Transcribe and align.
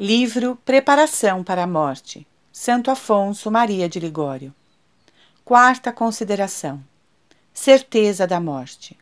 Livro 0.00 0.56
Preparação 0.64 1.42
para 1.42 1.64
a 1.64 1.66
Morte, 1.66 2.24
Santo 2.52 2.88
Afonso 2.88 3.50
Maria 3.50 3.88
de 3.88 3.98
Ligório. 3.98 4.54
Quarta 5.44 5.90
consideração: 5.90 6.80
Certeza 7.52 8.24
da 8.24 8.38
morte. 8.38 8.96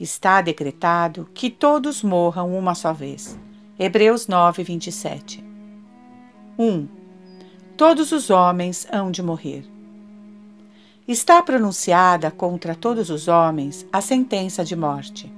Está 0.00 0.40
decretado 0.40 1.28
que 1.34 1.50
todos 1.50 2.02
morram 2.02 2.56
uma 2.56 2.74
só 2.74 2.90
vez. 2.90 3.38
Hebreus 3.78 4.26
9, 4.26 4.62
27. 4.62 5.44
1. 6.58 6.88
Todos 7.76 8.10
os 8.10 8.30
homens 8.30 8.86
hão 8.90 9.10
de 9.10 9.22
morrer. 9.22 9.62
Está 11.06 11.42
pronunciada 11.42 12.30
contra 12.30 12.74
todos 12.74 13.10
os 13.10 13.28
homens 13.28 13.86
a 13.92 14.00
sentença 14.00 14.64
de 14.64 14.74
morte. 14.74 15.30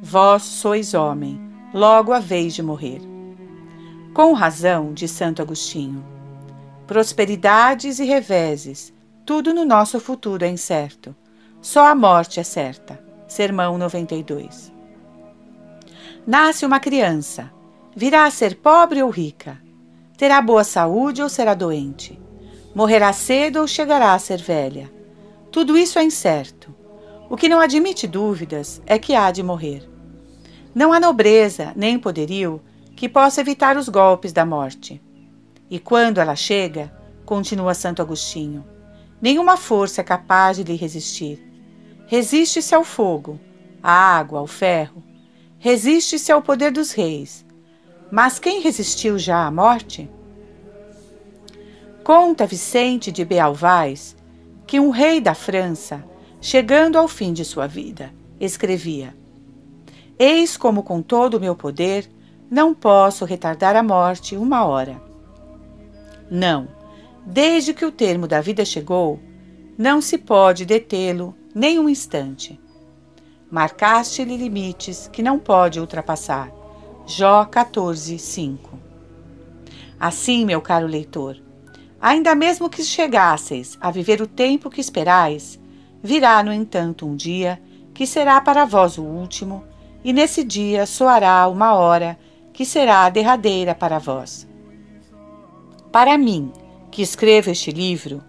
Vós 0.00 0.44
sois 0.44 0.94
homem, 0.94 1.38
logo 1.74 2.14
haveis 2.14 2.54
de 2.54 2.62
morrer. 2.62 3.17
Com 4.18 4.32
razão, 4.32 4.92
de 4.92 5.06
Santo 5.06 5.40
Agostinho. 5.40 6.04
Prosperidades 6.88 8.00
e 8.00 8.04
reveses, 8.04 8.92
tudo 9.24 9.54
no 9.54 9.64
nosso 9.64 10.00
futuro 10.00 10.44
é 10.44 10.48
incerto. 10.48 11.14
Só 11.62 11.86
a 11.86 11.94
morte 11.94 12.40
é 12.40 12.42
certa. 12.42 13.00
Sermão 13.28 13.78
92. 13.78 14.72
Nasce 16.26 16.66
uma 16.66 16.80
criança. 16.80 17.48
Virá 17.94 18.24
a 18.24 18.30
ser 18.32 18.56
pobre 18.56 19.00
ou 19.04 19.08
rica. 19.08 19.56
Terá 20.16 20.42
boa 20.42 20.64
saúde 20.64 21.22
ou 21.22 21.28
será 21.28 21.54
doente. 21.54 22.20
Morrerá 22.74 23.12
cedo 23.12 23.60
ou 23.60 23.68
chegará 23.68 24.14
a 24.14 24.18
ser 24.18 24.42
velha. 24.42 24.90
Tudo 25.52 25.78
isso 25.78 25.96
é 25.96 26.02
incerto. 26.02 26.74
O 27.30 27.36
que 27.36 27.48
não 27.48 27.60
admite 27.60 28.08
dúvidas 28.08 28.82
é 28.84 28.98
que 28.98 29.14
há 29.14 29.30
de 29.30 29.44
morrer. 29.44 29.88
Não 30.74 30.92
há 30.92 30.98
nobreza 30.98 31.72
nem 31.76 31.96
poderio 32.00 32.60
que 32.98 33.08
possa 33.08 33.40
evitar 33.40 33.76
os 33.76 33.88
golpes 33.88 34.32
da 34.32 34.44
morte. 34.44 35.00
E 35.70 35.78
quando 35.78 36.18
ela 36.18 36.34
chega, 36.34 36.92
continua 37.24 37.72
Santo 37.72 38.02
Agostinho, 38.02 38.64
nenhuma 39.22 39.56
força 39.56 40.00
é 40.00 40.04
capaz 40.04 40.56
de 40.56 40.64
lhe 40.64 40.74
resistir. 40.74 41.40
Resiste-se 42.08 42.74
ao 42.74 42.82
fogo, 42.82 43.38
à 43.80 43.92
água, 43.92 44.40
ao 44.40 44.48
ferro, 44.48 45.00
resiste-se 45.60 46.32
ao 46.32 46.42
poder 46.42 46.72
dos 46.72 46.90
reis. 46.90 47.46
Mas 48.10 48.40
quem 48.40 48.62
resistiu 48.62 49.16
já 49.16 49.46
à 49.46 49.50
morte? 49.50 50.10
Conta 52.02 52.46
Vicente 52.46 53.12
de 53.12 53.24
Bealvais 53.24 54.16
que 54.66 54.80
um 54.80 54.90
rei 54.90 55.20
da 55.20 55.34
França, 55.34 56.04
chegando 56.40 56.98
ao 56.98 57.06
fim 57.06 57.32
de 57.32 57.44
sua 57.44 57.68
vida, 57.68 58.12
escrevia: 58.40 59.14
Eis 60.18 60.56
como 60.56 60.82
com 60.82 61.00
todo 61.00 61.34
o 61.34 61.40
meu 61.40 61.54
poder 61.54 62.17
não 62.50 62.74
posso 62.74 63.24
retardar 63.24 63.76
a 63.76 63.82
morte 63.82 64.36
uma 64.36 64.64
hora. 64.64 65.00
Não, 66.30 66.68
desde 67.24 67.74
que 67.74 67.84
o 67.84 67.92
termo 67.92 68.26
da 68.26 68.40
vida 68.40 68.64
chegou, 68.64 69.20
não 69.76 70.00
se 70.00 70.18
pode 70.18 70.64
detê-lo 70.64 71.34
nem 71.54 71.78
um 71.78 71.88
instante. 71.88 72.58
Marcaste-lhe 73.50 74.36
limites 74.36 75.08
que 75.12 75.22
não 75.22 75.38
pode 75.38 75.80
ultrapassar. 75.80 76.52
Jó 77.06 77.44
14, 77.44 78.18
5. 78.18 78.78
Assim, 79.98 80.44
meu 80.44 80.60
caro 80.60 80.86
leitor, 80.86 81.36
ainda 82.00 82.34
mesmo 82.34 82.68
que 82.68 82.84
chegasseis 82.84 83.76
a 83.80 83.90
viver 83.90 84.20
o 84.20 84.26
tempo 84.26 84.70
que 84.70 84.80
esperais, 84.80 85.58
virá, 86.02 86.42
no 86.42 86.52
entanto, 86.52 87.06
um 87.06 87.16
dia 87.16 87.60
que 87.94 88.06
será 88.06 88.40
para 88.40 88.64
vós 88.64 88.98
o 88.98 89.02
último, 89.02 89.64
e 90.04 90.12
nesse 90.12 90.44
dia 90.44 90.86
soará 90.86 91.48
uma 91.48 91.74
hora 91.74 92.18
que 92.58 92.66
será 92.66 93.04
a 93.04 93.08
derradeira 93.08 93.72
para 93.72 94.00
vós. 94.00 94.44
Para 95.92 96.18
mim, 96.18 96.52
que 96.90 97.00
escrevo 97.00 97.50
este 97.50 97.70
livro, 97.70 98.20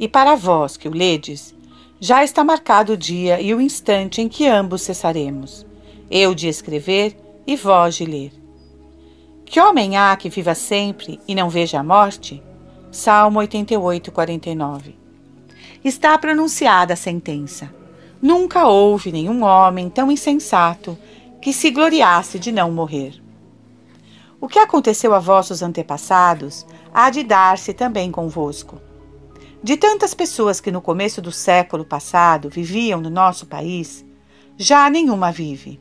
e 0.00 0.08
para 0.08 0.34
vós 0.34 0.78
que 0.78 0.88
o 0.88 0.90
ledes, 0.90 1.54
já 2.00 2.24
está 2.24 2.42
marcado 2.42 2.94
o 2.94 2.96
dia 2.96 3.38
e 3.38 3.54
o 3.54 3.60
instante 3.60 4.22
em 4.22 4.30
que 4.30 4.46
ambos 4.46 4.80
cessaremos, 4.80 5.66
eu 6.10 6.34
de 6.34 6.48
escrever 6.48 7.18
e 7.46 7.54
vós 7.54 7.96
de 7.96 8.06
ler. 8.06 8.32
Que 9.44 9.60
homem 9.60 9.94
há 9.94 10.16
que 10.16 10.30
viva 10.30 10.54
sempre 10.54 11.20
e 11.28 11.34
não 11.34 11.50
veja 11.50 11.78
a 11.78 11.84
morte? 11.84 12.42
Salmo 12.90 13.40
88, 13.40 14.10
49. 14.10 14.96
Está 15.84 16.16
pronunciada 16.16 16.94
a 16.94 16.96
sentença. 16.96 17.70
Nunca 18.22 18.66
houve 18.66 19.12
nenhum 19.12 19.44
homem 19.44 19.90
tão 19.90 20.10
insensato 20.10 20.96
que 21.42 21.52
se 21.52 21.70
gloriasse 21.70 22.38
de 22.38 22.50
não 22.50 22.72
morrer. 22.72 23.25
O 24.46 24.48
que 24.48 24.60
aconteceu 24.60 25.12
a 25.12 25.18
vossos 25.18 25.60
antepassados 25.60 26.64
há 26.94 27.10
de 27.10 27.24
dar-se 27.24 27.74
também 27.74 28.12
convosco. 28.12 28.80
De 29.60 29.76
tantas 29.76 30.14
pessoas 30.14 30.60
que 30.60 30.70
no 30.70 30.80
começo 30.80 31.20
do 31.20 31.32
século 31.32 31.84
passado 31.84 32.48
viviam 32.48 33.00
no 33.00 33.10
nosso 33.10 33.46
país, 33.46 34.06
já 34.56 34.88
nenhuma 34.88 35.32
vive. 35.32 35.80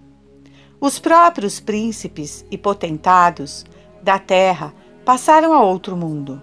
Os 0.81 0.97
próprios 0.97 1.59
príncipes 1.59 2.43
e 2.49 2.57
potentados 2.57 3.63
da 4.01 4.17
terra 4.17 4.73
passaram 5.05 5.53
a 5.53 5.61
outro 5.61 5.95
mundo. 5.95 6.41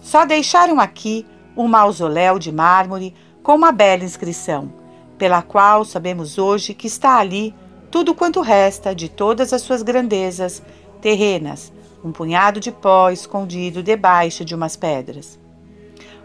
Só 0.00 0.24
deixaram 0.24 0.80
aqui 0.80 1.26
um 1.54 1.68
mausoléu 1.68 2.38
de 2.38 2.50
mármore 2.50 3.14
com 3.42 3.54
uma 3.54 3.70
bela 3.70 4.02
inscrição, 4.02 4.72
pela 5.18 5.42
qual 5.42 5.84
sabemos 5.84 6.38
hoje 6.38 6.72
que 6.72 6.86
está 6.86 7.18
ali 7.18 7.54
tudo 7.90 8.14
quanto 8.14 8.40
resta 8.40 8.94
de 8.94 9.10
todas 9.10 9.52
as 9.52 9.60
suas 9.60 9.82
grandezas 9.82 10.62
terrenas, 11.02 11.72
um 12.02 12.12
punhado 12.12 12.60
de 12.60 12.72
pó 12.72 13.10
escondido 13.10 13.82
debaixo 13.82 14.44
de 14.44 14.54
umas 14.54 14.76
pedras. 14.76 15.38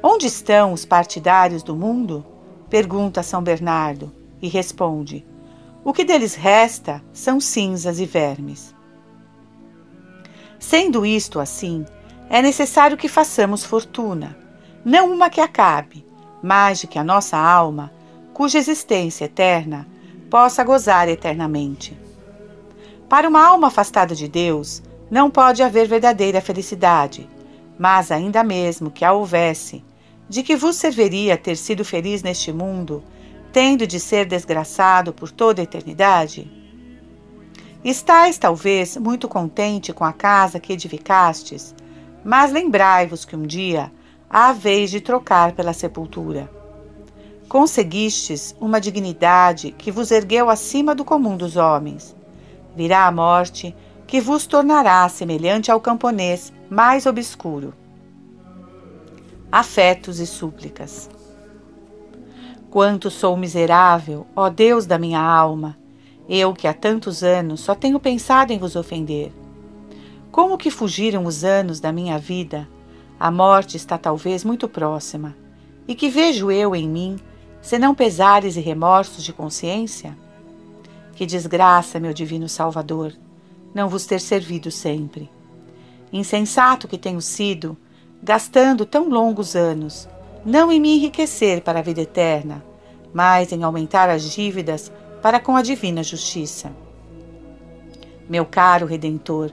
Onde 0.01 0.27
estão 0.27 0.71
os 0.71 0.85
partidários 0.85 1.63
do 1.63 1.75
mundo? 1.75 2.23
pergunta 2.69 3.23
São 3.23 3.41
Bernardo 3.41 4.11
e 4.41 4.47
responde: 4.47 5.25
O 5.83 5.91
que 5.91 6.05
deles 6.05 6.35
resta 6.35 7.03
são 7.11 7.39
cinzas 7.39 7.99
e 7.99 8.05
vermes. 8.05 8.73
Sendo 10.59 11.05
isto 11.05 11.39
assim, 11.39 11.83
é 12.29 12.41
necessário 12.41 12.97
que 12.97 13.07
façamos 13.07 13.63
fortuna, 13.63 14.37
não 14.85 15.11
uma 15.11 15.29
que 15.29 15.41
acabe, 15.41 16.05
mas 16.41 16.79
de 16.79 16.87
que 16.87 16.99
a 16.99 17.03
nossa 17.03 17.37
alma, 17.37 17.91
cuja 18.33 18.57
existência 18.57 19.25
eterna, 19.25 19.87
possa 20.29 20.63
gozar 20.63 21.07
eternamente. 21.09 21.97
Para 23.09 23.29
uma 23.29 23.45
alma 23.45 23.67
afastada 23.67 24.13
de 24.13 24.27
Deus, 24.27 24.83
não 25.09 25.31
pode 25.31 25.63
haver 25.63 25.87
verdadeira 25.87 26.41
felicidade, 26.41 27.29
mas 27.79 28.11
ainda 28.11 28.43
mesmo 28.43 28.91
que 28.91 29.05
a 29.05 29.13
houvesse, 29.13 29.81
de 30.27 30.43
que 30.43 30.57
vos 30.57 30.75
serviria 30.75 31.37
ter 31.37 31.55
sido 31.55 31.85
feliz 31.85 32.21
neste 32.21 32.51
mundo, 32.51 33.01
tendo 33.53 33.87
de 33.87 33.97
ser 33.97 34.25
desgraçado 34.25 35.13
por 35.13 35.31
toda 35.31 35.61
a 35.61 35.63
eternidade? 35.63 36.51
Estais, 37.81 38.37
talvez, 38.37 38.97
muito 38.97 39.29
contente 39.29 39.93
com 39.93 40.03
a 40.03 40.11
casa 40.11 40.59
que 40.59 40.73
edificastes, 40.73 41.73
mas 42.25 42.51
lembrai-vos 42.51 43.23
que 43.23 43.37
um 43.37 43.43
dia 43.43 43.89
há 44.29 44.51
vez 44.51 44.91
de 44.91 44.99
trocar 44.99 45.53
pela 45.53 45.71
sepultura. 45.71 46.51
Conseguistes 47.47 48.53
uma 48.59 48.81
dignidade 48.81 49.71
que 49.71 49.93
vos 49.93 50.11
ergueu 50.11 50.49
acima 50.49 50.93
do 50.93 51.05
comum 51.05 51.37
dos 51.37 51.55
homens, 51.55 52.16
virá 52.77 53.07
a 53.07 53.11
morte, 53.11 53.75
que 54.05 54.21
vos 54.21 54.45
tornará 54.45 55.09
semelhante 55.09 55.71
ao 55.71 55.81
camponês 55.81 56.53
mais 56.69 57.07
obscuro. 57.07 57.73
Afetos 59.51 60.19
e 60.19 60.27
súplicas. 60.27 61.09
Quanto 62.69 63.09
sou 63.09 63.35
miserável, 63.35 64.27
ó 64.35 64.47
Deus 64.47 64.85
da 64.85 64.99
minha 64.99 65.19
alma, 65.19 65.75
eu 66.29 66.53
que 66.53 66.67
há 66.67 66.73
tantos 66.73 67.23
anos 67.23 67.61
só 67.61 67.73
tenho 67.73 67.99
pensado 67.99 68.53
em 68.53 68.59
vos 68.59 68.75
ofender. 68.75 69.33
Como 70.31 70.57
que 70.57 70.69
fugiram 70.69 71.25
os 71.25 71.43
anos 71.43 71.79
da 71.79 71.91
minha 71.91 72.19
vida, 72.19 72.69
a 73.19 73.31
morte 73.31 73.75
está 73.75 73.97
talvez 73.97 74.43
muito 74.43 74.69
próxima. 74.69 75.35
E 75.87 75.95
que 75.95 76.09
vejo 76.09 76.51
eu 76.51 76.75
em 76.75 76.87
mim, 76.87 77.17
senão 77.59 77.95
pesares 77.95 78.55
e 78.55 78.59
remorsos 78.59 79.23
de 79.23 79.33
consciência? 79.33 80.15
Que 81.17 81.25
desgraça, 81.25 81.99
meu 81.99 82.13
divino 82.13 82.47
Salvador, 82.47 83.11
não 83.73 83.89
vos 83.89 84.05
ter 84.05 84.21
servido 84.21 84.69
sempre. 84.69 85.27
Insensato 86.13 86.87
que 86.87 86.95
tenho 86.95 87.19
sido, 87.21 87.75
gastando 88.21 88.85
tão 88.85 89.09
longos 89.09 89.55
anos, 89.55 90.07
não 90.45 90.71
em 90.71 90.79
me 90.79 90.95
enriquecer 90.95 91.61
para 91.63 91.79
a 91.79 91.81
vida 91.81 92.01
eterna, 92.01 92.63
mas 93.11 93.51
em 93.51 93.63
aumentar 93.63 94.11
as 94.11 94.29
dívidas 94.29 94.91
para 95.19 95.39
com 95.39 95.55
a 95.55 95.63
divina 95.63 96.03
justiça. 96.03 96.71
Meu 98.29 98.45
caro 98.45 98.85
Redentor, 98.85 99.51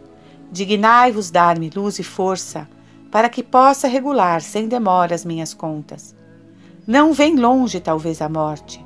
dignai-vos 0.52 1.30
dar-me 1.30 1.70
luz 1.74 1.98
e 1.98 2.02
força 2.02 2.68
para 3.10 3.30
que 3.30 3.42
possa 3.42 3.88
regular 3.88 4.42
sem 4.42 4.68
demora 4.68 5.14
as 5.14 5.24
minhas 5.24 5.54
contas. 5.54 6.14
Não 6.86 7.14
vem 7.14 7.36
longe, 7.36 7.80
talvez, 7.80 8.20
a 8.20 8.28
morte, 8.28 8.84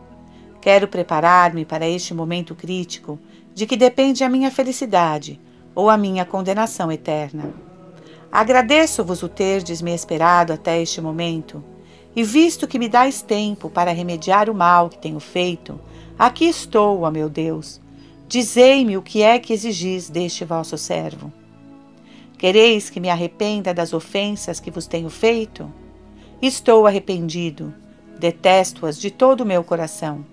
Quero 0.61 0.89
preparar-me 0.89 1.65
para 1.65 1.89
este 1.89 2.13
momento 2.13 2.55
crítico 2.55 3.19
de 3.55 3.67
que 3.67 3.77
depende 3.77 4.25
a 4.25 4.29
minha 4.29 4.51
felicidade, 4.51 5.41
ou 5.75 5.89
a 5.89 5.97
minha 5.97 6.25
condenação 6.25 6.91
eterna. 6.91 7.55
Agradeço-vos 8.31 9.23
o 9.23 9.29
terdes 9.29 9.81
me 9.81 9.95
esperado 9.95 10.53
até 10.53 10.83
este 10.83 11.01
momento, 11.01 11.63
e 12.15 12.23
visto 12.23 12.67
que 12.67 12.79
me 12.79 12.89
dais 12.89 13.23
tempo 13.23 13.71
para 13.71 13.93
remediar 13.93 14.51
o 14.51 14.55
mal 14.55 14.89
que 14.89 14.99
tenho 14.99 15.21
feito, 15.21 15.81
aqui 16.19 16.47
estou, 16.47 17.03
ó 17.03 17.11
meu 17.11 17.29
Deus. 17.29 17.81
Dizei-me 18.27 18.97
o 18.97 19.03
que 19.03 19.23
é 19.23 19.39
que 19.39 19.53
exigis 19.53 20.11
deste 20.11 20.45
vosso 20.45 20.77
servo. 20.77 21.33
Quereis 22.37 22.91
que 22.91 23.01
me 23.01 23.09
arrependa 23.09 23.73
das 23.73 23.93
ofensas 23.93 24.61
que 24.61 24.71
vos 24.71 24.87
tenho 24.87 25.09
feito? 25.09 25.73
Estou 26.43 26.87
arrependido, 26.87 27.73
detesto-as 28.19 29.01
de 29.01 29.11
todo 29.11 29.41
o 29.41 29.47
meu 29.47 29.65
coração. 29.65 30.25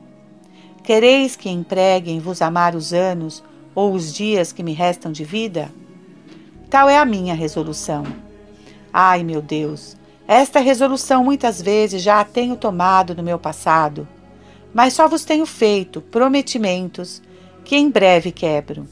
Quereis 0.85 1.35
que 1.35 1.49
empregue 1.49 2.11
em 2.11 2.19
vos 2.19 2.43
amar 2.43 2.75
os 2.75 2.93
anos 2.93 3.43
ou 3.73 3.91
os 3.91 4.13
dias 4.13 4.51
que 4.51 4.61
me 4.61 4.71
restam 4.71 5.11
de 5.11 5.23
vida? 5.23 5.71
Tal 6.69 6.87
é 6.87 6.95
a 6.95 7.03
minha 7.03 7.33
resolução. 7.33 8.03
Ai, 8.93 9.23
meu 9.23 9.41
Deus, 9.41 9.97
esta 10.27 10.59
resolução 10.59 11.23
muitas 11.23 11.59
vezes 11.59 12.03
já 12.03 12.19
a 12.19 12.23
tenho 12.23 12.55
tomado 12.55 13.15
no 13.15 13.23
meu 13.23 13.39
passado, 13.39 14.07
mas 14.75 14.93
só 14.93 15.07
vos 15.07 15.25
tenho 15.25 15.47
feito 15.47 16.01
prometimentos 16.01 17.19
que 17.63 17.75
em 17.75 17.89
breve 17.89 18.31
quebro. 18.31 18.88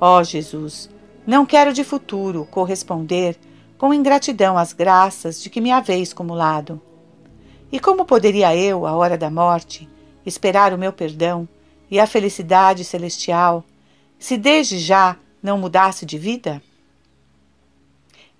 Ó 0.00 0.18
oh, 0.18 0.24
Jesus, 0.24 0.88
não 1.26 1.44
quero 1.44 1.74
de 1.74 1.84
futuro 1.84 2.48
corresponder 2.50 3.36
com 3.76 3.92
ingratidão 3.92 4.56
às 4.56 4.72
graças 4.72 5.42
de 5.42 5.50
que 5.50 5.60
me 5.60 5.70
haveis 5.70 6.14
cumulado. 6.14 6.80
E 7.70 7.78
como 7.78 8.06
poderia 8.06 8.56
eu, 8.56 8.86
à 8.86 8.96
hora 8.96 9.18
da 9.18 9.30
morte, 9.30 9.91
esperar 10.24 10.72
o 10.72 10.78
meu 10.78 10.92
perdão 10.92 11.48
e 11.90 11.98
a 12.00 12.06
felicidade 12.06 12.84
celestial, 12.84 13.64
se 14.18 14.36
desde 14.36 14.78
já 14.78 15.16
não 15.42 15.58
mudasse 15.58 16.06
de 16.06 16.18
vida? 16.18 16.62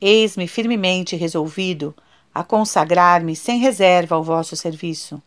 Eis-me 0.00 0.48
firmemente 0.48 1.16
resolvido 1.16 1.94
a 2.34 2.42
consagrar-me 2.42 3.36
sem 3.36 3.58
reserva 3.58 4.14
ao 4.14 4.24
vosso 4.24 4.56
serviço. 4.56 5.22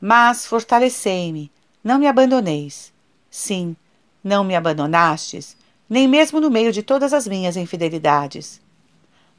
Mas 0.00 0.46
fortalecei-me, 0.46 1.50
não 1.82 1.98
me 1.98 2.06
abandoneis. 2.06 2.92
Sim, 3.30 3.74
não 4.22 4.44
me 4.44 4.54
abandonastes, 4.54 5.56
nem 5.88 6.06
mesmo 6.06 6.40
no 6.40 6.50
meio 6.50 6.72
de 6.72 6.82
todas 6.82 7.12
as 7.12 7.26
minhas 7.26 7.56
infidelidades. 7.56 8.60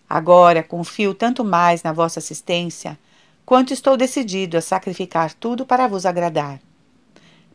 Agora 0.10 0.62
confio 0.62 1.14
tanto 1.14 1.44
mais 1.44 1.82
na 1.82 1.92
vossa 1.92 2.20
assistência, 2.20 2.98
quanto 3.46 3.74
estou 3.74 3.96
decidido 3.96 4.58
a 4.58 4.62
sacrificar 4.62 5.34
tudo 5.34 5.66
para 5.66 5.88
vos 5.88 6.06
agradar. 6.06 6.60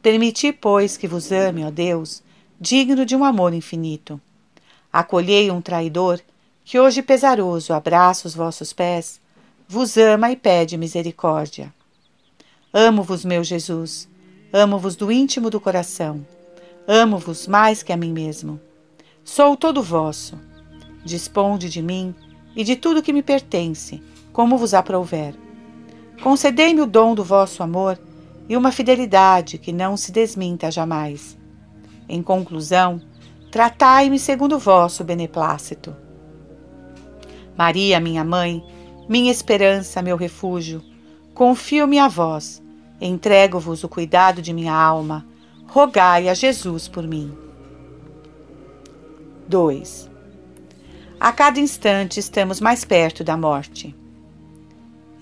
Permiti, 0.01 0.53
pois, 0.53 0.97
que 0.97 1.09
vos 1.09 1.33
ame, 1.33 1.65
ó 1.65 1.71
Deus, 1.71 2.23
digno 2.61 3.05
de 3.05 3.17
um 3.17 3.25
amor 3.25 3.53
infinito. 3.53 4.21
Acolhei 4.93 5.51
um 5.51 5.61
traidor 5.61 6.21
que 6.65 6.79
hoje 6.79 7.03
pesaroso 7.03 7.73
abraça 7.73 8.29
os 8.29 8.35
vossos 8.35 8.73
pés, 8.73 9.21
vos 9.69 9.97
ama 9.97 10.31
e 10.31 10.37
pede 10.37 10.77
misericórdia. 10.77 11.73
Amo-vos, 12.73 13.25
meu 13.25 13.43
Jesus, 13.43 14.09
amo-vos 14.53 14.95
do 14.95 15.11
íntimo 15.11 15.51
do 15.51 15.61
coração, 15.61 16.25
amo-vos 16.87 17.47
mais 17.47 17.83
que 17.83 17.93
a 17.93 17.97
mim 17.97 18.13
mesmo. 18.13 18.61
Sou 19.25 19.57
todo 19.57 19.83
vosso. 19.83 20.39
Disponde 21.05 21.69
de 21.69 21.83
mim 21.83 22.15
e 22.55 22.63
de 22.63 22.77
tudo 22.77 23.03
que 23.03 23.13
me 23.13 23.23
pertence, 23.23 24.03
como 24.33 24.59
vos 24.59 24.75
aprouver. 24.75 25.35
Concedei-me 26.23 26.83
o 26.83 26.87
dom 26.87 27.15
do 27.15 27.25
vosso 27.25 27.63
amor 27.63 27.99
e 28.49 28.57
uma 28.57 28.73
fidelidade 28.73 29.59
que 29.59 29.73
não 29.73 29.97
se 29.97 30.13
desminta 30.13 30.71
jamais. 30.71 31.39
Em 32.09 32.23
conclusão, 32.23 33.01
tratai-me 33.51 34.19
segundo 34.19 34.59
vosso 34.59 35.03
beneplácito. 35.03 35.97
Maria, 37.57 38.01
minha 38.01 38.25
mãe, 38.25 38.63
minha 39.09 39.31
esperança, 39.31 40.03
meu 40.03 40.17
refúgio, 40.17 40.83
confio-me 41.33 41.99
a 41.99 42.09
vós, 42.09 42.63
entrego-vos 43.01 43.83
o 43.83 43.89
cuidado 43.89 44.43
de 44.43 44.53
minha 44.53 44.75
alma, 44.75 45.27
rogai 45.67 46.29
a 46.29 46.35
Jesus 46.35 46.87
por 46.87 47.07
mim. 47.07 47.33
2. 49.49 50.11
A 51.19 51.33
cada 51.33 51.61
instante 51.61 52.21
estamos 52.21 52.61
mais 52.61 52.85
perto 52.85 53.25
da 53.25 53.37
morte. 53.37 53.95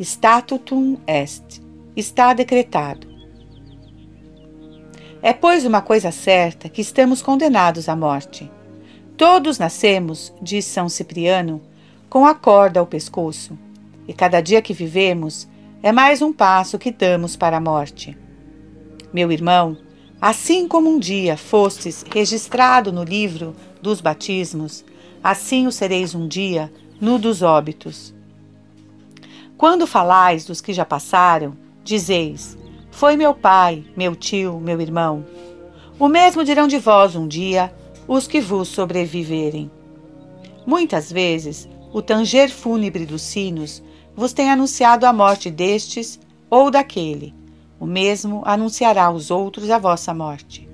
Statutum 0.01 0.97
est. 1.09 1.61
Está 1.97 2.33
decretado. 2.33 3.09
É, 5.21 5.33
pois, 5.33 5.67
uma 5.67 5.83
coisa 5.83 6.13
certa 6.13 6.69
que 6.69 6.81
estamos 6.81 7.21
condenados 7.21 7.89
à 7.89 7.97
morte. 7.97 8.49
Todos 9.17 9.59
nascemos, 9.59 10.33
diz 10.41 10.65
São 10.67 10.89
Cipriano, 10.89 11.61
com 12.09 12.25
a 12.25 12.33
corda 12.33 12.79
ao 12.79 12.87
pescoço, 12.87 13.59
e 14.07 14.13
cada 14.13 14.41
dia 14.41 14.63
que 14.63 14.73
vivemos 14.73 15.49
é 15.83 15.91
mais 15.91 16.23
um 16.23 16.33
passo 16.33 16.79
que 16.79 16.93
damos 16.93 17.35
para 17.35 17.57
a 17.57 17.61
morte. 17.61 18.17
Meu 19.13 19.33
irmão, 19.33 19.77
assim 20.21 20.69
como 20.69 20.89
um 20.89 21.01
dia 21.01 21.37
fostes 21.37 22.05
registrado 22.09 22.93
no 22.93 23.03
livro 23.03 23.57
dos 23.83 24.01
batismos, 24.01 24.85
assim 25.25 25.67
o 25.67 25.73
sereis 25.73 26.15
um 26.15 26.29
dia 26.29 26.73
no 27.01 27.19
dos 27.19 27.43
óbitos. 27.43 28.17
Quando 29.59 29.89
falais 29.89 30.45
dos 30.45 30.61
que 30.61 30.73
já 30.73 30.85
passaram, 30.85 31.53
dizeis: 31.83 32.57
Foi 32.93 33.17
meu 33.17 33.35
pai, 33.35 33.85
meu 33.97 34.15
tio, 34.15 34.61
meu 34.61 34.81
irmão. 34.81 35.27
O 35.99 36.07
mesmo 36.07 36.45
dirão 36.45 36.69
de 36.69 36.79
vós 36.79 37.17
um 37.17 37.27
dia 37.27 37.75
os 38.07 38.29
que 38.29 38.41
vos 38.41 38.69
sobreviverem. 38.69 39.69
Muitas 40.65 41.11
vezes 41.11 41.69
o 41.93 42.01
tanger 42.01 42.53
fúnebre 42.53 43.05
dos 43.05 43.21
sinos 43.21 43.83
vos 44.15 44.33
tem 44.33 44.49
anunciado 44.49 45.05
a 45.05 45.13
morte 45.13 45.51
destes 45.51 46.21
ou 46.49 46.71
daquele. 46.71 47.35
O 47.81 47.87
mesmo 47.87 48.43
anunciará 48.45 49.07
aos 49.07 49.29
outros 49.29 49.71
a 49.71 49.79
vossa 49.79 50.15
morte. 50.15 50.69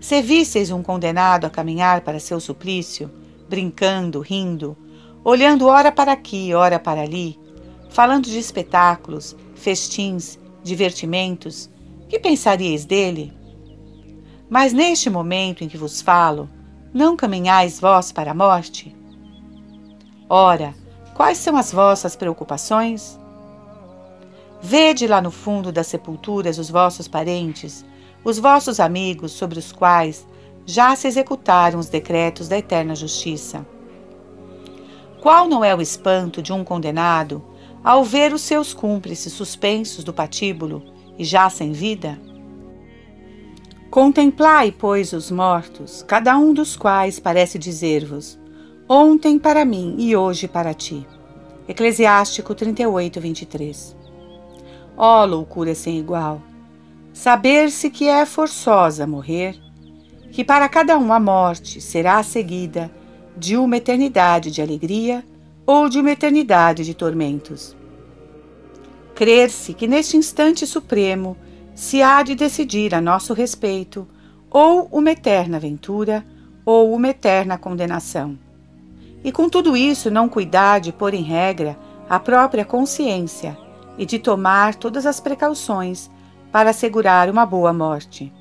Se 0.00 0.22
visseis 0.22 0.70
um 0.70 0.84
condenado 0.84 1.46
a 1.46 1.50
caminhar 1.50 2.02
para 2.02 2.20
seu 2.20 2.38
suplício, 2.38 3.10
brincando, 3.48 4.20
rindo, 4.20 4.76
olhando 5.24 5.66
ora 5.66 5.90
para 5.90 6.12
aqui, 6.12 6.54
ora 6.54 6.78
para 6.78 7.00
ali, 7.02 7.36
falando 7.88 8.24
de 8.24 8.38
espetáculos, 8.38 9.36
festins, 9.54 10.38
divertimentos, 10.62 11.70
que 12.08 12.18
pensaríeis 12.18 12.84
dele? 12.84 13.32
Mas 14.48 14.72
neste 14.72 15.10
momento 15.10 15.62
em 15.62 15.68
que 15.68 15.76
vos 15.76 16.00
falo, 16.00 16.48
não 16.92 17.16
caminhais 17.16 17.78
vós 17.80 18.12
para 18.12 18.30
a 18.30 18.34
morte? 18.34 18.96
Ora, 20.28 20.74
quais 21.14 21.38
são 21.38 21.56
as 21.56 21.72
vossas 21.72 22.16
preocupações? 22.16 23.18
Vede 24.60 25.06
lá 25.06 25.20
no 25.20 25.30
fundo 25.30 25.70
das 25.70 25.86
sepulturas 25.86 26.58
os 26.58 26.70
vossos 26.70 27.06
parentes, 27.06 27.84
os 28.24 28.38
vossos 28.38 28.80
amigos 28.80 29.32
sobre 29.32 29.58
os 29.58 29.70
quais 29.70 30.26
já 30.66 30.94
se 30.96 31.06
executaram 31.06 31.78
os 31.78 31.88
decretos 31.88 32.48
da 32.48 32.58
eterna 32.58 32.94
justiça. 32.94 33.66
Qual 35.20 35.48
não 35.48 35.64
é 35.64 35.74
o 35.74 35.80
espanto 35.80 36.42
de 36.42 36.52
um 36.52 36.62
condenado 36.62 37.42
ao 37.82 38.04
ver 38.04 38.32
os 38.32 38.42
seus 38.42 38.74
cúmplices 38.74 39.32
suspensos 39.32 40.04
do 40.04 40.12
patíbulo 40.12 40.82
e 41.18 41.24
já 41.24 41.48
sem 41.48 41.72
vida? 41.72 42.20
Contemplai, 43.90 44.70
pois, 44.70 45.12
os 45.12 45.30
mortos, 45.30 46.04
cada 46.06 46.36
um 46.36 46.52
dos 46.52 46.76
quais 46.76 47.18
parece 47.18 47.58
dizer-vos: 47.58 48.38
Ontem 48.88 49.38
para 49.38 49.64
mim 49.64 49.96
e 49.98 50.14
hoje 50.14 50.46
para 50.46 50.74
ti. 50.74 51.06
Eclesiástico 51.66 52.54
38, 52.54 53.20
23. 53.20 53.96
Ó 54.96 55.22
oh, 55.22 55.26
loucura 55.26 55.74
sem 55.74 55.98
igual! 55.98 56.42
Saber-se 57.12 57.90
que 57.90 58.08
é 58.08 58.24
forçosa 58.24 59.06
morrer, 59.06 59.58
que 60.30 60.44
para 60.44 60.68
cada 60.68 60.96
um 60.98 61.12
a 61.12 61.18
morte 61.18 61.80
será 61.80 62.22
seguida 62.22 62.90
de 63.36 63.56
uma 63.56 63.76
eternidade 63.76 64.50
de 64.50 64.60
alegria 64.60 65.24
ou 65.68 65.86
de 65.86 66.00
uma 66.00 66.12
eternidade 66.12 66.82
de 66.82 66.94
tormentos. 66.94 67.76
Crer-se 69.14 69.74
que 69.74 69.86
neste 69.86 70.16
instante 70.16 70.66
supremo 70.66 71.36
se 71.74 72.00
há 72.00 72.22
de 72.22 72.34
decidir 72.34 72.94
a 72.94 73.02
nosso 73.02 73.34
respeito 73.34 74.08
ou 74.50 74.88
uma 74.90 75.10
eterna 75.10 75.58
aventura 75.58 76.24
ou 76.64 76.94
uma 76.94 77.08
eterna 77.08 77.58
condenação 77.58 78.38
e 79.22 79.30
com 79.30 79.46
tudo 79.46 79.76
isso 79.76 80.10
não 80.10 80.26
cuidar 80.26 80.80
de 80.80 80.90
pôr 80.90 81.12
em 81.12 81.22
regra 81.22 81.76
a 82.08 82.18
própria 82.18 82.64
consciência 82.64 83.58
e 83.98 84.06
de 84.06 84.18
tomar 84.18 84.74
todas 84.74 85.04
as 85.04 85.20
precauções 85.20 86.10
para 86.50 86.70
assegurar 86.70 87.28
uma 87.28 87.44
boa 87.44 87.74
morte. 87.74 88.32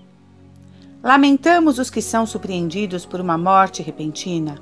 Lamentamos 1.03 1.77
os 1.77 1.89
que 1.89 2.01
são 2.01 2.25
surpreendidos 2.25 3.05
por 3.05 3.19
uma 3.19 3.37
morte 3.37 3.83
repentina. 3.83 4.55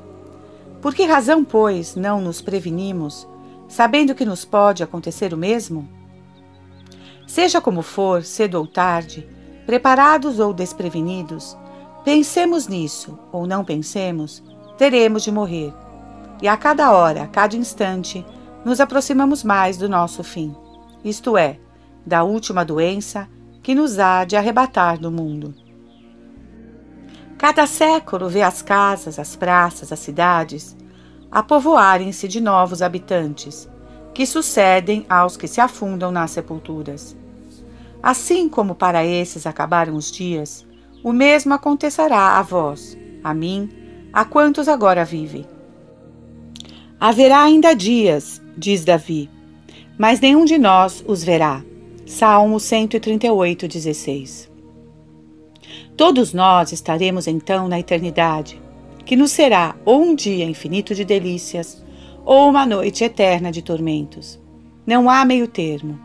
Por 0.86 0.94
que 0.94 1.04
razão, 1.04 1.44
pois, 1.44 1.96
não 1.96 2.22
nos 2.22 2.42
prevenimos, 2.42 3.27
sabendo 3.68 4.13
que 4.13 4.24
nos 4.24 4.46
pode 4.46 4.84
acontecer 4.84 5.34
o 5.34 5.38
mesmo? 5.38 5.89
Seja 7.25 7.60
como 7.60 7.82
for, 7.82 8.24
cedo 8.24 8.60
ou 8.60 8.68
tarde, 8.68 9.27
preparados 9.65 10.38
ou 10.39 10.54
desprevenidos, 10.54 11.58
pensemos 12.04 12.68
nisso 12.68 13.18
ou 13.32 13.48
não 13.48 13.65
pensemos, 13.65 14.44
teremos 14.77 15.24
de 15.24 15.32
morrer. 15.32 15.74
E 16.39 16.48
a 16.48 16.56
cada 16.56 16.92
hora, 16.92 17.24
a 17.24 17.27
cada 17.27 17.56
instante, 17.56 18.24
nos 18.63 18.80
aproximamos 18.80 19.44
mais 19.44 19.77
do 19.77 19.89
nosso 19.89 20.24
fim, 20.24 20.56
isto 21.04 21.36
é, 21.36 21.58
da 22.06 22.24
última 22.24 22.63
doença 22.63 23.27
que 23.63 23.74
nos 23.74 23.98
há 23.98 24.24
de 24.24 24.36
arrebatar 24.36 25.00
do 25.00 25.10
mundo. 25.10 25.64
Cada 27.38 27.68
século 27.68 28.30
vê 28.30 28.42
as 28.42 28.62
casas, 28.62 29.20
as 29.20 29.36
praças, 29.36 29.92
as 29.92 30.00
cidades 30.00 30.75
a 31.36 31.44
povoarem-se 31.44 32.30
de 32.30 32.39
novos 32.39 32.82
habitantes, 32.82 33.70
que 34.13 34.25
sucedem 34.25 35.06
aos 35.10 35.36
que 35.36 35.48
se 35.48 35.60
afundam 35.60 36.10
nas 36.10 36.32
sepulturas. 36.32 37.15
Assim 38.01 38.48
como 38.48 38.74
para 38.74 39.06
esses 39.06 39.46
acabaram 39.46 39.96
os 39.96 40.10
dias, 40.10 40.65
o 41.04 41.12
mesmo 41.12 41.54
acontecerá 41.54 42.38
a 42.38 42.42
vós, 42.42 42.98
a 43.22 43.34
mim, 43.34 43.70
a 44.13 44.24
quantos 44.24 44.70
agora 44.70 45.04
vivem. 45.04 45.46
Haverá 46.98 47.44
ainda 47.44 47.75
dias, 47.75 48.42
diz 48.58 48.86
Davi, 48.86 49.30
mas 49.98 50.22
nenhum 50.22 50.46
de 50.46 50.58
nós 50.58 51.04
os 51.06 51.22
verá. 51.22 51.62
Salmo 52.06 52.62
138, 52.62 53.68
16. 53.68 54.55
Todos 55.98 56.34
nós 56.34 56.74
estaremos 56.74 57.25
então 57.25 57.68
na 57.70 57.80
eternidade, 57.80 58.62
que 59.06 59.16
nos 59.16 59.32
será 59.32 59.75
ou 59.86 60.02
um 60.02 60.14
dia 60.14 60.44
infinito 60.44 60.94
de 60.94 61.06
delícias, 61.06 61.84
ou 62.25 62.50
uma 62.50 62.66
noite 62.66 63.04
eterna 63.04 63.52
de 63.52 63.62
tormentos. 63.62 64.40
Não 64.86 65.10
há 65.10 65.24
meio 65.24 65.48
termo. 65.48 65.98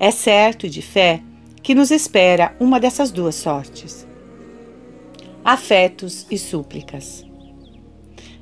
É 0.00 0.10
certo 0.10 0.66
e 0.66 0.70
de 0.70 0.82
fé 0.82 1.22
que 1.62 1.74
nos 1.74 1.90
espera 1.90 2.56
uma 2.58 2.80
dessas 2.80 3.10
duas 3.10 3.34
sortes. 3.34 4.06
Afetos 5.44 6.26
e 6.30 6.38
súplicas. 6.38 7.24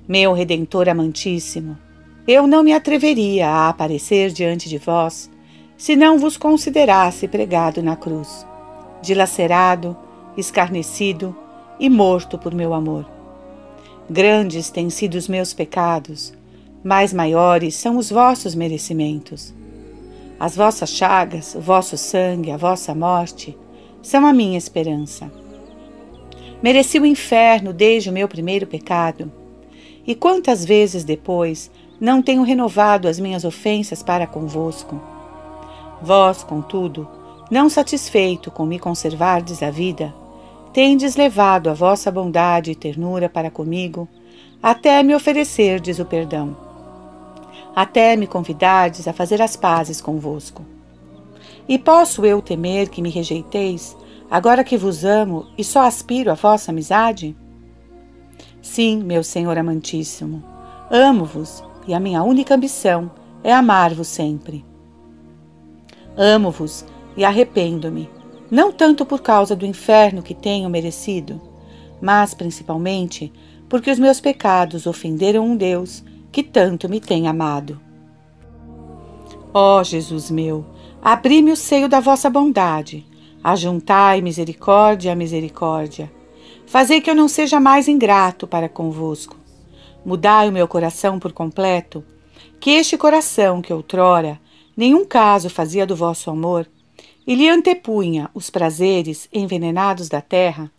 Meu 0.08 0.32
Redentor 0.32 0.88
amantíssimo, 0.88 1.76
eu 2.26 2.46
não 2.46 2.62
me 2.62 2.72
atreveria 2.72 3.48
a 3.48 3.68
aparecer 3.68 4.30
diante 4.30 4.68
de 4.68 4.78
vós 4.78 5.30
se 5.76 5.94
não 5.94 6.18
vos 6.18 6.36
considerasse 6.36 7.28
pregado 7.28 7.82
na 7.82 7.96
cruz, 7.96 8.46
dilacerado, 9.02 9.96
escarnecido 10.36 11.34
e 11.78 11.88
morto 11.88 12.38
por 12.38 12.54
meu 12.54 12.74
amor. 12.74 13.06
Grandes 14.08 14.70
têm 14.70 14.88
sido 14.90 15.14
os 15.14 15.28
meus 15.28 15.52
pecados, 15.52 16.32
mais 16.84 17.12
maiores 17.12 17.74
são 17.74 17.96
os 17.96 18.10
vossos 18.10 18.54
merecimentos. 18.54 19.52
As 20.38 20.54
vossas 20.54 20.90
chagas, 20.90 21.54
o 21.54 21.60
vosso 21.60 21.96
sangue, 21.96 22.50
a 22.50 22.56
vossa 22.56 22.94
morte 22.94 23.56
são 24.02 24.26
a 24.26 24.32
minha 24.32 24.56
esperança. 24.56 25.30
Mereci 26.62 26.98
o 26.98 27.06
inferno 27.06 27.72
desde 27.72 28.10
o 28.10 28.12
meu 28.12 28.28
primeiro 28.28 28.66
pecado, 28.66 29.32
e 30.06 30.14
quantas 30.14 30.64
vezes 30.64 31.02
depois 31.02 31.70
não 32.00 32.22
tenho 32.22 32.42
renovado 32.42 33.08
as 33.08 33.18
minhas 33.18 33.44
ofensas 33.44 34.02
para 34.02 34.26
convosco? 34.26 35.00
Vós, 36.00 36.44
contudo, 36.44 37.08
não 37.50 37.68
satisfeito 37.68 38.50
com 38.50 38.64
me 38.64 38.78
conservardes 38.78 39.62
a 39.62 39.70
vida, 39.70 40.14
tendes 40.76 41.16
levado 41.16 41.70
a 41.70 41.72
vossa 41.72 42.10
bondade 42.10 42.70
e 42.70 42.74
ternura 42.74 43.30
para 43.30 43.50
comigo, 43.50 44.06
até 44.62 45.02
me 45.02 45.14
oferecerdes 45.14 45.98
o 45.98 46.04
perdão. 46.04 46.54
Até 47.74 48.14
me 48.14 48.26
convidardes 48.26 49.08
a 49.08 49.12
fazer 49.14 49.40
as 49.40 49.56
pazes 49.56 50.02
convosco. 50.02 50.66
E 51.66 51.78
posso 51.78 52.26
eu 52.26 52.42
temer 52.42 52.90
que 52.90 53.00
me 53.00 53.08
rejeiteis, 53.08 53.96
agora 54.30 54.62
que 54.62 54.76
vos 54.76 55.02
amo 55.02 55.46
e 55.56 55.64
só 55.64 55.80
aspiro 55.80 56.30
à 56.30 56.34
vossa 56.34 56.72
amizade? 56.72 57.34
Sim, 58.60 59.02
meu 59.02 59.24
Senhor 59.24 59.56
amantíssimo, 59.56 60.44
amo-vos 60.90 61.64
e 61.88 61.94
a 61.94 62.00
minha 62.00 62.22
única 62.22 62.54
ambição 62.54 63.10
é 63.42 63.50
amar-vos 63.50 64.08
sempre. 64.08 64.62
Amo-vos 66.18 66.84
e 67.16 67.24
arrependo-me 67.24 68.14
não 68.50 68.72
tanto 68.72 69.04
por 69.04 69.20
causa 69.20 69.56
do 69.56 69.66
inferno 69.66 70.22
que 70.22 70.34
tenho 70.34 70.70
merecido, 70.70 71.40
mas 72.00 72.34
principalmente 72.34 73.32
porque 73.68 73.90
os 73.90 73.98
meus 73.98 74.20
pecados 74.20 74.86
ofenderam 74.86 75.44
um 75.44 75.56
Deus 75.56 76.04
que 76.30 76.42
tanto 76.42 76.88
me 76.88 77.00
tem 77.00 77.26
amado. 77.26 77.80
Ó 79.52 79.80
oh, 79.80 79.84
Jesus 79.84 80.30
meu, 80.30 80.64
abri-me 81.02 81.50
o 81.50 81.56
seio 81.56 81.88
da 81.88 81.98
vossa 81.98 82.28
bondade, 82.28 83.06
ajuntai 83.42 84.20
misericórdia 84.20 85.12
a 85.12 85.16
misericórdia. 85.16 86.12
Fazei 86.66 87.00
que 87.00 87.08
eu 87.08 87.14
não 87.14 87.28
seja 87.28 87.58
mais 87.58 87.88
ingrato 87.88 88.46
para 88.46 88.68
convosco. 88.68 89.36
Mudai 90.04 90.48
o 90.48 90.52
meu 90.52 90.68
coração 90.68 91.18
por 91.18 91.32
completo, 91.32 92.04
que 92.60 92.70
este 92.70 92.96
coração 92.96 93.62
que 93.62 93.72
outrora 93.72 94.38
nenhum 94.76 95.04
caso 95.04 95.48
fazia 95.48 95.86
do 95.86 95.96
vosso 95.96 96.28
amor, 96.30 96.68
e 97.26 97.34
lhe 97.34 97.48
antepunha 97.48 98.30
os 98.32 98.50
prazeres 98.50 99.28
envenenados 99.32 100.08
da 100.08 100.20
terra, 100.20 100.70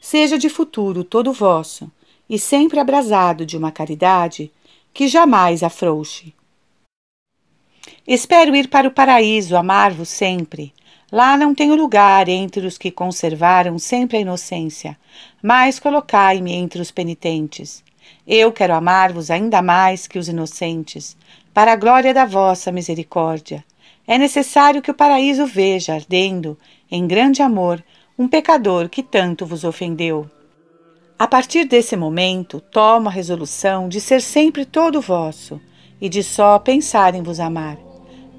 seja 0.00 0.38
de 0.38 0.48
futuro 0.48 1.04
todo 1.04 1.32
vosso, 1.32 1.90
e 2.28 2.38
sempre 2.38 2.80
abrasado 2.80 3.44
de 3.44 3.56
uma 3.56 3.70
caridade 3.70 4.50
que 4.94 5.08
jamais 5.08 5.62
afrouxe. 5.62 6.32
Espero 8.06 8.56
ir 8.56 8.68
para 8.68 8.88
o 8.88 8.90
paraíso, 8.90 9.56
amar-vos 9.56 10.08
sempre. 10.08 10.72
Lá 11.12 11.36
não 11.36 11.54
tenho 11.54 11.74
lugar 11.74 12.28
entre 12.28 12.66
os 12.66 12.78
que 12.78 12.90
conservaram 12.90 13.78
sempre 13.78 14.16
a 14.16 14.20
inocência, 14.20 14.96
mas 15.42 15.78
colocai-me 15.78 16.52
entre 16.52 16.80
os 16.80 16.90
penitentes. 16.90 17.82
Eu 18.26 18.52
quero 18.52 18.74
amar-vos 18.74 19.30
ainda 19.30 19.60
mais 19.60 20.06
que 20.06 20.18
os 20.18 20.28
inocentes, 20.28 21.16
para 21.52 21.72
a 21.72 21.76
glória 21.76 22.14
da 22.14 22.24
vossa 22.24 22.70
misericórdia 22.70 23.64
é 24.10 24.18
necessário 24.18 24.82
que 24.82 24.90
o 24.90 24.94
paraíso 24.94 25.46
veja 25.46 25.94
ardendo, 25.94 26.58
em 26.90 27.06
grande 27.06 27.42
amor, 27.42 27.80
um 28.18 28.26
pecador 28.26 28.88
que 28.88 29.04
tanto 29.04 29.46
vos 29.46 29.62
ofendeu. 29.62 30.28
A 31.16 31.28
partir 31.28 31.64
desse 31.64 31.94
momento, 31.94 32.60
tomo 32.60 33.08
a 33.08 33.12
resolução 33.12 33.88
de 33.88 34.00
ser 34.00 34.20
sempre 34.20 34.64
todo 34.64 35.00
vosso 35.00 35.60
e 36.00 36.08
de 36.08 36.24
só 36.24 36.58
pensar 36.58 37.14
em 37.14 37.22
vos 37.22 37.38
amar. 37.38 37.78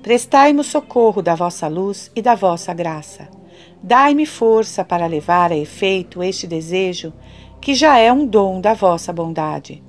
Prestai-me 0.03 0.61
socorro 0.61 1.21
da 1.21 1.35
vossa 1.35 1.69
luz 1.69 2.11
e 2.13 2.21
da 2.21 2.35
vossa 2.35 2.73
graça. 2.73 3.29
Dai-me 3.81 4.25
força 4.25 4.83
para 4.83 5.07
levar 5.07 5.53
a 5.53 5.57
efeito 5.57 6.21
este 6.21 6.47
desejo, 6.47 7.13
que 7.61 7.73
já 7.73 7.97
é 7.97 8.11
um 8.11 8.25
dom 8.25 8.59
da 8.59 8.73
vossa 8.73 9.13
bondade. 9.13 9.81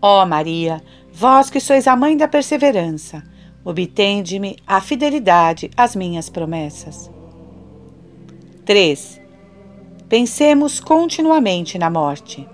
Ó 0.00 0.24
Maria, 0.24 0.80
vós 1.12 1.50
que 1.50 1.58
sois 1.58 1.88
a 1.88 1.96
mãe 1.96 2.16
da 2.16 2.28
perseverança, 2.28 3.24
obtende-me 3.64 4.56
a 4.66 4.80
fidelidade 4.80 5.70
às 5.76 5.96
minhas 5.96 6.28
promessas. 6.28 7.10
3. 8.64 9.20
Pensemos 10.08 10.80
continuamente 10.80 11.78
na 11.78 11.88
morte. 11.88 12.46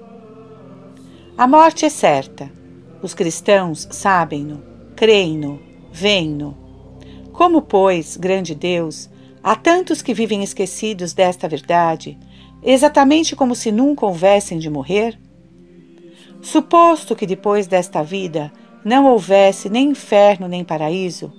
A 1.37 1.47
morte 1.47 1.85
é 1.85 1.89
certa. 1.89 2.51
Os 3.03 3.15
cristãos 3.15 3.89
sabem-no, 3.91 4.63
creem-no, 4.95 5.59
veem-no. 5.91 6.57
Como, 7.33 7.63
pois, 7.63 8.17
grande 8.17 8.55
Deus, 8.55 9.09
há 9.43 9.57
tantos 9.57 10.03
que 10.03 10.13
vivem 10.13 10.43
esquecidos 10.43 11.13
desta 11.13 11.49
verdade, 11.49 12.19
exatamente 12.63 13.35
como 13.35 13.55
se 13.55 13.73
nunca 13.73 14.05
houvessem 14.05 14.59
de 14.59 14.69
morrer? 14.69 15.19
Suposto 16.43 17.17
que 17.17 17.27
depois 17.27 17.67
desta 17.67 18.03
vida 18.03 18.53
não 18.85 19.07
houvesse 19.07 19.69
nem 19.69 19.91
inferno 19.91 20.49
nem 20.49 20.65
paraíso, 20.65 21.33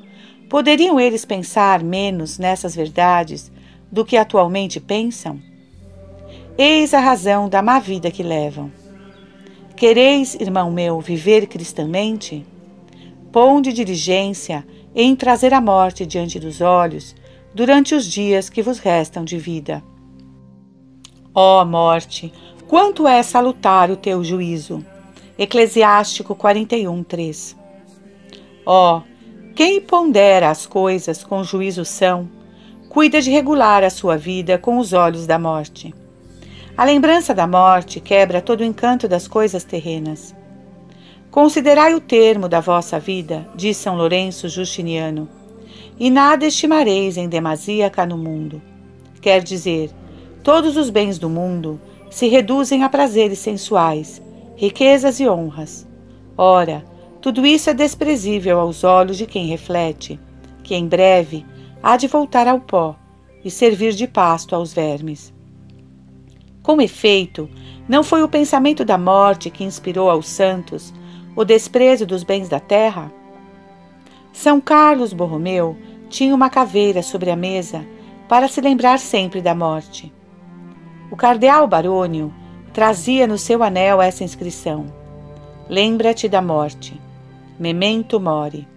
poderiam 0.49 0.99
eles 0.99 1.25
pensar 1.25 1.83
menos 1.83 2.37
nessas 2.37 2.75
verdades 2.75 3.51
do 3.91 4.05
que 4.05 4.17
atualmente 4.17 4.79
pensam? 4.79 5.39
Eis 6.57 6.93
a 6.93 6.99
razão 6.99 7.49
da 7.49 7.61
má 7.61 7.79
vida 7.79 8.11
que 8.11 8.21
levam. 8.21 8.71
Quereis, 9.75 10.35
irmão 10.35 10.69
meu, 10.69 10.99
viver 11.01 11.47
cristamente? 11.47 12.45
Ponde 13.31 13.73
diligência 13.73 14.65
em 14.93 15.15
trazer 15.15 15.53
a 15.53 15.61
morte 15.61 16.05
diante 16.05 16.39
dos 16.39 16.61
olhos 16.61 17.15
durante 17.53 17.95
os 17.95 18.05
dias 18.05 18.49
que 18.49 18.61
vos 18.61 18.77
restam 18.79 19.23
de 19.23 19.37
vida. 19.37 19.81
Ó 21.33 21.63
morte, 21.63 22.31
quanto 22.67 23.07
é 23.07 23.23
salutar 23.23 23.89
o 23.89 23.95
teu 23.95 24.23
juízo! 24.23 24.85
Eclesiástico 25.37 26.35
41, 26.35 27.03
3. 27.03 27.57
Ó, 28.65 28.97
oh, 28.97 29.01
quem 29.55 29.81
pondera 29.81 30.49
as 30.49 30.65
coisas 30.65 31.23
com 31.23 31.43
juízo 31.43 31.85
são, 31.85 32.29
cuida 32.89 33.21
de 33.21 33.31
regular 33.31 33.83
a 33.83 33.89
sua 33.89 34.17
vida 34.17 34.57
com 34.57 34.77
os 34.77 34.91
olhos 34.93 35.25
da 35.25 35.39
morte. 35.39 35.93
A 36.77 36.83
lembrança 36.83 37.33
da 37.33 37.47
morte 37.47 37.99
quebra 37.99 38.41
todo 38.41 38.61
o 38.61 38.65
encanto 38.65 39.07
das 39.07 39.27
coisas 39.27 39.63
terrenas. 39.63 40.35
Considerai 41.29 41.93
o 41.93 42.01
termo 42.01 42.49
da 42.49 42.59
vossa 42.59 42.99
vida, 42.99 43.47
diz 43.55 43.77
São 43.77 43.95
Lourenço 43.95 44.49
Justiniano, 44.49 45.29
e 45.97 46.09
nada 46.09 46.45
estimareis 46.45 47.15
em 47.15 47.29
demasia 47.29 47.89
cá 47.89 48.05
no 48.05 48.17
mundo. 48.17 48.61
Quer 49.21 49.41
dizer, 49.41 49.91
todos 50.43 50.75
os 50.75 50.89
bens 50.89 51.17
do 51.17 51.29
mundo 51.29 51.79
se 52.09 52.27
reduzem 52.27 52.83
a 52.83 52.89
prazeres 52.89 53.39
sensuais, 53.39 54.21
riquezas 54.61 55.19
e 55.19 55.27
honras. 55.27 55.87
Ora, 56.37 56.85
tudo 57.19 57.47
isso 57.47 57.71
é 57.71 57.73
desprezível 57.73 58.59
aos 58.59 58.83
olhos 58.83 59.17
de 59.17 59.25
quem 59.25 59.47
reflete, 59.47 60.19
que 60.63 60.75
em 60.75 60.87
breve 60.87 61.43
há 61.81 61.97
de 61.97 62.07
voltar 62.07 62.47
ao 62.47 62.59
pó 62.59 62.95
e 63.43 63.49
servir 63.49 63.93
de 63.93 64.07
pasto 64.07 64.55
aos 64.55 64.71
vermes. 64.71 65.33
Com 66.61 66.79
efeito, 66.79 67.49
não 67.89 68.03
foi 68.03 68.21
o 68.21 68.27
pensamento 68.27 68.85
da 68.85 68.99
morte 68.99 69.49
que 69.49 69.63
inspirou 69.63 70.11
aos 70.11 70.27
santos 70.27 70.93
o 71.35 71.43
desprezo 71.43 72.05
dos 72.05 72.21
bens 72.21 72.47
da 72.47 72.59
terra? 72.59 73.11
São 74.31 74.61
Carlos 74.61 75.11
Borromeu 75.11 75.75
tinha 76.07 76.35
uma 76.35 76.51
caveira 76.51 77.01
sobre 77.01 77.31
a 77.31 77.35
mesa 77.35 77.83
para 78.29 78.47
se 78.47 78.61
lembrar 78.61 78.99
sempre 78.99 79.41
da 79.41 79.55
morte. 79.55 80.13
O 81.09 81.15
cardeal 81.15 81.67
Barônio 81.67 82.31
trazia 82.73 83.27
no 83.27 83.37
seu 83.37 83.63
anel 83.63 84.01
essa 84.01 84.23
inscrição: 84.23 84.85
Lembra-te 85.69 86.27
da 86.27 86.41
morte. 86.41 86.99
Memento 87.59 88.19
mori. 88.19 88.67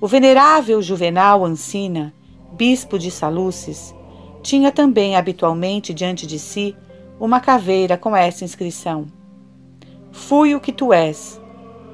O 0.00 0.06
venerável 0.06 0.82
Juvenal 0.82 1.44
Ancina, 1.44 2.12
bispo 2.52 2.98
de 2.98 3.10
Saluces, 3.10 3.94
tinha 4.42 4.70
também 4.70 5.16
habitualmente 5.16 5.94
diante 5.94 6.26
de 6.26 6.38
si 6.38 6.76
uma 7.18 7.40
caveira 7.40 7.96
com 7.96 8.14
essa 8.14 8.44
inscrição: 8.44 9.06
Fui 10.12 10.54
o 10.54 10.60
que 10.60 10.72
tu 10.72 10.92
és, 10.92 11.40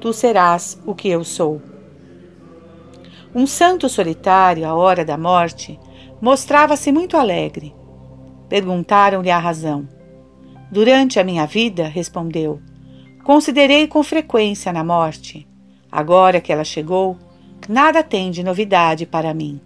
tu 0.01 0.11
serás 0.11 0.79
o 0.85 0.93
que 0.93 1.09
eu 1.09 1.23
sou. 1.23 1.61
Um 3.35 3.47
santo 3.47 3.89
solitário, 3.89 4.67
à 4.67 4.75
hora 4.75 5.03
da 5.03 5.17
morte, 5.17 5.79
mostrava-se 6.21 6.91
muito 6.91 7.17
alegre. 7.17 7.73
Perguntaram-lhe 8.47 9.31
a 9.31 9.39
razão. 9.39 9.87
Durante 10.73 11.19
a 11.19 11.23
minha 11.23 11.45
vida, 11.45 11.87
respondeu, 11.87 12.59
considerei 13.23 13.85
com 13.85 14.01
frequência 14.01 14.73
na 14.73 14.83
morte. 14.83 15.47
Agora 15.91 16.41
que 16.41 16.51
ela 16.51 16.63
chegou, 16.63 17.15
nada 17.69 18.01
tem 18.01 18.31
de 18.31 18.41
novidade 18.41 19.05
para 19.05 19.35
mim. 19.35 19.61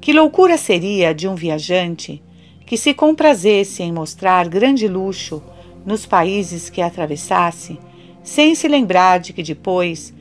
Que 0.00 0.12
loucura 0.12 0.58
seria 0.58 1.14
de 1.14 1.28
um 1.28 1.36
viajante 1.36 2.20
que 2.66 2.76
se 2.76 2.92
comprazesse 2.92 3.84
em 3.84 3.92
mostrar 3.92 4.48
grande 4.48 4.88
luxo 4.88 5.40
nos 5.86 6.04
países 6.06 6.68
que 6.68 6.82
atravessasse, 6.82 7.78
sem 8.20 8.56
se 8.56 8.66
lembrar 8.66 9.20
de 9.20 9.32
que 9.32 9.44
depois 9.44 10.12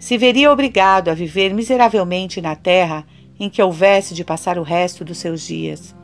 se 0.00 0.18
veria 0.18 0.50
obrigado 0.50 1.10
a 1.10 1.14
viver 1.14 1.54
miseravelmente 1.54 2.40
na 2.40 2.56
terra 2.56 3.06
em 3.38 3.48
que 3.48 3.62
houvesse 3.62 4.14
de 4.14 4.24
passar 4.24 4.58
o 4.58 4.64
resto 4.64 5.04
dos 5.04 5.18
seus 5.18 5.42
dias. 5.42 5.94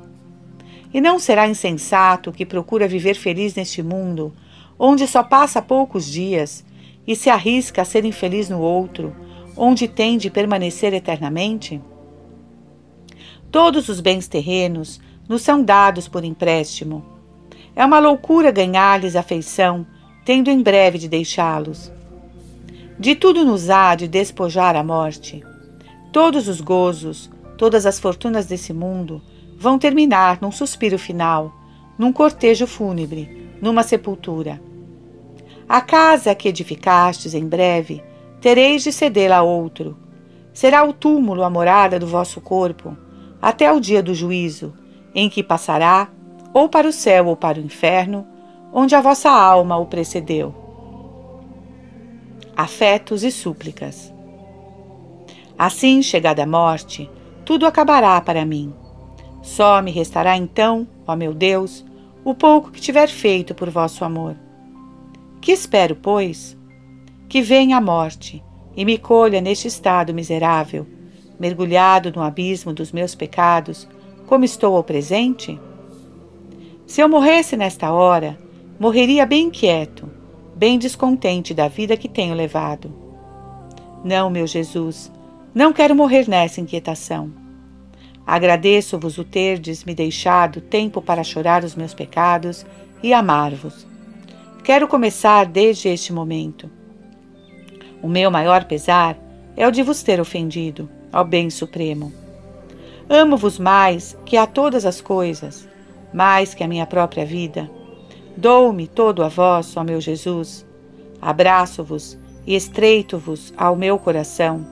E 0.93 1.01
não 1.01 1.19
será 1.19 1.49
insensato 1.49 2.33
que 2.33 2.45
procura 2.45 2.89
viver 2.89 3.15
feliz 3.15 3.55
neste 3.55 3.83
mundo, 3.83 4.33
onde 4.79 5.07
só 5.07 5.23
passa 5.23 5.63
poucos 5.63 6.05
dias, 6.07 6.65
e 7.07 7.15
se 7.15 7.31
arrisca 7.31 7.83
a 7.83 7.85
ser 7.85 8.05
infeliz 8.05 8.49
no 8.49 8.61
outro, 8.61 9.15
onde 9.57 9.89
tem 9.89 10.19
de 10.19 10.31
permanecer 10.31 10.93
eternamente? 10.93 11.81
Todos 13.51 13.89
os 13.89 14.01
bens 14.01 14.29
terrenos 14.29 15.01
nos 15.29 15.43
são 15.43 15.63
dados 15.63 16.09
por 16.09 16.25
empréstimo. 16.25 17.05
É 17.75 17.85
uma 17.85 17.99
loucura 17.99 18.51
ganhar-lhes 18.51 19.17
afeição, 19.17 19.87
tendo 20.25 20.51
em 20.51 20.63
breve 20.63 20.99
de 20.99 21.09
deixá-los. 21.09 21.91
De 22.99 23.15
tudo 23.15 23.45
nos 23.45 23.71
há 23.71 23.95
de 23.95 24.07
despojar 24.07 24.77
a 24.77 24.85
morte. 24.85 25.43
Todos 26.13 26.49
os 26.49 26.61
gozos, 26.61 27.31
todas 27.57 27.87
as 27.87 27.99
fortunas 27.99 28.47
desse 28.47 28.73
mundo 28.73 29.23
vão 29.61 29.79
terminar 29.79 30.39
num 30.41 30.51
suspiro 30.51 30.99
final, 30.99 31.53
num 31.99 32.13
cortejo 32.13 32.67
fúnebre, 32.67 33.53
numa 33.61 33.83
sepultura. 33.83 34.61
A 35.69 35.81
casa 35.81 36.35
que 36.35 36.49
edificastes 36.49 37.35
em 37.35 37.47
breve, 37.47 38.03
tereis 38.41 38.83
de 38.83 38.91
cedê-la 38.91 39.37
a 39.37 39.43
outro. 39.43 39.97
Será 40.53 40.83
o 40.83 40.93
túmulo 40.93 41.45
a 41.45 41.51
morada 41.51 41.99
do 41.99 42.07
vosso 42.07 42.41
corpo, 42.41 42.97
até 43.41 43.71
o 43.71 43.79
dia 43.79 44.03
do 44.03 44.15
juízo, 44.15 44.75
em 45.15 45.29
que 45.29 45.43
passará 45.43 46.09
ou 46.53 46.69
para 46.69 46.89
o 46.89 46.93
céu 46.93 47.27
ou 47.27 47.37
para 47.37 47.59
o 47.59 47.63
inferno, 47.63 48.27
onde 48.73 48.95
a 48.95 49.01
vossa 49.01 49.31
alma 49.31 49.77
o 49.77 49.87
precedeu 49.87 50.61
afetos 52.61 53.25
e 53.25 53.31
súplicas. 53.31 54.13
Assim, 55.59 56.03
chegada 56.03 56.43
a 56.43 56.47
morte, 56.47 57.11
tudo 57.43 57.67
acabará 57.67 58.21
para 58.21 58.45
mim. 58.45 58.75
Só 59.43 59.81
me 59.81 59.91
restará 59.91 60.37
então, 60.37 60.87
ó 61.07 61.17
meu 61.17 61.33
Deus, 61.33 61.85
o 62.25 62.35
pouco 62.35 62.71
que 62.71 62.81
tiver 62.81 63.09
feito 63.09 63.55
por 63.55 63.71
vosso 63.71 64.05
amor. 64.05 64.37
Que 65.41 65.53
espero, 65.53 65.97
pois? 65.97 66.57
Que 67.29 67.41
venha 67.41 67.79
a 67.79 67.81
morte 67.81 68.43
e 68.77 68.85
me 68.85 68.99
colha 68.99 69.41
neste 69.41 69.69
estado 69.69 70.13
miserável, 70.13 70.87
mergulhado 71.39 72.13
no 72.13 72.23
abismo 72.23 72.73
dos 72.73 72.93
meus 72.93 73.15
pecados, 73.15 73.89
como 74.27 74.45
estou 74.45 74.77
ao 74.77 74.85
presente? 74.85 75.59
Se 76.87 77.01
eu 77.01 77.09
morresse 77.09 77.57
nesta 77.57 77.93
hora, 77.93 78.39
morreria 78.79 79.25
bem 79.25 79.51
quieto, 79.51 80.09
bem 80.55 80.79
descontente 80.79 81.55
da 81.55 81.69
vida 81.69 81.97
que 81.97 82.09
tenho 82.09 82.35
levado. 82.35 82.93
Não, 84.05 84.29
meu 84.29 84.47
Jesus, 84.47 85.11
não 85.55 85.73
quero 85.73 85.95
morrer 85.95 86.29
nessa 86.29 86.61
inquietação. 86.61 87.40
Agradeço-vos 88.31 89.19
o 89.19 89.25
terdes 89.25 89.85
me 89.85 89.93
deixado 89.93 90.61
tempo 90.61 91.03
para 91.03 91.25
chorar 91.25 91.65
os 91.65 91.75
meus 91.75 91.93
pecados 91.93 92.65
e 93.03 93.13
amar-vos. 93.13 93.85
Quero 94.63 94.87
começar 94.87 95.47
desde 95.47 95.89
este 95.89 96.13
momento. 96.13 96.71
O 98.01 98.09
meu 98.09 98.31
maior 98.31 98.67
pesar 98.67 99.19
é 99.57 99.67
o 99.67 99.73
de 99.73 99.83
vos 99.83 100.05
ter 100.05 100.21
ofendido, 100.21 100.89
ó 101.13 101.25
Bem 101.25 101.51
Supremo. 101.51 102.13
Amo-vos 103.09 103.59
mais 103.59 104.17
que 104.25 104.37
a 104.37 104.47
todas 104.47 104.87
as 104.87 105.01
coisas, 105.01 105.69
mais 106.15 106.55
que 106.55 106.63
a 106.63 106.69
minha 106.69 106.87
própria 106.87 107.27
vida 107.27 107.69
Dou-me 108.37 108.87
todo 108.87 109.23
a 109.23 109.29
vós, 109.29 109.77
ó 109.77 109.85
meu 109.85 110.01
Jesus. 110.01 110.65
Abraço-vos 111.21 112.19
e 112.47 112.55
estreito-vos 112.55 113.53
ao 113.57 113.77
meu 113.77 113.99
coração. 113.99 114.67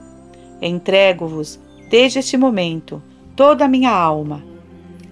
Entrego-vos, 0.61 1.59
desde 1.89 2.19
este 2.19 2.37
momento, 2.37 3.01
toda 3.39 3.63
a 3.63 3.67
minha 3.69 3.89
alma. 3.89 4.43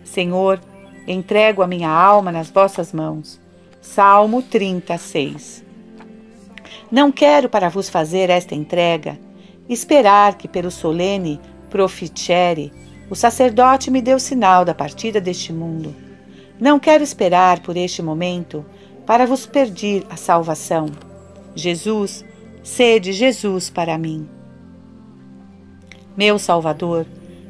Senhor, 0.03 0.59
entrego 1.07 1.61
a 1.61 1.67
minha 1.67 1.89
alma 1.89 2.29
nas 2.29 2.49
vossas 2.49 2.91
mãos. 2.91 3.39
Salmo 3.79 4.41
36 4.41 5.63
Não 6.91 7.09
quero 7.09 7.47
para 7.47 7.69
vos 7.69 7.87
fazer 7.87 8.29
esta 8.29 8.53
entrega, 8.53 9.17
esperar 9.69 10.35
que 10.35 10.45
pelo 10.45 10.69
solene 10.69 11.39
profitere 11.69 12.73
o 13.09 13.15
sacerdote 13.15 13.89
me 13.89 14.03
o 14.13 14.19
sinal 14.19 14.65
da 14.65 14.75
partida 14.75 15.21
deste 15.21 15.53
mundo 15.53 15.95
não 16.59 16.79
quero 16.79 17.03
esperar 17.03 17.61
por 17.61 17.77
este 17.77 18.01
momento 18.01 18.65
para 19.05 19.25
vos 19.25 19.45
pedir 19.45 20.05
a 20.09 20.17
salvação. 20.17 20.87
Jesus, 21.55 22.25
sede 22.61 23.13
Jesus 23.13 23.69
para 23.69 23.97
mim. 23.97 24.27
Meu 26.17 26.39
Salvador, 26.39 27.05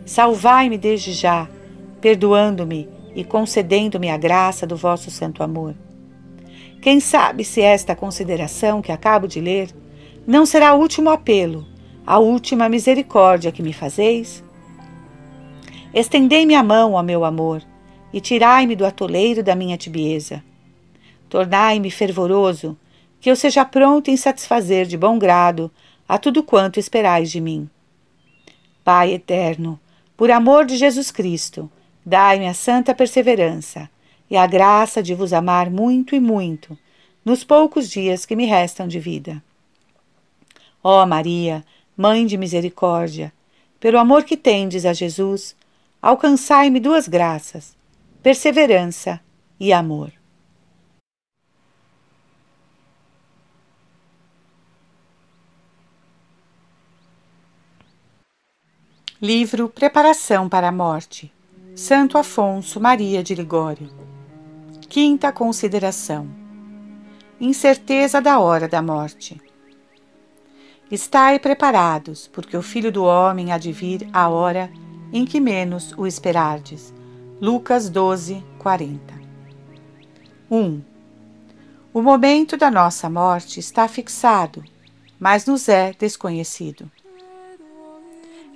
salvai-me 0.08 0.78
desde 0.78 1.12
já, 1.12 1.48
perdoando-me 2.02 2.90
e 3.14 3.24
concedendo-me 3.24 4.10
a 4.10 4.18
graça 4.18 4.66
do 4.66 4.76
vosso 4.76 5.12
santo 5.12 5.44
amor. 5.44 5.76
Quem 6.82 7.00
sabe 7.00 7.44
se 7.44 7.62
esta 7.62 7.96
consideração 7.96 8.82
que 8.82 8.92
acabo 8.92 9.28
de 9.28 9.42
ler 9.42 9.70
não 10.26 10.46
será 10.46 10.74
o 10.74 10.80
último 10.80 11.10
apelo, 11.10 11.68
a 12.06 12.20
última 12.20 12.70
misericórdia 12.70 13.52
que 13.52 13.62
me 13.62 13.74
fazeis? 13.74 14.44
Estendei-me 15.94 16.56
a 16.56 16.64
mão, 16.64 16.94
ó 16.94 17.04
meu 17.04 17.26
amor, 17.26 17.62
e 18.14 18.22
tirai-me 18.22 18.76
do 18.76 18.86
atoleiro 18.86 19.44
da 19.44 19.56
minha 19.56 19.78
tibieza. 19.78 20.44
Tornai-me 21.28 21.92
fervoroso, 21.92 22.78
que 23.20 23.30
eu 23.30 23.36
seja 23.36 23.66
pronto 23.66 24.10
em 24.10 24.16
satisfazer 24.16 24.86
de 24.86 24.98
bom 24.98 25.20
grado 25.20 25.70
a 26.08 26.18
tudo 26.18 26.44
quanto 26.44 26.80
esperais 26.80 27.30
de 27.30 27.42
mim. 27.42 27.70
Pai 28.84 29.14
eterno, 29.14 29.78
por 30.18 30.32
amor 30.32 30.66
de 30.66 30.76
Jesus 30.76 31.12
Cristo, 31.12 31.72
dai-me 32.06 32.48
a 32.48 32.54
santa 32.54 32.94
perseverança 32.94 33.90
e 34.30 34.36
a 34.36 34.46
graça 34.46 35.02
de 35.02 35.14
vos 35.14 35.32
amar 35.32 35.70
muito 35.70 36.16
e 36.16 36.20
muito 36.20 36.78
nos 37.24 37.44
poucos 37.44 37.90
dias 37.90 38.26
que 38.26 38.36
me 38.36 38.46
restam 38.46 38.88
de 38.88 39.00
vida. 39.00 39.42
Ó 40.84 41.06
Maria, 41.06 41.64
Mãe 41.96 42.28
de 42.28 42.38
misericórdia, 42.38 43.34
pelo 43.80 43.98
amor 43.98 44.24
que 44.24 44.38
tendes 44.38 44.86
a 44.86 44.94
Jesus, 44.94 45.56
alcançai-me 46.02 46.80
duas 46.80 47.08
graças 47.08 47.78
perseverança 48.22 49.22
e 49.60 49.72
amor. 49.72 50.17
Livro 59.20 59.68
Preparação 59.68 60.48
para 60.48 60.68
a 60.68 60.72
Morte 60.72 61.34
Santo 61.76 62.20
Afonso 62.20 62.80
Maria 62.80 63.24
de 63.24 63.34
Ligório 63.34 63.90
Quinta 64.88 65.32
consideração 65.32 66.30
incerteza 67.42 68.22
da 68.22 68.38
hora 68.38 68.68
da 68.68 68.80
morte. 68.80 69.42
Estai 70.92 71.40
preparados, 71.40 72.28
porque 72.28 72.56
o 72.56 72.62
Filho 72.62 72.92
do 72.92 73.06
Homem 73.06 73.52
há 73.52 73.58
de 73.58 73.72
vir 73.72 74.08
a 74.14 74.30
hora 74.30 74.72
em 75.12 75.26
que 75.26 75.40
menos 75.40 75.96
o 75.98 76.06
esperardes. 76.06 76.94
Lucas 77.42 77.90
12, 77.90 78.44
40. 78.60 79.16
1. 80.52 80.82
O 81.92 82.04
momento 82.04 82.56
da 82.56 82.70
nossa 82.70 83.10
morte 83.10 83.60
está 83.60 83.88
fixado, 83.88 84.64
mas 85.20 85.48
nos 85.48 85.68
é 85.68 85.92
desconhecido. 85.98 86.92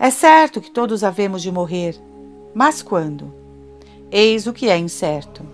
É 0.02 0.10
certo 0.10 0.60
que 0.60 0.70
todos 0.70 1.02
havemos 1.02 1.42
de 1.42 1.50
morrer, 1.50 1.96
mas 2.54 2.82
quando? 2.82 3.34
Eis 4.12 4.48
o 4.48 4.52
que 4.52 4.68
é 4.68 4.78
incerto. 4.78 5.46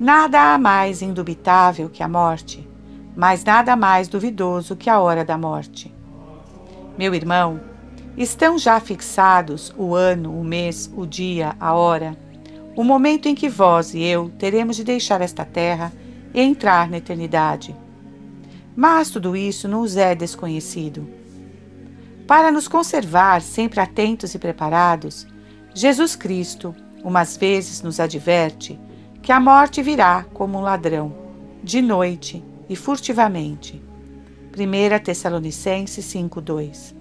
Nada 0.00 0.52
há 0.52 0.58
mais 0.58 1.02
indubitável 1.02 1.88
que 1.88 2.02
a 2.02 2.08
morte 2.08 2.68
mas 3.14 3.44
nada 3.44 3.76
mais 3.76 4.08
duvidoso 4.08 4.76
que 4.76 4.88
a 4.88 5.00
hora 5.00 5.24
da 5.24 5.36
morte. 5.36 5.92
Meu 6.96 7.14
irmão, 7.14 7.60
estão 8.16 8.58
já 8.58 8.80
fixados 8.80 9.72
o 9.76 9.94
ano, 9.94 10.38
o 10.38 10.44
mês, 10.44 10.90
o 10.96 11.06
dia, 11.06 11.54
a 11.60 11.74
hora, 11.74 12.16
o 12.74 12.82
momento 12.82 13.28
em 13.28 13.34
que 13.34 13.48
vós 13.48 13.94
e 13.94 14.02
eu 14.02 14.30
teremos 14.38 14.76
de 14.76 14.84
deixar 14.84 15.20
esta 15.20 15.44
terra 15.44 15.92
e 16.32 16.40
entrar 16.40 16.88
na 16.88 16.98
eternidade. 16.98 17.76
Mas 18.74 19.10
tudo 19.10 19.36
isso 19.36 19.68
nos 19.68 19.96
é 19.96 20.14
desconhecido. 20.14 21.06
Para 22.32 22.50
nos 22.50 22.66
conservar 22.66 23.42
sempre 23.42 23.78
atentos 23.78 24.34
e 24.34 24.38
preparados, 24.38 25.26
Jesus 25.74 26.16
Cristo, 26.16 26.74
umas 27.04 27.36
vezes, 27.36 27.82
nos 27.82 28.00
adverte 28.00 28.80
que 29.20 29.30
a 29.30 29.38
morte 29.38 29.82
virá 29.82 30.24
como 30.32 30.56
um 30.56 30.62
ladrão, 30.62 31.12
de 31.62 31.82
noite, 31.82 32.42
e 32.70 32.74
furtivamente. 32.74 33.82
1 34.50 34.98
Tessalonicenses 35.04 36.06
5:2. 36.06 36.94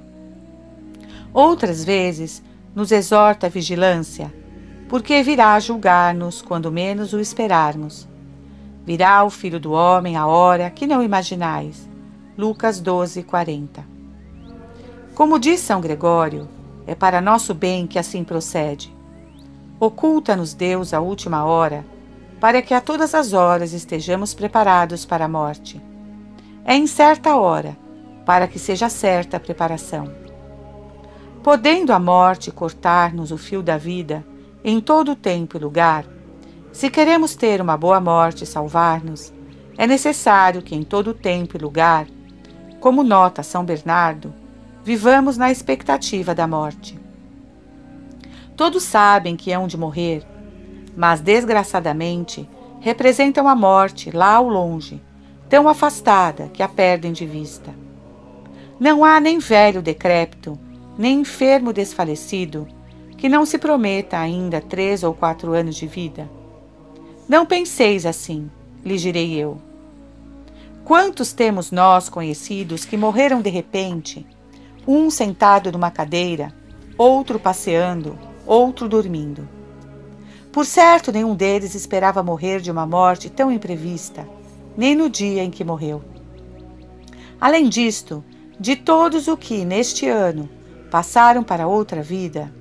Outras 1.34 1.86
vezes 1.86 2.44
nos 2.76 2.92
exorta 2.92 3.48
a 3.48 3.50
vigilância, 3.50 4.34
porque 4.90 5.24
virá 5.24 5.58
julgar-nos 5.62 6.42
quando 6.42 6.70
menos 6.70 7.14
o 7.14 7.22
esperarmos. 7.22 8.06
Virá 8.86 9.24
o 9.24 9.30
Filho 9.30 9.62
do 9.62 9.72
Homem 9.72 10.18
a 10.18 10.28
hora 10.28 10.70
que 10.70 10.86
não 10.86 11.02
imaginais. 11.02 11.90
Lucas 12.38 12.82
12:40. 12.82 14.01
Como 15.16 15.38
diz 15.38 15.60
São 15.60 15.82
Gregório, 15.82 16.48
é 16.88 16.96
para 16.96 17.20
nosso 17.20 17.54
bem 17.54 17.86
que 17.86 18.00
assim 18.00 18.24
procede. 18.24 18.96
Oculta-nos 19.80 20.54
Deus 20.54 20.94
a 20.94 21.02
última 21.02 21.44
hora 21.44 21.86
para 22.40 22.62
que 22.62 22.74
a 22.74 22.82
todas 22.82 23.14
as 23.14 23.34
horas 23.34 23.72
estejamos 23.72 24.34
preparados 24.34 25.06
para 25.06 25.26
a 25.26 25.28
morte. 25.28 25.80
É 26.66 26.74
em 26.74 26.88
certa 26.88 27.36
hora, 27.36 27.78
para 28.26 28.48
que 28.48 28.58
seja 28.58 28.90
certa 28.90 29.38
a 29.38 29.40
preparação. 29.40 30.12
Podendo 31.44 31.94
a 31.94 32.00
morte 32.00 32.52
cortar-nos 32.52 33.32
o 33.32 33.38
fio 33.38 33.62
da 33.62 33.78
vida 33.78 34.26
em 34.64 34.80
todo 34.80 35.16
tempo 35.16 35.58
e 35.58 35.60
lugar, 35.60 36.06
se 36.72 36.90
queremos 36.90 37.36
ter 37.36 37.62
uma 37.62 37.78
boa 37.78 38.00
morte 38.00 38.44
e 38.44 38.48
salvar-nos, 38.48 39.32
é 39.78 39.86
necessário 39.86 40.62
que 40.62 40.74
em 40.74 40.84
todo 40.84 41.14
tempo 41.14 41.58
e 41.58 41.60
lugar, 41.60 42.08
como 42.80 43.04
nota 43.04 43.44
São 43.44 43.64
Bernardo, 43.64 44.34
vivamos 44.84 45.38
na 45.38 45.52
expectativa 45.52 46.34
da 46.34 46.48
morte. 46.48 47.00
Todos 48.56 48.84
sabem 48.84 49.36
que 49.36 49.52
hão 49.52 49.68
de 49.68 49.78
morrer, 49.78 50.26
mas 50.96 51.22
desgraçadamente 51.22 52.48
representam 52.80 53.48
a 53.48 53.56
morte 53.56 54.10
lá 54.12 54.36
ao 54.36 54.48
longe, 54.48 55.02
tão 55.48 55.70
afastada 55.70 56.50
que 56.54 56.64
a 56.64 56.68
perdem 56.68 57.12
de 57.14 57.26
vista. 57.26 57.74
Não 58.80 59.06
há 59.06 59.20
nem 59.20 59.38
velho 59.38 59.82
decrépito, 59.82 60.58
nem 60.98 61.22
enfermo 61.22 61.72
desfalecido, 61.72 62.68
que 63.18 63.30
não 63.30 63.46
se 63.46 63.60
prometa 63.60 64.18
ainda 64.18 64.60
três 64.60 65.04
ou 65.04 65.14
quatro 65.14 65.54
anos 65.54 65.76
de 65.76 65.86
vida. 65.86 66.28
Não 67.30 67.46
penseis 67.46 68.06
assim, 68.06 68.50
lhe 68.84 68.98
direi 68.98 69.36
eu. 69.36 69.60
Quantos 70.84 71.32
temos 71.32 71.72
nós 71.72 72.10
conhecidos 72.10 72.84
que 72.84 72.98
morreram 72.98 73.42
de 73.42 73.50
repente, 73.50 74.26
um 74.88 75.10
sentado 75.10 75.72
numa 75.72 75.92
cadeira, 75.92 76.54
outro 76.98 77.40
passeando, 77.40 78.18
outro 78.46 78.90
dormindo? 78.90 79.48
Por 80.52 80.66
certo, 80.66 81.12
nenhum 81.12 81.36
deles 81.36 81.76
esperava 81.76 82.22
morrer 82.22 82.60
de 82.60 82.70
uma 82.72 82.86
morte 82.86 83.30
tão 83.30 83.52
imprevista, 83.52 84.28
nem 84.76 84.96
no 84.96 85.10
dia 85.10 85.44
em 85.44 85.52
que 85.52 85.64
morreu. 85.64 86.02
Além 87.40 87.70
disto, 87.70 88.24
de 88.60 88.76
todos 88.76 89.28
o 89.28 89.38
que, 89.38 89.64
neste 89.64 90.08
ano, 90.08 90.50
passaram 90.92 91.44
para 91.44 91.68
outra 91.68 92.04
vida, 92.04 92.54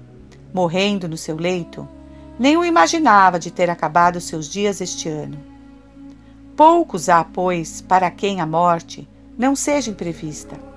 morrendo 0.54 1.08
no 1.08 1.16
seu 1.16 1.36
leito, 1.36 1.86
nenhum 2.38 2.64
imaginava 2.64 3.38
de 3.38 3.50
ter 3.50 3.68
acabado 3.68 4.20
seus 4.20 4.48
dias 4.48 4.80
este 4.80 5.08
ano. 5.08 5.38
Poucos 6.56 7.08
há, 7.08 7.24
pois, 7.24 7.80
para 7.80 8.10
quem 8.10 8.40
a 8.40 8.46
morte 8.46 9.08
não 9.36 9.56
seja 9.56 9.90
imprevista. 9.90 10.69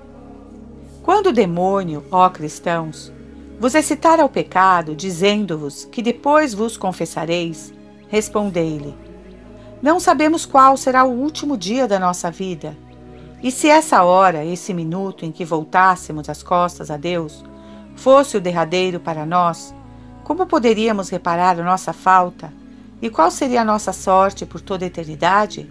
Quando 1.04 1.26
o 1.26 1.32
demônio, 1.34 2.02
ó 2.10 2.30
cristãos, 2.30 3.12
vos 3.60 3.74
excitar 3.74 4.18
ao 4.18 4.28
pecado, 4.28 4.96
dizendo-vos 4.96 5.84
que 5.84 6.00
depois 6.00 6.54
vos 6.54 6.78
confessareis, 6.78 7.74
respondei-lhe: 8.08 8.96
Não 9.82 10.00
sabemos 10.00 10.46
qual 10.46 10.78
será 10.78 11.04
o 11.04 11.10
último 11.12 11.58
dia 11.58 11.86
da 11.86 12.00
nossa 12.00 12.30
vida. 12.30 12.74
E 13.42 13.50
se 13.50 13.68
essa 13.68 14.02
hora, 14.02 14.46
esse 14.46 14.72
minuto 14.72 15.26
em 15.26 15.30
que 15.30 15.44
voltássemos 15.44 16.30
as 16.30 16.42
costas 16.42 16.90
a 16.90 16.96
Deus, 16.96 17.44
fosse 17.94 18.38
o 18.38 18.40
derradeiro 18.40 18.98
para 18.98 19.26
nós, 19.26 19.74
como 20.22 20.46
poderíamos 20.46 21.10
reparar 21.10 21.60
a 21.60 21.64
nossa 21.64 21.92
falta? 21.92 22.50
E 23.02 23.10
qual 23.10 23.30
seria 23.30 23.60
a 23.60 23.64
nossa 23.64 23.92
sorte 23.92 24.46
por 24.46 24.62
toda 24.62 24.86
a 24.86 24.88
eternidade? 24.88 25.68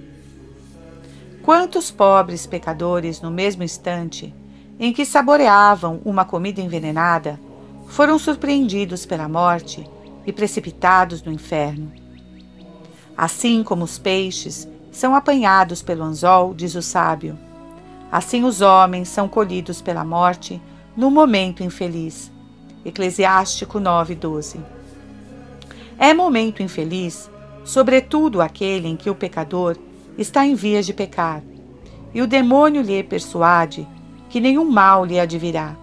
Quantos 1.41 1.89
pobres 1.89 2.45
pecadores, 2.45 3.19
no 3.19 3.31
mesmo 3.31 3.63
instante 3.63 4.31
em 4.85 4.91
que 4.91 5.05
saboreavam 5.05 6.01
uma 6.03 6.25
comida 6.25 6.59
envenenada, 6.59 7.39
foram 7.87 8.19
surpreendidos 8.19 9.05
pela 9.05 9.29
morte 9.29 9.89
e 10.25 10.33
precipitados 10.33 11.23
no 11.23 11.31
inferno. 11.31 11.89
Assim 13.15 13.63
como 13.63 13.85
os 13.85 13.97
peixes 13.97 14.67
são 14.91 15.15
apanhados 15.15 15.81
pelo 15.81 16.03
anzol, 16.03 16.53
diz 16.53 16.75
o 16.75 16.81
sábio, 16.81 17.39
assim 18.11 18.43
os 18.43 18.59
homens 18.59 19.07
são 19.07 19.25
colhidos 19.29 19.81
pela 19.81 20.03
morte 20.03 20.61
no 20.97 21.09
momento 21.09 21.63
infeliz. 21.63 22.29
Eclesiástico 22.83 23.79
9:12. 23.79 24.59
É 25.97 26.13
momento 26.13 26.61
infeliz, 26.61 27.31
sobretudo 27.63 28.41
aquele 28.41 28.89
em 28.89 28.97
que 28.97 29.09
o 29.09 29.15
pecador 29.15 29.77
está 30.17 30.45
em 30.45 30.55
vias 30.55 30.85
de 30.85 30.93
pecar, 30.93 31.41
e 32.13 32.21
o 32.21 32.27
demônio 32.27 32.81
lhe 32.81 33.01
persuade 33.01 33.87
que 34.33 34.41
nenhum 34.41 34.65
mal 34.65 35.05
lhe 35.05 35.19
advirá. 35.19 35.75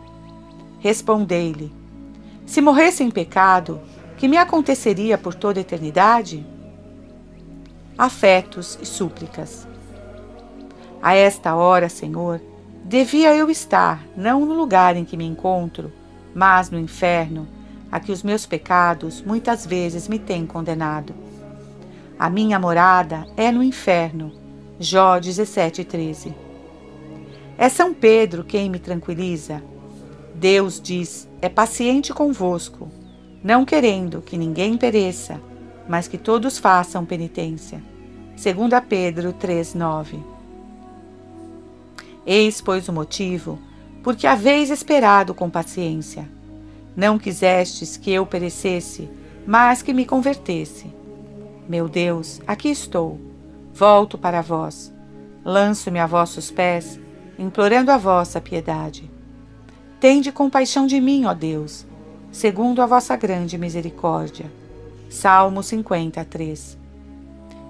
Respondei-lhe: 0.81 1.73
se 2.45 2.61
morresse 2.61 3.05
em 3.05 3.09
pecado, 3.09 3.81
que 4.17 4.27
me 4.27 4.37
aconteceria 4.37 5.17
por 5.17 5.37
toda 5.37 5.61
a 5.61 5.63
eternidade? 5.63 6.45
Afetos 7.97 8.77
e 8.83 8.85
súplicas. 8.85 9.69
A 11.01 11.15
esta 11.15 11.55
hora, 11.55 11.89
Senhor, 11.89 12.41
devia 12.85 13.33
eu 13.37 13.49
estar, 13.49 14.05
não 14.17 14.45
no 14.45 14.55
lugar 14.55 14.97
em 14.97 15.05
que 15.05 15.17
me 15.17 15.25
encontro, 15.25 15.93
mas 16.35 16.71
no 16.71 16.79
inferno, 16.81 17.47
a 17.89 18.01
que 18.01 18.11
os 18.11 18.25
meus 18.25 18.47
pecados 18.47 19.23
muitas 19.23 19.65
vezes 19.65 20.09
me 20.09 20.19
têm 20.19 20.45
condenado. 20.45 21.15
A 22.19 22.29
minha 22.29 22.59
morada 22.59 23.29
é 23.37 23.53
no 23.53 23.63
inferno. 23.63 24.33
Jó 24.81 25.21
17:13. 25.21 26.50
É 27.61 27.69
São 27.69 27.93
Pedro 27.93 28.43
quem 28.43 28.71
me 28.71 28.79
tranquiliza. 28.79 29.63
Deus 30.35 30.81
diz: 30.81 31.29
é 31.43 31.49
paciente 31.51 32.11
convosco, 32.11 32.89
não 33.45 33.67
querendo 33.67 34.23
que 34.23 34.39
ninguém 34.39 34.79
pereça, 34.79 35.39
mas 35.87 36.09
que 36.09 36.17
todos 36.17 36.57
façam 36.57 37.05
penitência. 37.05 37.83
2 38.31 38.83
Pedro 38.89 39.35
3:9. 39.35 40.19
Eis, 42.25 42.63
pois, 42.63 42.89
o 42.89 42.95
motivo 42.95 43.59
porque 44.03 44.27
haveis 44.27 44.71
esperado 44.71 45.35
com 45.35 45.51
paciência. 45.51 46.27
Não 46.97 47.19
quisestes 47.19 47.99
que 47.99 48.11
eu 48.11 48.25
perecesse, 48.25 49.11
mas 49.47 49.83
que 49.83 49.93
me 49.93 50.07
convertesse. 50.07 50.91
Meu 51.69 51.87
Deus, 51.87 52.41
aqui 52.47 52.71
estou. 52.71 53.21
Volto 53.75 54.17
para 54.17 54.41
vós. 54.41 54.91
Lanço-me 55.45 55.99
a 55.99 56.07
vossos 56.07 56.51
pés, 56.51 56.99
implorando 57.41 57.91
a 57.91 57.97
vossa 57.97 58.39
piedade. 58.39 59.11
Tende 59.99 60.31
compaixão 60.31 60.87
de 60.87 61.01
mim, 61.01 61.25
ó 61.25 61.33
Deus, 61.33 61.87
segundo 62.31 62.83
a 62.83 62.87
vossa 62.87 63.17
grande 63.17 63.57
misericórdia. 63.57 64.53
Salmo 65.09 65.63
53. 65.63 66.79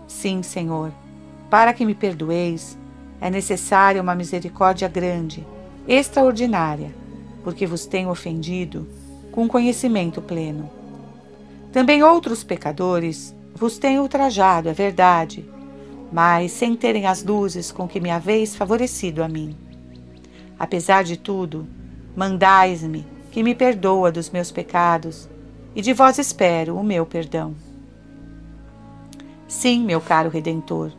Sim, 0.09 0.43
Senhor, 0.43 0.93
Para 1.49 1.73
que 1.73 1.85
me 1.85 1.95
perdoeis, 1.97 2.79
é 3.21 3.29
necessária 3.29 4.01
uma 4.01 4.15
misericórdia 4.15 4.87
grande, 4.87 5.45
extraordinária, 5.87 6.95
porque 7.43 7.67
vos 7.67 7.87
tenho 7.87 8.09
ofendido 8.09 8.87
com 9.33 9.49
conhecimento 9.49 10.23
pleno. 10.23 10.71
Também 11.73 12.05
outros 12.05 12.45
pecadores 12.45 13.35
vos 13.55 13.79
tenho 13.79 14.03
ultrajado, 14.03 14.69
é 14.69 14.73
verdade, 14.73 15.45
mas 16.13 16.53
sem 16.53 16.75
terem 16.75 17.07
as 17.07 17.23
luzes 17.23 17.71
com 17.71 17.87
que 17.87 18.01
me 18.01 18.11
haveis 18.11 18.57
favorecido 18.57 19.23
a 19.23 19.29
mim. 19.29 19.57
Apesar 20.59 21.05
de 21.05 21.17
tudo, 21.17 21.67
mandais-me 22.17 23.07
que 23.31 23.43
me 23.43 23.55
perdoa 23.55 24.11
dos 24.11 24.31
meus 24.31 24.51
pecados, 24.51 25.29
e 25.75 25.81
de 25.81 25.93
vós 25.93 26.19
espero 26.19 26.77
o 26.77 26.83
meu 26.83 27.07
perdão. 27.07 27.55
Sim, 29.47 29.85
meu 29.85 30.01
caro 30.01 30.29
Redentor, 30.29 30.93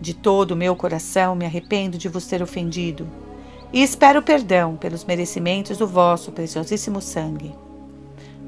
de 0.00 0.14
todo 0.14 0.52
o 0.52 0.56
meu 0.56 0.74
coração 0.74 1.34
me 1.34 1.44
arrependo 1.44 1.98
de 1.98 2.08
vos 2.08 2.26
ter 2.26 2.42
ofendido, 2.42 3.06
e 3.72 3.82
espero 3.82 4.22
perdão 4.22 4.76
pelos 4.76 5.04
merecimentos 5.04 5.78
do 5.78 5.86
vosso 5.86 6.32
preciosíssimo 6.32 7.00
sangue. 7.00 7.54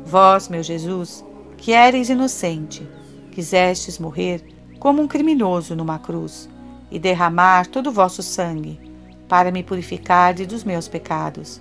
Vós, 0.04 0.48
meu 0.48 0.62
Jesus, 0.62 1.24
que 1.56 1.72
éreis 1.72 2.08
inocente, 2.08 2.88
quisestes 3.30 3.98
morrer 3.98 4.42
como 4.78 5.02
um 5.02 5.08
criminoso 5.08 5.74
numa 5.74 5.98
cruz 5.98 6.48
e 6.90 6.98
derramar 6.98 7.66
todo 7.66 7.88
o 7.88 7.92
vosso 7.92 8.22
sangue 8.22 8.80
para 9.28 9.50
me 9.50 9.62
purificar 9.62 10.34
dos 10.34 10.64
meus 10.64 10.88
pecados. 10.88 11.60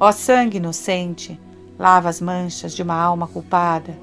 Ó 0.00 0.10
sangue 0.10 0.56
inocente, 0.56 1.38
lava 1.78 2.08
as 2.08 2.20
manchas 2.20 2.74
de 2.74 2.82
uma 2.82 2.94
alma 2.94 3.26
culpada, 3.26 3.96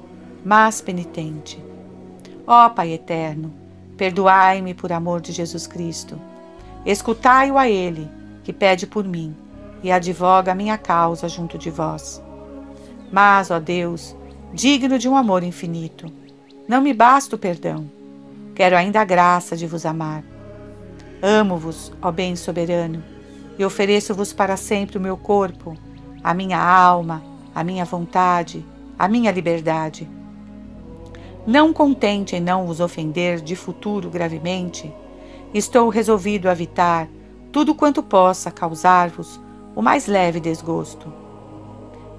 mas 0.44 0.80
penitente. 0.80 1.62
Ó 2.46 2.68
Pai 2.70 2.92
eterno, 2.92 3.52
perdoai-me 3.96 4.72
por 4.72 4.92
amor 4.92 5.20
de 5.20 5.32
Jesus 5.32 5.66
Cristo. 5.66 6.18
Escutai-o 6.86 7.58
a 7.58 7.68
Ele, 7.68 8.08
que 8.42 8.52
pede 8.52 8.86
por 8.86 9.04
mim 9.04 9.36
e 9.82 9.92
advoga 9.92 10.52
a 10.52 10.54
minha 10.54 10.78
causa 10.78 11.28
junto 11.28 11.58
de 11.58 11.70
vós. 11.70 12.22
Mas, 13.12 13.50
ó 13.50 13.58
Deus, 13.58 14.16
digno 14.54 14.98
de 14.98 15.08
um 15.08 15.16
amor 15.16 15.42
infinito, 15.42 16.10
não 16.66 16.80
me 16.80 16.94
basta 16.94 17.36
o 17.36 17.38
perdão. 17.38 17.99
Quero 18.60 18.76
ainda 18.76 19.00
a 19.00 19.04
graça 19.04 19.56
de 19.56 19.66
vos 19.66 19.86
amar. 19.86 20.22
Amo-vos, 21.22 21.90
ó 22.02 22.12
bem 22.12 22.36
soberano, 22.36 23.02
e 23.58 23.64
ofereço-vos 23.64 24.34
para 24.34 24.54
sempre 24.54 24.98
o 24.98 25.00
meu 25.00 25.16
corpo, 25.16 25.74
a 26.22 26.34
minha 26.34 26.62
alma, 26.62 27.22
a 27.54 27.64
minha 27.64 27.86
vontade, 27.86 28.62
a 28.98 29.08
minha 29.08 29.30
liberdade. 29.30 30.06
Não 31.46 31.72
contente 31.72 32.36
em 32.36 32.40
não 32.40 32.66
vos 32.66 32.80
ofender 32.80 33.40
de 33.40 33.56
futuro 33.56 34.10
gravemente, 34.10 34.92
estou 35.54 35.88
resolvido 35.88 36.46
a 36.46 36.52
evitar 36.52 37.08
tudo 37.50 37.74
quanto 37.74 38.02
possa 38.02 38.50
causar-vos 38.50 39.40
o 39.74 39.80
mais 39.80 40.06
leve 40.06 40.38
desgosto. 40.38 41.10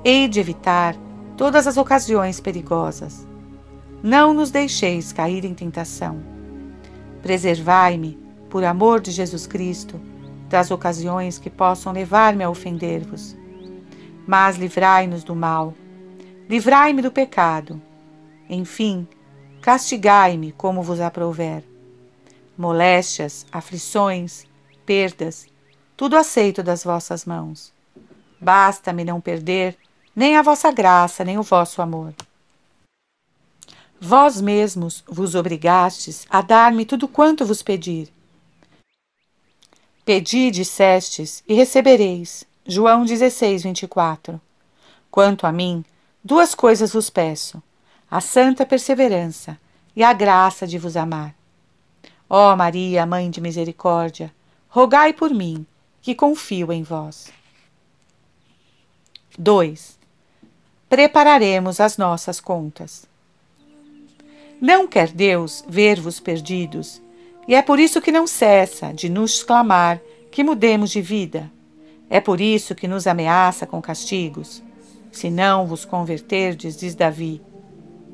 Hei 0.03 0.27
de 0.27 0.39
evitar 0.39 0.95
todas 1.37 1.67
as 1.67 1.77
ocasiões 1.77 2.39
perigosas. 2.39 3.27
Não 4.01 4.33
nos 4.33 4.49
deixeis 4.49 5.13
cair 5.13 5.45
em 5.45 5.53
tentação. 5.53 6.30
Preservai-me 7.21 8.17
por 8.49 8.63
amor 8.63 8.99
de 8.99 9.11
Jesus 9.11 9.47
Cristo, 9.47 9.99
das 10.49 10.69
ocasiões 10.69 11.37
que 11.37 11.49
possam 11.49 11.93
levar-me 11.93 12.43
a 12.43 12.49
ofender-vos. 12.49 13.37
Mas 14.27 14.57
livrai-nos 14.57 15.23
do 15.23 15.35
mal, 15.35 15.73
livrai-me 16.49 17.01
do 17.01 17.11
pecado. 17.11 17.81
Enfim, 18.49 19.07
castigai-me 19.61 20.51
como 20.51 20.83
vos 20.83 20.99
aprouver. 20.99 21.63
Moléstias, 22.57 23.45
aflições, 23.51 24.45
perdas, 24.85 25.47
tudo 25.95 26.17
aceito 26.17 26.61
das 26.61 26.83
vossas 26.83 27.25
mãos. 27.25 27.73
Basta-me 28.39 29.05
não 29.05 29.21
perder 29.21 29.77
nem 30.15 30.35
a 30.35 30.41
vossa 30.41 30.71
graça, 30.71 31.23
nem 31.23 31.37
o 31.37 31.43
vosso 31.43 31.81
amor. 31.81 32.13
Vós 34.03 34.41
mesmos 34.41 35.03
vos 35.07 35.35
obrigastes 35.35 36.25
a 36.27 36.41
dar-me 36.41 36.85
tudo 36.85 37.07
quanto 37.07 37.45
vos 37.45 37.61
pedir. 37.61 38.11
Pedi, 40.03 40.49
dissestes, 40.49 41.43
e 41.47 41.53
recebereis. 41.53 42.43
João 42.65 43.05
16, 43.05 43.61
24. 43.61 44.41
Quanto 45.11 45.45
a 45.45 45.51
mim, 45.51 45.85
duas 46.23 46.55
coisas 46.55 46.93
vos 46.93 47.11
peço: 47.11 47.61
a 48.09 48.19
santa 48.19 48.65
perseverança 48.65 49.55
e 49.95 50.03
a 50.03 50.13
graça 50.13 50.65
de 50.65 50.79
vos 50.79 50.97
amar. 50.97 51.35
Ó 52.27 52.55
Maria, 52.55 53.05
Mãe 53.05 53.29
de 53.29 53.39
Misericórdia, 53.39 54.33
rogai 54.67 55.13
por 55.13 55.29
mim, 55.29 55.63
que 56.01 56.15
confio 56.15 56.73
em 56.73 56.81
vós. 56.81 57.31
2. 59.37 59.99
Prepararemos 60.89 61.79
as 61.79 61.97
nossas 61.97 62.41
contas. 62.41 63.10
Não 64.61 64.87
quer 64.87 65.11
Deus 65.11 65.65
ver-vos 65.67 66.19
perdidos, 66.19 67.01
e 67.47 67.55
é 67.55 67.63
por 67.63 67.79
isso 67.79 67.99
que 67.99 68.11
não 68.11 68.27
cessa 68.27 68.93
de 68.93 69.09
nos 69.09 69.41
clamar 69.41 69.99
que 70.29 70.43
mudemos 70.43 70.91
de 70.91 71.01
vida. 71.01 71.51
É 72.07 72.21
por 72.21 72.39
isso 72.39 72.75
que 72.75 72.87
nos 72.87 73.07
ameaça 73.07 73.65
com 73.65 73.81
castigos. 73.81 74.61
Se 75.11 75.31
não 75.31 75.65
vos 75.65 75.83
converterdes, 75.83 76.77
diz 76.77 76.93
Davi, 76.93 77.41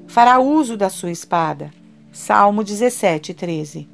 fará 0.08 0.40
uso 0.40 0.78
da 0.78 0.90
sua 0.90 1.12
espada. 1.12 1.70
Salmo 2.14 2.64
17, 2.64 3.34
13. 3.34 3.90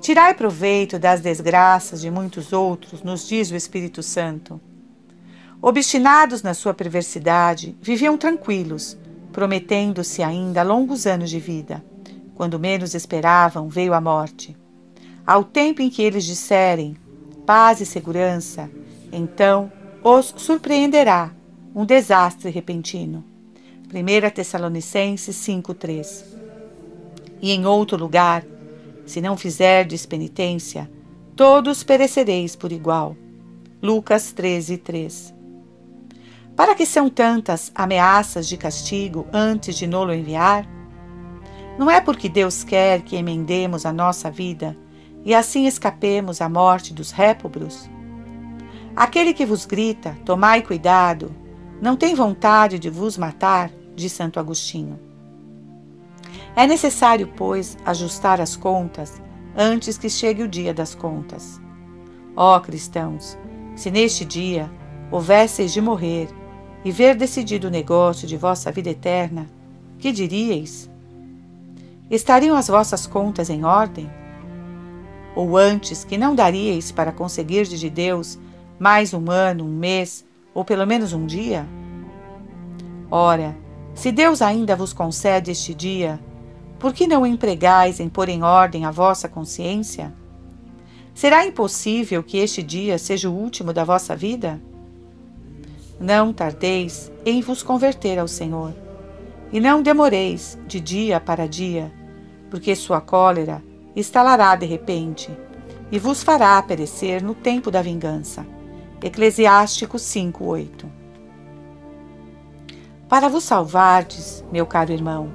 Tirai 0.00 0.34
proveito 0.34 0.96
das 0.96 1.20
desgraças 1.20 2.00
de 2.00 2.08
muitos 2.08 2.52
outros, 2.52 3.02
nos 3.02 3.26
diz 3.26 3.50
o 3.50 3.56
Espírito 3.56 4.00
Santo. 4.00 4.60
Obstinados 5.60 6.40
na 6.40 6.54
sua 6.54 6.72
perversidade, 6.72 7.76
viviam 7.82 8.16
tranquilos, 8.16 8.96
prometendo-se 9.38 10.20
ainda 10.20 10.64
longos 10.64 11.06
anos 11.06 11.30
de 11.30 11.38
vida. 11.38 11.80
Quando 12.34 12.58
menos 12.58 12.92
esperavam, 12.92 13.68
veio 13.68 13.94
a 13.94 14.00
morte. 14.00 14.56
Ao 15.24 15.44
tempo 15.44 15.80
em 15.80 15.88
que 15.88 16.02
eles 16.02 16.24
disserem 16.24 16.96
paz 17.46 17.80
e 17.80 17.86
segurança, 17.86 18.68
então 19.12 19.70
os 20.02 20.34
surpreenderá 20.36 21.30
um 21.72 21.84
desastre 21.84 22.50
repentino. 22.50 23.24
1 23.94 24.30
Tessalonicenses 24.34 25.36
5,3 25.36 26.24
E 27.40 27.52
em 27.52 27.64
outro 27.64 27.96
lugar, 27.96 28.44
se 29.06 29.20
não 29.20 29.36
fizerdes 29.36 30.04
penitência, 30.04 30.90
todos 31.36 31.84
perecereis 31.84 32.56
por 32.56 32.72
igual. 32.72 33.16
Lucas 33.80 34.32
13, 34.32 34.78
3 34.78 35.37
para 36.58 36.74
que 36.74 36.84
são 36.84 37.08
tantas 37.08 37.70
ameaças 37.72 38.48
de 38.48 38.56
castigo 38.56 39.28
antes 39.32 39.76
de 39.76 39.86
nolo 39.86 40.12
enviar? 40.12 40.66
Não 41.78 41.88
é 41.88 42.00
porque 42.00 42.28
Deus 42.28 42.64
quer 42.64 43.02
que 43.02 43.14
emendemos 43.14 43.86
a 43.86 43.92
nossa 43.92 44.28
vida 44.28 44.76
e 45.24 45.36
assim 45.36 45.68
escapemos 45.68 46.40
à 46.40 46.48
morte 46.48 46.92
dos 46.92 47.12
répobros? 47.12 47.88
Aquele 48.96 49.32
que 49.32 49.46
vos 49.46 49.66
grita, 49.66 50.18
tomai 50.24 50.62
cuidado, 50.62 51.32
não 51.80 51.94
tem 51.94 52.12
vontade 52.12 52.76
de 52.76 52.90
vos 52.90 53.16
matar, 53.16 53.70
diz 53.94 54.10
Santo 54.10 54.40
Agostinho. 54.40 54.98
É 56.56 56.66
necessário, 56.66 57.32
pois, 57.36 57.78
ajustar 57.86 58.40
as 58.40 58.56
contas 58.56 59.22
antes 59.56 59.96
que 59.96 60.10
chegue 60.10 60.42
o 60.42 60.48
dia 60.48 60.74
das 60.74 60.92
contas. 60.92 61.60
Ó 62.34 62.58
cristãos, 62.58 63.38
se 63.76 63.92
neste 63.92 64.24
dia 64.24 64.68
houvesseis 65.12 65.72
de 65.72 65.80
morrer 65.80 66.28
e 66.88 66.90
ver 66.90 67.14
decidido 67.14 67.68
o 67.68 67.70
negócio 67.70 68.26
de 68.26 68.34
vossa 68.34 68.72
vida 68.72 68.88
eterna, 68.88 69.46
que 69.98 70.10
diríeis? 70.10 70.88
Estariam 72.10 72.56
as 72.56 72.68
vossas 72.68 73.06
contas 73.06 73.50
em 73.50 73.62
ordem? 73.62 74.10
Ou 75.36 75.58
antes 75.58 76.02
que 76.02 76.16
não 76.16 76.34
daríeis 76.34 76.90
para 76.90 77.12
conseguir 77.12 77.64
de 77.66 77.90
Deus 77.90 78.38
mais 78.78 79.12
um 79.12 79.30
ano, 79.30 79.66
um 79.66 79.68
mês, 79.68 80.24
ou 80.54 80.64
pelo 80.64 80.86
menos 80.86 81.12
um 81.12 81.26
dia? 81.26 81.66
Ora, 83.10 83.54
se 83.92 84.10
Deus 84.10 84.40
ainda 84.40 84.74
vos 84.74 84.94
concede 84.94 85.50
este 85.50 85.74
dia, 85.74 86.18
por 86.78 86.94
que 86.94 87.06
não 87.06 87.26
empregais 87.26 88.00
em 88.00 88.08
pôr 88.08 88.30
em 88.30 88.42
ordem 88.42 88.86
a 88.86 88.90
vossa 88.90 89.28
consciência? 89.28 90.10
Será 91.12 91.44
impossível 91.44 92.22
que 92.22 92.38
este 92.38 92.62
dia 92.62 92.96
seja 92.96 93.28
o 93.28 93.34
último 93.34 93.74
da 93.74 93.84
vossa 93.84 94.16
vida? 94.16 94.58
Não 96.00 96.32
tardeis 96.32 97.10
em 97.24 97.40
vos 97.40 97.62
converter 97.62 98.18
ao 98.18 98.28
Senhor, 98.28 98.72
e 99.52 99.58
não 99.58 99.82
demoreis 99.82 100.58
de 100.66 100.80
dia 100.80 101.18
para 101.18 101.48
dia, 101.48 101.92
porque 102.50 102.76
sua 102.76 103.00
cólera 103.00 103.62
estalará 103.96 104.54
de 104.54 104.66
repente 104.66 105.30
e 105.90 105.98
vos 105.98 106.22
fará 106.22 106.62
perecer 106.62 107.22
no 107.22 107.34
tempo 107.34 107.70
da 107.70 107.82
vingança. 107.82 108.46
Eclesiástico 109.02 109.98
5:8. 109.98 110.86
Para 113.08 113.28
vos 113.28 113.44
salvardes, 113.44 114.44
meu 114.52 114.66
caro 114.66 114.92
irmão, 114.92 115.32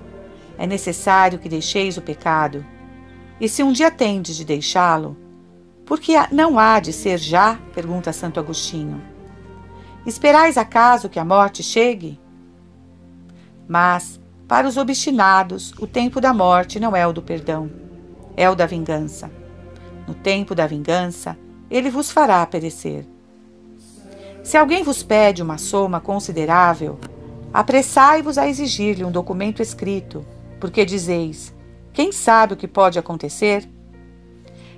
é 0.58 0.68
necessário 0.68 1.40
que 1.40 1.50
deixeis 1.50 1.98
o 1.98 2.02
pecado. 2.02 2.64
E 3.42 3.50
se 3.50 3.64
um 3.64 3.72
dia 3.72 3.90
tendes 3.90 4.36
de 4.36 4.46
deixá-lo, 4.46 5.18
por 5.86 6.00
que 6.00 6.14
não 6.32 6.60
há 6.60 6.80
de 6.80 6.94
ser 6.94 7.18
já? 7.18 7.60
pergunta 7.74 8.14
Santo 8.14 8.40
Agostinho. 8.40 9.13
Esperais 10.06 10.58
acaso 10.58 11.08
que 11.08 11.20
a 11.20 11.24
morte 11.24 11.64
chegue? 11.64 12.20
Mas, 13.68 14.20
para 14.48 14.68
os 14.68 14.76
obstinados, 14.76 15.74
o 15.80 15.88
tempo 15.88 16.20
da 16.20 16.34
morte 16.34 16.80
não 16.80 16.96
é 16.96 17.08
o 17.08 17.14
do 17.14 17.22
perdão, 17.22 17.72
é 18.36 18.50
o 18.50 18.56
da 18.56 18.66
vingança. 18.66 19.32
No 20.06 20.14
tempo 20.14 20.54
da 20.54 20.68
vingança, 20.68 21.38
ele 21.72 21.90
vos 21.90 22.12
fará 22.12 22.46
perecer. 22.46 23.06
Se 24.44 24.58
alguém 24.58 24.84
vos 24.84 25.02
pede 25.02 25.42
uma 25.42 25.58
soma 25.58 26.02
considerável, 26.02 27.00
apressai-vos 27.54 28.38
a 28.38 28.46
exigir-lhe 28.46 29.06
um 29.06 29.12
documento 29.12 29.62
escrito, 29.62 30.26
porque 30.60 30.84
dizeis: 30.84 31.54
quem 31.94 32.12
sabe 32.12 32.54
o 32.54 32.58
que 32.58 32.68
pode 32.68 33.00
acontecer? 33.00 33.70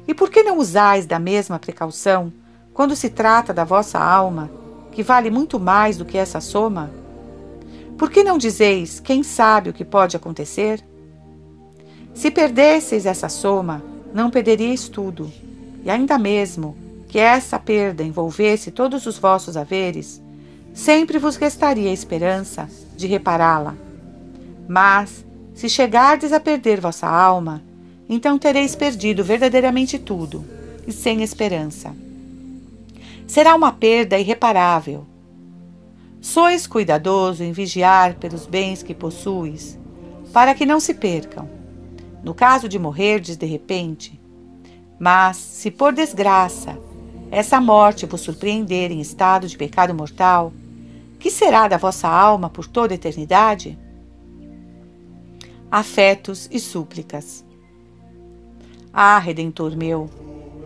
E 0.07 0.13
por 0.13 0.29
que 0.29 0.43
não 0.43 0.59
usais 0.59 1.07
da 1.07 1.17
mesma 1.17 1.57
precaução 1.57 2.31
quando 2.75 2.95
se 2.95 3.09
trata 3.09 3.51
da 3.51 3.63
vossa 3.63 3.97
alma, 3.97 4.51
que 4.95 5.03
vale 5.03 5.29
muito 5.29 5.59
mais 5.59 5.97
do 5.97 6.05
que 6.05 6.17
essa 6.17 6.39
soma? 6.39 6.89
Por 7.97 8.09
que 8.09 8.23
não 8.23 8.37
dizeis 8.37 9.01
quem 9.01 9.23
sabe 9.23 9.69
o 9.69 9.73
que 9.73 9.83
pode 9.83 10.15
acontecer? 10.15 10.81
Se 12.13 12.31
perdesseis 12.31 13.05
essa 13.05 13.27
soma, 13.27 13.83
não 14.13 14.29
perderíeis 14.29 14.87
tudo, 14.87 15.29
e 15.83 15.89
ainda 15.89 16.17
mesmo 16.17 16.77
que 17.09 17.19
essa 17.19 17.59
perda 17.59 18.03
envolvesse 18.03 18.71
todos 18.71 19.05
os 19.05 19.17
vossos 19.17 19.57
haveres, 19.57 20.21
sempre 20.73 21.19
vos 21.19 21.35
restaria 21.35 21.89
a 21.89 21.93
esperança 21.93 22.69
de 22.95 23.05
repará-la. 23.05 23.75
Mas, 24.65 25.25
se 25.53 25.67
chegardes 25.67 26.31
a 26.31 26.39
perder 26.39 26.79
vossa 26.79 27.05
alma, 27.05 27.61
então 28.07 28.37
tereis 28.37 28.77
perdido 28.77 29.25
verdadeiramente 29.25 29.99
tudo, 29.99 30.45
e 30.87 30.93
sem 30.93 31.21
esperança. 31.21 31.93
Será 33.27 33.55
uma 33.55 33.71
perda 33.71 34.19
irreparável. 34.19 35.05
Sois 36.21 36.67
cuidadoso 36.67 37.43
em 37.43 37.51
vigiar 37.51 38.15
pelos 38.15 38.45
bens 38.45 38.83
que 38.83 38.93
possuis, 38.93 39.79
para 40.31 40.53
que 40.53 40.65
não 40.65 40.79
se 40.79 40.93
percam. 40.93 41.49
No 42.23 42.33
caso 42.33 42.67
de 42.69 42.79
morrerdes 42.79 43.37
de 43.37 43.45
repente, 43.45 44.19
mas 44.99 45.37
se 45.37 45.69
por 45.69 45.93
desgraça 45.93 46.77
essa 47.31 47.59
morte 47.59 48.05
vos 48.05 48.21
surpreender 48.21 48.91
em 48.91 49.01
estado 49.01 49.47
de 49.47 49.57
pecado 49.57 49.93
mortal, 49.93 50.53
que 51.19 51.29
será 51.29 51.67
da 51.67 51.77
vossa 51.77 52.07
alma 52.07 52.49
por 52.49 52.67
toda 52.67 52.93
a 52.93 52.95
eternidade? 52.95 53.77
Afetos 55.69 56.47
e 56.51 56.59
súplicas. 56.59 57.43
Ah, 58.93 59.19
Redentor 59.19 59.75
meu, 59.75 60.09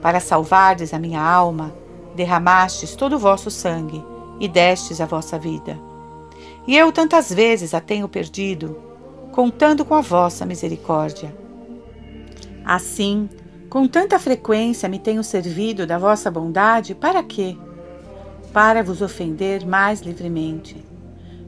para 0.02 0.20
salvardes 0.20 0.94
a 0.94 1.00
minha 1.00 1.22
alma, 1.22 1.74
derramastes 2.20 2.96
todo 2.96 3.16
o 3.16 3.20
vosso 3.20 3.50
sangue 3.50 4.04
e 4.42 4.48
destes 4.50 5.00
a 5.00 5.06
vossa 5.06 5.40
vida. 5.40 5.80
E 6.68 6.76
eu 6.76 6.92
tantas 6.92 7.34
vezes 7.34 7.74
a 7.74 7.80
tenho 7.80 8.10
perdido, 8.10 8.78
contando 9.32 9.86
com 9.86 9.96
a 9.96 10.02
vossa 10.02 10.46
misericórdia. 10.46 11.34
Assim, 12.66 13.30
com 13.70 13.88
tanta 13.88 14.20
frequência 14.20 14.90
me 14.90 15.00
tenho 15.00 15.24
servido 15.24 15.88
da 15.88 15.98
vossa 15.98 16.30
bondade, 16.30 16.94
para 16.94 17.24
quê? 17.24 17.58
Para 18.52 18.84
vos 18.84 19.02
ofender 19.02 19.66
mais 19.66 20.02
livremente. 20.02 20.86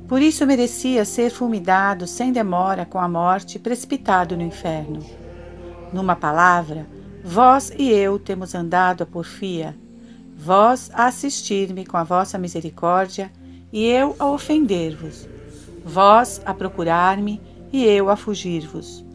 Por 0.07 0.21
isso 0.21 0.47
merecia 0.47 1.03
ser 1.03 1.31
fulminado 1.31 2.07
sem 2.07 2.31
demora 2.31 2.85
com 2.85 2.97
a 2.97 3.09
morte, 3.09 3.59
precipitado 3.59 4.37
no 4.37 4.43
inferno. 4.43 4.99
Numa 5.91 6.15
palavra, 6.15 6.87
vós 7.23 7.73
e 7.77 7.89
eu 7.89 8.17
temos 8.17 8.55
andado 8.55 9.03
a 9.03 9.05
porfia, 9.05 9.75
vós 10.41 10.89
a 10.93 11.05
assistir-me 11.05 11.85
com 11.85 11.97
a 11.97 12.03
vossa 12.03 12.37
misericórdia 12.37 13.31
e 13.71 13.85
eu 13.85 14.15
a 14.19 14.25
ofender-vos, 14.29 15.27
vós 15.85 16.41
a 16.45 16.53
procurar-me 16.53 17.39
e 17.71 17.85
eu 17.85 18.09
a 18.09 18.17
fugir-vos 18.17 19.05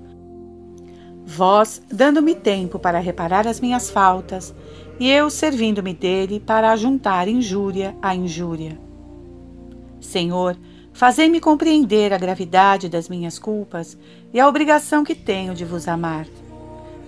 vós 1.27 1.83
dando-me 1.93 2.37
tempo 2.37 2.79
para 2.79 3.01
reparar 3.01 3.49
as 3.49 3.61
minhas 3.61 3.91
faltas, 3.91 4.55
e 4.99 5.11
eu 5.11 5.29
servindo-me 5.29 5.93
dele 5.93 6.39
para 6.39 6.71
ajuntar 6.71 7.27
injúria 7.27 7.97
à 8.01 8.15
injúria. 8.15 8.79
Senhor, 10.01 10.57
fazei-me 10.93 11.41
compreender 11.41 12.13
a 12.13 12.19
gravidade 12.19 12.89
das 12.89 13.09
minhas 13.09 13.39
culpas 13.39 13.99
e 14.33 14.39
a 14.39 14.49
obrigação 14.49 15.03
que 15.03 15.15
tenho 15.15 15.53
de 15.53 15.65
vos 15.65 15.89
amar. 15.89 16.27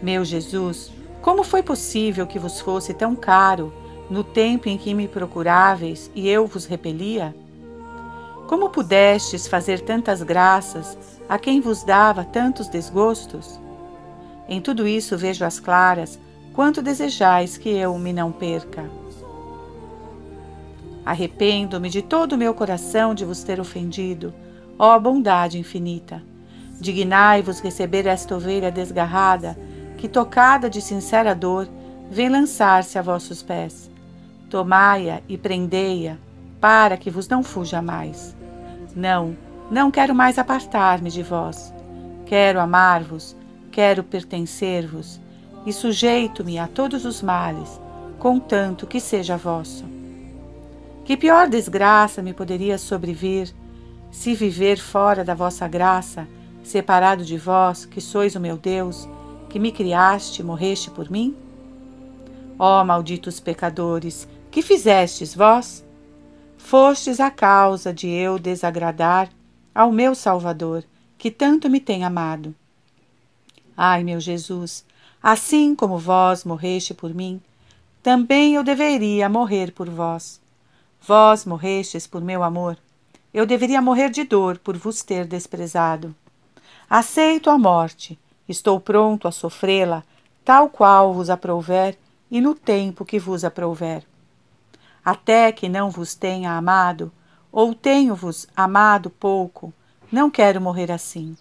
Meu 0.02 0.24
Jesus, 0.24 0.90
como 1.22 1.44
foi 1.44 1.62
possível 1.62 2.26
que 2.26 2.38
vos 2.38 2.60
fosse 2.60 2.92
tão 2.92 3.14
caro 3.14 3.72
no 4.10 4.24
tempo 4.24 4.68
em 4.68 4.78
que 4.78 4.94
me 4.94 5.06
procuráveis 5.06 6.10
e 6.14 6.28
eu 6.28 6.46
vos 6.46 6.64
repelia? 6.64 7.34
Como 8.46 8.70
pudestes 8.70 9.46
fazer 9.46 9.80
tantas 9.80 10.22
graças 10.22 10.96
a 11.28 11.38
quem 11.38 11.60
vos 11.60 11.84
dava 11.84 12.24
tantos 12.24 12.68
desgostos? 12.68 13.60
Em 14.48 14.60
tudo 14.60 14.88
isso 14.88 15.18
vejo 15.18 15.44
às 15.44 15.60
claras 15.60 16.18
quanto 16.54 16.80
desejais 16.80 17.58
que 17.58 17.68
eu 17.68 17.96
me 17.98 18.12
não 18.12 18.32
perca. 18.32 18.88
Arrependo-me 21.04 21.88
de 21.88 22.02
todo 22.02 22.32
o 22.32 22.38
meu 22.38 22.54
coração 22.54 23.14
de 23.14 23.24
vos 23.24 23.42
ter 23.42 23.60
ofendido, 23.60 24.32
ó 24.78 24.98
bondade 24.98 25.58
infinita. 25.58 26.22
Dignai-vos 26.80 27.60
receber 27.60 28.06
esta 28.06 28.34
ovelha 28.36 28.70
desgarrada, 28.70 29.58
que, 29.96 30.08
tocada 30.08 30.70
de 30.70 30.80
sincera 30.80 31.34
dor, 31.34 31.68
vem 32.10 32.28
lançar-se 32.28 32.98
a 32.98 33.02
vossos 33.02 33.42
pés. 33.42 33.87
Tomai-a 34.48 35.20
e 35.28 35.36
prendei-a, 35.36 36.16
para 36.60 36.96
que 36.96 37.10
vos 37.10 37.28
não 37.28 37.42
fuja 37.42 37.82
mais. 37.82 38.36
Não, 38.94 39.36
não 39.70 39.90
quero 39.90 40.14
mais 40.14 40.38
apartar-me 40.38 41.10
de 41.10 41.22
vós. 41.22 41.72
Quero 42.26 42.60
amar-vos 42.60 43.36
quero 43.78 44.02
pertencer-vos 44.02 45.20
e 45.64 45.72
sujeito-me 45.72 46.58
a 46.58 46.66
todos 46.66 47.04
os 47.04 47.22
males, 47.22 47.80
contanto 48.18 48.88
que 48.88 48.98
seja 48.98 49.36
vosso. 49.36 49.84
Que 51.04 51.16
pior 51.16 51.48
desgraça 51.48 52.20
me 52.20 52.34
poderia 52.34 52.76
sobrevir 52.76 53.54
se 54.10 54.34
viver 54.34 54.78
fora 54.78 55.24
da 55.24 55.32
vossa 55.32 55.68
graça, 55.68 56.26
separado 56.60 57.24
de 57.24 57.38
vós, 57.38 57.86
que 57.86 58.00
sois 58.00 58.34
o 58.34 58.40
meu 58.40 58.56
Deus, 58.56 59.08
que 59.48 59.60
me 59.60 59.70
criaste 59.70 60.42
e 60.42 60.44
morreste 60.44 60.90
por 60.90 61.08
mim? 61.08 61.36
Ó 62.58 62.82
malditos 62.82 63.38
pecadores, 63.38 64.26
que 64.50 64.62
fizestes 64.62 65.34
vós? 65.34 65.84
Fostes 66.56 67.20
a 67.20 67.30
causa 67.30 67.92
de 67.92 68.08
eu 68.08 68.38
desagradar 68.38 69.30
ao 69.74 69.92
meu 69.92 70.14
Salvador, 70.14 70.84
que 71.16 71.30
tanto 71.30 71.70
me 71.70 71.80
tem 71.80 72.04
amado. 72.04 72.54
Ai, 73.76 74.02
meu 74.02 74.18
Jesus, 74.18 74.84
assim 75.22 75.74
como 75.74 75.98
vós 75.98 76.44
morreste 76.44 76.92
por 76.92 77.14
mim, 77.14 77.40
também 78.02 78.54
eu 78.54 78.64
deveria 78.64 79.28
morrer 79.28 79.72
por 79.72 79.88
vós. 79.88 80.40
Vós 81.00 81.44
morrestes 81.44 82.06
por 82.06 82.20
meu 82.22 82.42
amor. 82.42 82.76
Eu 83.32 83.46
deveria 83.46 83.80
morrer 83.80 84.10
de 84.10 84.24
dor 84.24 84.58
por 84.58 84.76
vos 84.76 85.02
ter 85.02 85.26
desprezado. 85.26 86.14
Aceito 86.88 87.50
a 87.50 87.58
morte, 87.58 88.18
estou 88.48 88.80
pronto 88.80 89.28
a 89.28 89.32
sofrê-la, 89.32 90.02
tal 90.44 90.68
qual 90.70 91.12
vos 91.12 91.28
aprouver 91.28 91.98
e 92.30 92.40
no 92.40 92.54
tempo 92.54 93.04
que 93.04 93.18
vos 93.18 93.44
aprouver. 93.44 94.04
Até 95.08 95.50
que 95.52 95.70
não 95.70 95.88
vos 95.88 96.14
tenha 96.14 96.52
amado, 96.52 97.10
ou 97.50 97.74
tenho-vos 97.74 98.46
amado 98.54 99.08
pouco, 99.08 99.72
não 100.12 100.28
quero 100.28 100.60
morrer 100.60 100.92
assim. 100.92 101.34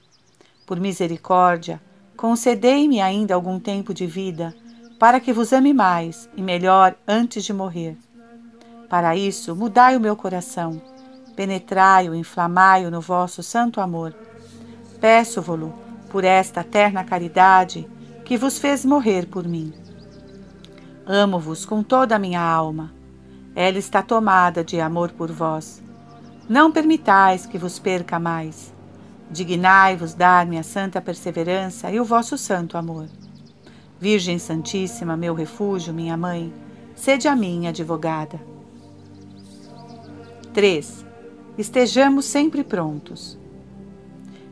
Por 0.66 0.80
misericórdia, 0.80 1.82
concedei-me 2.16 3.02
ainda 3.02 3.36
algum 3.36 3.60
tempo 3.60 3.94
de 3.94 4.08
vida, 4.08 4.56
para 4.98 5.20
que 5.20 5.34
vos 5.34 5.52
ame 5.52 5.74
mais 5.74 6.30
e 6.38 6.42
melhor 6.42 6.96
antes 7.06 7.44
de 7.44 7.52
morrer. 7.52 7.98
Para 8.88 9.18
isso, 9.18 9.54
mudai 9.54 9.98
o 9.98 10.00
meu 10.00 10.16
coração, 10.16 10.82
penetrai-o, 11.36 12.16
inflamai-o 12.16 12.90
no 12.90 13.02
vosso 13.02 13.44
santo 13.44 13.82
amor. 13.82 14.16
Peço-vo-lo 15.02 15.74
por 16.10 16.24
esta 16.24 16.64
terna 16.64 17.04
caridade 17.04 17.86
que 18.24 18.38
vos 18.38 18.60
fez 18.60 18.86
morrer 18.86 19.28
por 19.28 19.46
mim. 19.46 19.74
Amo-vos 21.06 21.66
com 21.66 21.84
toda 21.84 22.16
a 22.16 22.20
minha 22.20 22.40
alma. 22.42 22.96
Ela 23.60 23.80
está 23.80 24.04
tomada 24.04 24.64
de 24.64 24.80
amor 24.80 25.14
por 25.14 25.32
vós. 25.32 25.82
Não 26.48 26.72
permitais 26.72 27.48
que 27.48 27.58
vos 27.58 27.80
perca 27.80 28.20
mais. 28.20 28.72
Dignai-vos 29.32 30.14
dar-me 30.14 30.60
a 30.60 30.64
santa 30.64 31.02
perseverança 31.02 31.90
e 31.90 32.00
o 32.00 32.06
vosso 32.06 32.38
santo 32.38 32.78
amor. 32.78 33.08
Virgem 34.00 34.38
Santíssima, 34.38 35.18
meu 35.18 35.34
refúgio, 35.34 35.92
minha 35.92 36.16
mãe, 36.16 36.54
sede 36.96 37.28
a 37.28 37.36
minha 37.36 37.72
advogada. 37.72 38.40
3. 40.54 41.04
Estejamos 41.58 42.26
sempre 42.26 42.64
prontos. 42.64 43.40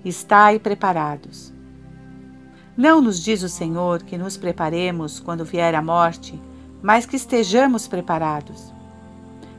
Estai 0.03 0.57
preparados. 0.57 1.53
Não 2.75 2.99
nos 3.01 3.23
diz 3.23 3.43
o 3.43 3.49
Senhor 3.49 4.01
que 4.01 4.17
nos 4.17 4.35
preparemos 4.35 5.19
quando 5.19 5.45
vier 5.45 5.75
a 5.75 5.81
morte, 5.83 6.41
mas 6.81 7.05
que 7.05 7.15
estejamos 7.15 7.87
preparados. 7.87 8.73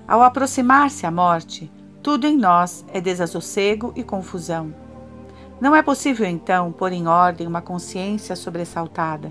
Ao 0.08 0.22
aproximar-se 0.22 1.04
a 1.04 1.10
morte, 1.10 1.70
tudo 2.00 2.26
em 2.26 2.36
nós 2.36 2.84
é 2.92 3.00
desassossego 3.00 3.92
e 3.96 4.04
confusão. 4.04 4.72
Não 5.60 5.74
é 5.74 5.82
possível, 5.82 6.26
então, 6.26 6.70
pôr 6.70 6.92
em 6.92 7.08
ordem 7.08 7.46
uma 7.46 7.60
consciência 7.60 8.36
sobressaltada. 8.36 9.30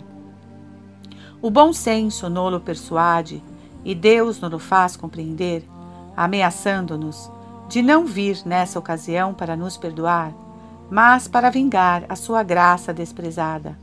O 1.41 1.49
bom 1.49 1.71
senso 1.71 2.30
nolo 2.30 2.59
persuade 2.59 3.41
e 3.86 3.95
Deus 3.95 4.41
nos 4.41 4.63
faz 4.63 4.97
compreender, 4.97 5.63
ameaçando-nos 6.17 7.32
de 7.69 7.82
não 7.82 8.05
vir 8.05 8.41
nessa 8.45 8.78
ocasião 8.78 9.34
para 9.34 9.55
nos 9.55 9.78
perdoar, 9.78 10.34
mas 10.89 11.28
para 11.28 11.49
vingar 11.49 12.03
a 12.09 12.15
sua 12.15 12.43
graça 12.43 12.93
desprezada. 12.93 13.78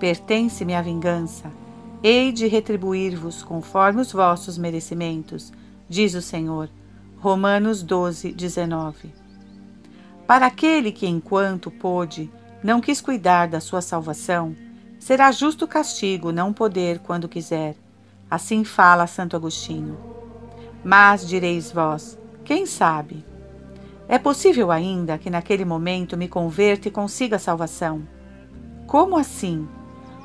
Pertence-me 0.00 0.74
a 0.74 0.82
vingança, 0.82 1.50
hei 2.02 2.32
de 2.32 2.48
retribuir-vos 2.48 3.42
conforme 3.42 4.00
os 4.00 4.10
vossos 4.10 4.58
merecimentos, 4.58 5.52
diz 5.92 6.14
o 6.14 6.22
Senhor. 6.22 6.70
Romanos 7.18 7.82
12, 7.82 8.32
19. 8.32 9.12
Para 10.26 10.46
aquele 10.46 10.90
que, 10.90 11.06
enquanto 11.06 11.70
pôde, 11.70 12.30
não 12.64 12.80
quis 12.80 12.98
cuidar 12.98 13.46
da 13.46 13.60
sua 13.60 13.82
salvação, 13.82 14.56
será 14.98 15.30
justo 15.30 15.68
castigo 15.68 16.32
não 16.32 16.50
poder 16.50 17.00
quando 17.00 17.28
quiser. 17.28 17.76
Assim 18.30 18.64
fala 18.64 19.06
Santo 19.06 19.36
Agostinho. 19.36 19.98
Mas 20.82 21.28
direis 21.28 21.70
vós, 21.70 22.18
quem 22.42 22.64
sabe? 22.64 23.22
É 24.08 24.18
possível 24.18 24.70
ainda 24.70 25.18
que 25.18 25.28
naquele 25.28 25.66
momento 25.66 26.16
me 26.16 26.26
converta 26.26 26.88
e 26.88 26.90
consiga 26.90 27.36
a 27.36 27.38
salvação. 27.38 28.08
Como 28.86 29.18
assim? 29.18 29.68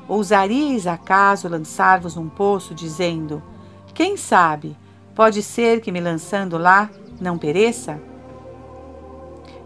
Ousaríeis 0.08 0.88
acaso 0.88 1.50
lançar-vos 1.50 2.16
num 2.16 2.30
poço, 2.30 2.74
dizendo: 2.74 3.44
Quem 3.94 4.16
sabe, 4.16 4.78
pode 5.18 5.42
ser 5.42 5.82
que 5.82 5.92
me 5.92 6.00
lançando 6.00 6.60
lá 6.60 6.92
não 7.20 7.40
pereça? 7.40 8.00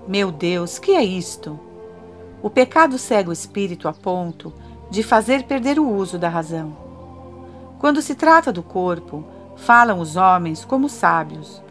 Meu 0.07 0.31
Deus, 0.31 0.79
que 0.79 0.91
é 0.91 1.03
isto? 1.03 1.59
O 2.41 2.49
pecado 2.49 2.97
cega 2.97 3.29
o 3.29 3.33
espírito 3.33 3.89
a 3.89 3.91
ponto 3.91 4.53
de 4.89 5.03
fazer 5.03 5.43
perder 5.43 5.77
o 5.77 5.85
uso 5.85 6.17
da 6.17 6.29
razão. 6.29 6.77
Quando 7.79 8.01
se 8.01 8.15
trata 8.15 8.49
do 8.49 8.63
corpo, 8.63 9.25
falam 9.57 9.99
os 9.99 10.15
homens 10.15 10.63
como 10.63 10.87
sábios. 10.87 11.61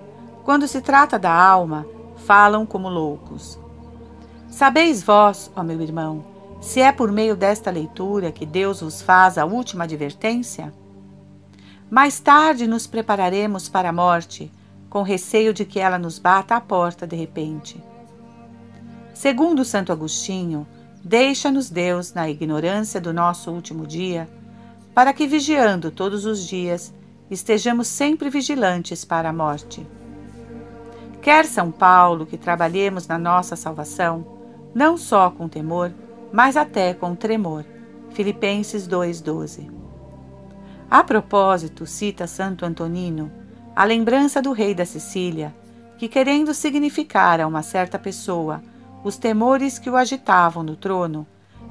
Quando 0.45 0.69
se 0.69 0.83
trata 0.83 1.19
da 1.19 1.33
alma, 1.33 1.87
falam 2.17 2.67
como 2.67 2.87
loucos. 2.87 3.59
Sabeis 4.51 5.03
vós, 5.03 5.51
ó 5.57 5.63
meu 5.63 5.81
irmão, 5.81 6.23
se 6.61 6.83
é 6.83 6.93
por 6.93 7.11
meio 7.11 7.35
desta 7.35 7.71
leitura 7.71 8.31
que 8.31 8.45
Deus 8.45 8.83
vos 8.83 9.01
faz 9.01 9.39
a 9.39 9.47
última 9.47 9.85
advertência? 9.85 10.71
Mais 11.91 12.21
tarde 12.21 12.69
nos 12.69 12.87
prepararemos 12.87 13.69
para 13.69 13.89
a 13.89 13.93
morte, 13.93 14.51
com 14.89 15.03
receio 15.03 15.53
de 15.53 15.65
que 15.65 15.81
ela 15.81 15.99
nos 15.99 16.21
bata 16.21 16.55
à 16.55 16.61
porta 16.61 17.05
de 17.05 17.17
repente. 17.17 17.83
Segundo 19.13 19.65
Santo 19.65 19.91
Agostinho, 19.91 20.67
deixa-nos 21.03 21.69
Deus 21.69 22.15
na 22.15 22.31
ignorância 22.31 23.01
do 23.01 23.13
nosso 23.13 23.51
último 23.51 23.87
dia, 23.87 24.29
para 24.95 25.13
que, 25.13 25.27
vigiando 25.27 25.91
todos 25.91 26.25
os 26.25 26.47
dias, 26.47 26.95
estejamos 27.29 27.89
sempre 27.89 28.31
vigilantes 28.31 29.05
para 29.05 29.31
a 29.31 29.33
morte. 29.33 29.85
Quer 31.21 31.45
São 31.45 31.73
Paulo 31.73 32.25
que 32.25 32.39
trabalhemos 32.39 33.09
na 33.09 33.19
nossa 33.19 33.57
salvação, 33.57 34.25
não 34.73 34.97
só 34.97 35.31
com 35.31 35.49
temor, 35.49 35.93
mas 36.33 36.57
até 36.57 36.95
com 36.95 37.17
tremor. 37.17 37.65
Filipenses 38.11 38.89
2,12. 38.89 39.80
A 40.91 41.05
propósito, 41.05 41.87
cita 41.87 42.27
Santo 42.27 42.65
Antonino 42.65 43.31
a 43.77 43.85
lembrança 43.85 44.43
do 44.43 44.51
rei 44.51 44.75
da 44.75 44.85
Sicília, 44.85 45.55
que, 45.97 46.09
querendo 46.09 46.53
significar 46.53 47.41
a 47.41 47.47
uma 47.47 47.63
certa 47.63 47.97
pessoa 47.97 48.61
os 49.05 49.17
temores 49.17 49.79
que 49.79 49.89
o 49.89 49.97
agitavam 49.97 50.65
no 50.65 50.75
trono, 50.75 51.25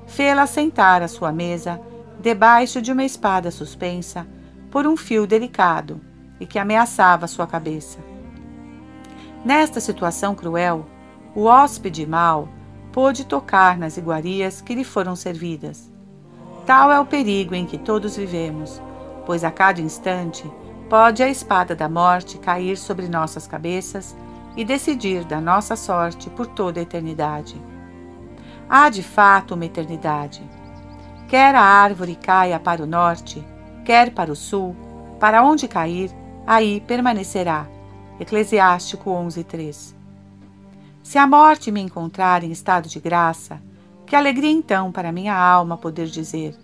fê-la 0.08 0.48
sentar 0.48 1.04
à 1.04 1.08
sua 1.10 1.34
mesa 1.34 1.82
debaixo 2.22 2.82
de 2.82 2.94
uma 2.94 3.04
espada 3.04 3.52
suspensa 3.52 4.26
por 4.72 4.88
um 4.88 4.96
fio 4.96 5.28
delicado 5.28 6.00
e 6.40 6.46
que 6.46 6.58
ameaçava 6.58 7.28
sua 7.28 7.46
cabeça. 7.46 8.00
Nesta 9.44 9.82
situação 9.82 10.34
cruel, 10.34 10.86
o 11.36 11.44
hóspede 11.44 12.06
mau 12.06 12.48
pôde 12.92 13.26
tocar 13.26 13.78
nas 13.78 13.98
iguarias 13.98 14.62
que 14.62 14.74
lhe 14.74 14.86
foram 14.86 15.16
servidas. 15.16 15.92
Tal 16.66 16.90
é 16.90 17.00
o 17.00 17.06
perigo 17.06 17.54
em 17.54 17.66
que 17.66 17.78
todos 17.78 18.16
vivemos, 18.16 18.82
pois 19.30 19.44
a 19.44 19.52
cada 19.52 19.80
instante 19.80 20.52
pode 20.90 21.22
a 21.22 21.30
espada 21.30 21.76
da 21.76 21.88
morte 21.88 22.40
cair 22.40 22.76
sobre 22.76 23.08
nossas 23.08 23.46
cabeças 23.46 24.18
e 24.58 24.66
decidir 24.66 25.24
da 25.24 25.40
nossa 25.40 25.76
sorte 25.76 26.32
por 26.32 26.48
toda 26.48 26.80
a 26.80 26.82
eternidade. 26.82 27.62
Há 28.68 28.90
de 28.90 29.04
fato 29.04 29.54
uma 29.54 29.66
eternidade. 29.66 30.42
Quer 31.28 31.54
a 31.54 31.62
árvore 31.62 32.16
caia 32.16 32.60
para 32.60 32.82
o 32.82 32.88
norte, 32.88 33.48
quer 33.86 34.10
para 34.16 34.32
o 34.32 34.36
sul, 34.36 34.76
para 35.20 35.44
onde 35.44 35.68
cair, 35.68 36.10
aí 36.48 36.82
permanecerá. 36.82 37.68
Eclesiástico 38.20 39.12
11:3. 39.12 39.96
Se 41.04 41.20
a 41.20 41.28
morte 41.28 41.72
me 41.72 41.82
encontrar 41.82 42.44
em 42.44 42.50
estado 42.50 42.90
de 42.90 43.00
graça, 43.00 43.62
que 44.08 44.16
alegria 44.16 44.50
então 44.50 44.92
para 44.92 45.12
minha 45.12 45.38
alma 45.38 45.78
poder 45.78 46.08
dizer: 46.08 46.58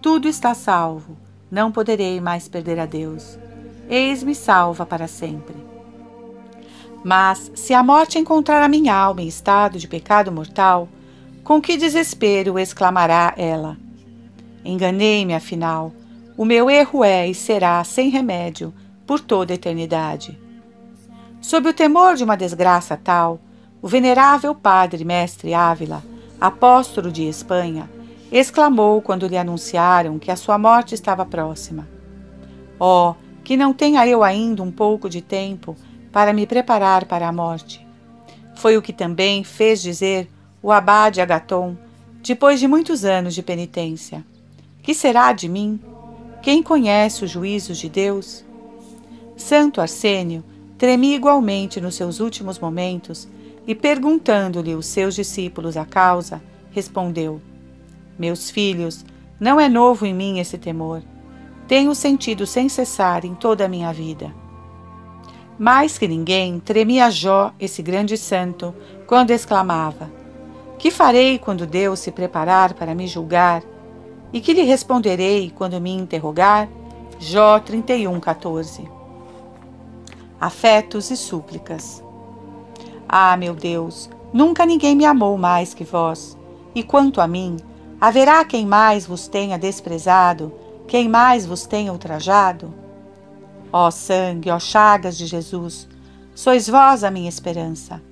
Tudo 0.00 0.26
está 0.26 0.52
salvo, 0.52 1.21
não 1.52 1.70
poderei 1.70 2.18
mais 2.18 2.48
perder 2.48 2.80
a 2.80 2.86
Deus. 2.86 3.38
Eis-me 3.86 4.34
salva 4.34 4.86
para 4.86 5.06
sempre. 5.06 5.54
Mas 7.04 7.52
se 7.54 7.74
a 7.74 7.82
morte 7.82 8.18
encontrar 8.18 8.62
a 8.62 8.68
minha 8.68 8.94
alma 8.94 9.20
em 9.20 9.28
estado 9.28 9.78
de 9.78 9.86
pecado 9.86 10.32
mortal, 10.32 10.88
com 11.44 11.60
que 11.60 11.76
desespero 11.76 12.58
exclamará 12.58 13.34
ela: 13.36 13.76
Enganei-me, 14.64 15.34
afinal. 15.34 15.92
O 16.38 16.46
meu 16.46 16.70
erro 16.70 17.04
é 17.04 17.28
e 17.28 17.34
será 17.34 17.84
sem 17.84 18.08
remédio 18.08 18.72
por 19.06 19.20
toda 19.20 19.52
a 19.52 19.56
eternidade. 19.56 20.40
Sob 21.42 21.68
o 21.68 21.74
temor 21.74 22.14
de 22.14 22.24
uma 22.24 22.36
desgraça 22.36 22.96
tal, 22.96 23.38
o 23.82 23.88
venerável 23.88 24.54
padre 24.54 25.04
mestre 25.04 25.52
Ávila, 25.52 26.02
apóstolo 26.40 27.12
de 27.12 27.24
Espanha, 27.28 27.90
exclamou 28.32 29.02
quando 29.02 29.26
lhe 29.26 29.36
anunciaram 29.36 30.18
que 30.18 30.30
a 30.30 30.36
sua 30.36 30.56
morte 30.56 30.94
estava 30.94 31.26
próxima: 31.26 31.86
Oh, 32.80 33.14
que 33.44 33.56
não 33.56 33.74
tenha 33.74 34.06
eu 34.06 34.24
ainda 34.24 34.62
um 34.62 34.72
pouco 34.72 35.08
de 35.08 35.20
tempo 35.20 35.76
para 36.10 36.32
me 36.32 36.46
preparar 36.46 37.04
para 37.04 37.28
a 37.28 37.32
morte. 37.32 37.86
Foi 38.56 38.76
o 38.76 38.82
que 38.82 38.92
também 38.92 39.44
fez 39.44 39.82
dizer 39.82 40.30
o 40.62 40.72
abade 40.72 41.20
Agaton, 41.20 41.76
depois 42.22 42.58
de 42.58 42.66
muitos 42.66 43.04
anos 43.04 43.34
de 43.34 43.42
penitência: 43.42 44.24
Que 44.82 44.94
será 44.94 45.32
de 45.32 45.48
mim? 45.48 45.78
Quem 46.40 46.62
conhece 46.62 47.24
os 47.24 47.30
juízos 47.30 47.78
de 47.78 47.88
Deus? 47.88 48.44
Santo 49.36 49.80
Arsênio 49.80 50.42
tremia 50.78 51.14
igualmente 51.14 51.80
nos 51.80 51.94
seus 51.94 52.18
últimos 52.18 52.58
momentos 52.58 53.28
e, 53.66 53.74
perguntando-lhe 53.74 54.74
os 54.74 54.86
seus 54.86 55.14
discípulos 55.14 55.76
a 55.76 55.84
causa, 55.84 56.42
respondeu: 56.72 57.40
Meus 58.18 58.50
filhos, 58.50 59.04
não 59.40 59.60
é 59.60 59.68
novo 59.68 60.06
em 60.06 60.14
mim 60.14 60.38
esse 60.38 60.58
temor. 60.58 61.02
Tenho 61.66 61.94
sentido 61.94 62.46
sem 62.46 62.68
cessar 62.68 63.24
em 63.24 63.34
toda 63.34 63.64
a 63.64 63.68
minha 63.68 63.92
vida. 63.92 64.32
Mais 65.58 65.98
que 65.98 66.08
ninguém, 66.08 66.60
tremia 66.60 67.10
Jó, 67.10 67.52
esse 67.58 67.82
grande 67.82 68.16
santo, 68.16 68.74
quando 69.06 69.30
exclamava: 69.30 70.10
Que 70.78 70.90
farei 70.90 71.38
quando 71.38 71.66
Deus 71.66 72.00
se 72.00 72.10
preparar 72.10 72.74
para 72.74 72.94
me 72.94 73.06
julgar? 73.06 73.62
E 74.32 74.40
que 74.40 74.52
lhe 74.52 74.62
responderei 74.62 75.52
quando 75.54 75.80
me 75.80 75.90
interrogar? 75.90 76.68
Jó 77.18 77.60
31, 77.60 78.18
14 78.18 79.02
afetos 80.42 81.08
e 81.12 81.16
súplicas. 81.16 82.02
Ah, 83.08 83.36
meu 83.36 83.54
Deus, 83.54 84.10
nunca 84.32 84.66
ninguém 84.66 84.96
me 84.96 85.04
amou 85.04 85.38
mais 85.38 85.72
que 85.72 85.84
vós. 85.84 86.36
E 86.74 86.82
quanto 86.82 87.20
a 87.20 87.28
mim, 87.28 87.58
haverá 88.02 88.44
quem 88.44 88.66
mais 88.66 89.06
vos 89.06 89.28
tenha 89.28 89.56
desprezado, 89.56 90.52
quem 90.88 91.08
mais 91.08 91.46
vos 91.46 91.66
tenha 91.66 91.92
ultrajado? 91.92 92.74
Ó 93.72 93.92
sangue, 93.92 94.50
ó 94.50 94.58
chagas 94.58 95.16
de 95.16 95.24
Jesus, 95.24 95.88
sois 96.34 96.66
vós 96.66 97.04
a 97.04 97.12
minha 97.12 97.28
esperança. 97.28 98.02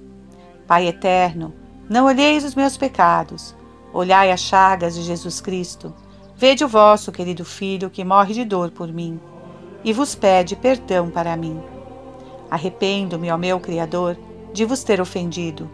Pai 0.64 0.86
eterno, 0.86 1.52
não 1.88 2.06
olheis 2.06 2.44
os 2.44 2.54
meus 2.54 2.76
pecados, 2.76 3.52
olhai 3.92 4.30
as 4.30 4.38
chagas 4.38 4.94
de 4.94 5.02
Jesus 5.02 5.40
Cristo. 5.40 5.92
Vede 6.36 6.64
o 6.64 6.68
vosso 6.68 7.10
querido 7.10 7.44
Filho 7.44 7.90
que 7.90 8.04
morre 8.04 8.32
de 8.32 8.44
dor 8.44 8.70
por 8.70 8.92
mim 8.92 9.18
e 9.82 9.92
vos 9.92 10.14
pede 10.14 10.54
perdão 10.54 11.10
para 11.10 11.36
mim. 11.36 11.60
Arrependo-me, 12.48 13.28
ó 13.28 13.36
meu 13.36 13.58
Criador, 13.58 14.16
de 14.52 14.64
vos 14.64 14.84
ter 14.84 15.00
ofendido, 15.00 15.68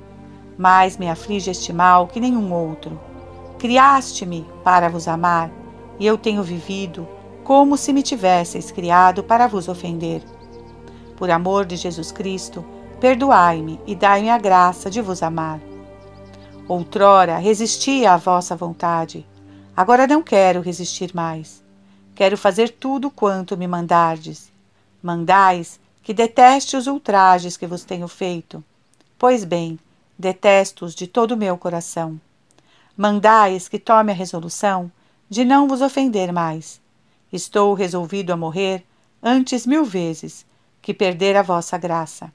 mas 0.57 0.97
me 0.97 1.07
aflige 1.07 1.51
este 1.51 1.71
mal 1.71 2.07
que 2.07 2.19
nenhum 2.19 2.51
outro. 2.51 2.99
Criaste-me 3.59 4.47
para 4.63 4.89
vos 4.89 5.09
amar, 5.09 5.51
e 5.99 6.07
eu 6.07 6.19
tenho 6.19 6.43
vivido 6.43 7.09
como 7.43 7.77
se 7.77 7.93
me 7.93 8.03
tivesseis 8.03 8.71
criado 8.71 9.23
para 9.23 9.47
vos 9.47 9.69
ofender. 9.69 10.23
Por 11.17 11.31
amor 11.31 11.65
de 11.65 11.77
Jesus 11.77 12.13
Cristo, 12.13 12.65
perdoai-me 13.01 13.81
e 13.87 13.95
dai-me 13.95 14.31
a 14.31 14.37
graça 14.37 14.91
de 14.91 15.01
vos 15.01 15.23
amar. 15.23 15.61
Outrora 16.69 17.39
resistia 17.39 18.13
à 18.13 18.17
vossa 18.17 18.57
vontade, 18.57 19.25
agora 19.77 20.07
não 20.07 20.23
quero 20.23 20.61
resistir 20.61 21.15
mais. 21.15 21.65
Quero 22.15 22.37
fazer 22.37 22.71
tudo 22.71 23.11
quanto 23.11 23.57
me 23.57 23.67
mandardes. 23.67 24.51
Mandais 25.03 25.79
que 26.03 26.13
deteste 26.13 26.77
os 26.77 26.87
ultrajes 26.87 27.57
que 27.57 27.67
vos 27.67 27.85
tenho 27.85 28.09
feito. 28.09 28.65
Pois 29.19 29.45
bem, 29.45 29.79
detesto-os 30.19 30.95
de 30.95 31.07
todo 31.07 31.33
o 31.33 31.37
meu 31.37 31.57
coração. 31.57 32.21
Mandais 32.97 33.69
que 33.69 33.79
tome 33.79 34.11
a 34.11 34.15
resolução 34.15 34.91
de 35.29 35.45
não 35.45 35.69
vos 35.69 35.83
ofender 35.83 36.33
mais. 36.33 36.81
Estou 37.31 37.75
resolvido 37.75 38.33
a 38.33 38.37
morrer 38.37 38.87
antes 39.23 39.67
mil 39.67 39.85
vezes 39.85 40.47
que 40.81 40.95
perder 40.95 41.37
a 41.37 41.43
vossa 41.43 41.77
graça. 41.77 42.33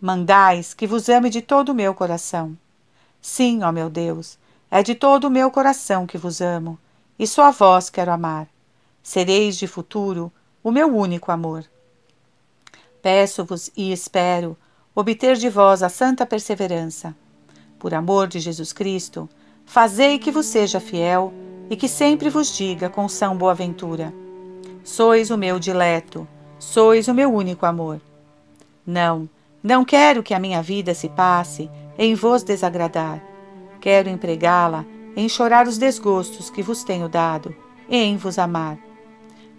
Mandais 0.00 0.72
que 0.72 0.86
vos 0.86 1.08
ame 1.08 1.28
de 1.28 1.42
todo 1.42 1.70
o 1.70 1.74
meu 1.74 1.94
coração. 1.94 2.56
Sim, 3.20 3.62
ó 3.62 3.70
meu 3.70 3.90
Deus, 3.90 4.38
é 4.70 4.82
de 4.82 4.94
todo 4.94 5.24
o 5.24 5.30
meu 5.30 5.50
coração 5.50 6.06
que 6.06 6.16
vos 6.16 6.40
amo, 6.40 6.78
e 7.18 7.26
só 7.26 7.44
a 7.44 7.50
vós 7.50 7.90
quero 7.90 8.10
amar. 8.10 8.48
Sereis 9.02 9.58
de 9.58 9.66
futuro 9.66 10.32
o 10.62 10.70
meu 10.70 10.88
único 10.96 11.30
amor. 11.30 11.64
Peço-vos 13.02 13.70
e 13.76 13.92
espero 13.92 14.56
obter 14.94 15.36
de 15.36 15.50
vós 15.50 15.82
a 15.82 15.88
santa 15.88 16.24
perseverança. 16.24 17.14
Por 17.78 17.92
amor 17.92 18.28
de 18.28 18.40
Jesus 18.40 18.72
Cristo, 18.72 19.28
Fazei 19.64 20.18
que 20.18 20.30
vos 20.30 20.46
seja 20.46 20.80
fiel 20.80 21.32
e 21.70 21.76
que 21.76 21.88
sempre 21.88 22.28
vos 22.28 22.56
diga 22.56 22.90
com 22.90 23.08
São 23.08 23.36
Boaventura: 23.36 24.12
Sois 24.84 25.30
o 25.30 25.38
meu 25.38 25.58
dileto, 25.58 26.28
sois 26.58 27.08
o 27.08 27.14
meu 27.14 27.32
único 27.32 27.64
amor. 27.64 28.00
Não, 28.86 29.28
não 29.62 29.84
quero 29.84 30.22
que 30.22 30.34
a 30.34 30.38
minha 30.38 30.62
vida 30.62 30.92
se 30.92 31.08
passe 31.08 31.70
em 31.96 32.14
vos 32.14 32.42
desagradar. 32.42 33.22
Quero 33.80 34.08
empregá-la 34.08 34.84
em 35.16 35.28
chorar 35.28 35.66
os 35.66 35.78
desgostos 35.78 36.50
que 36.50 36.62
vos 36.62 36.84
tenho 36.84 37.08
dado 37.08 37.54
e 37.88 37.96
em 37.96 38.16
vos 38.16 38.38
amar. 38.38 38.78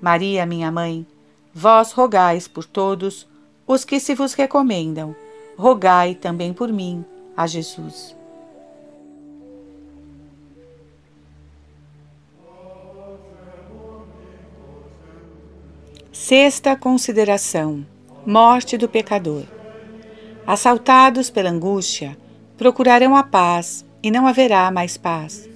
Maria, 0.01 0.45
minha 0.45 0.71
mãe, 0.71 1.07
vós 1.53 1.91
rogais 1.91 2.47
por 2.47 2.65
todos 2.65 3.27
os 3.65 3.85
que 3.85 3.99
se 3.99 4.13
vos 4.13 4.33
recomendam, 4.33 5.15
rogai 5.57 6.15
também 6.15 6.53
por 6.53 6.71
mim 6.71 7.05
a 7.37 7.47
Jesus. 7.47 8.15
Sexta 16.13 16.75
consideração: 16.75 17.83
morte 18.23 18.77
do 18.77 18.87
pecador. 18.87 19.45
Assaltados 20.45 21.31
pela 21.31 21.49
angústia, 21.49 22.15
procurarão 22.55 23.15
a 23.15 23.23
paz 23.23 23.83
e 24.03 24.11
não 24.11 24.27
haverá 24.27 24.69
mais 24.69 24.95
paz, 24.95 25.49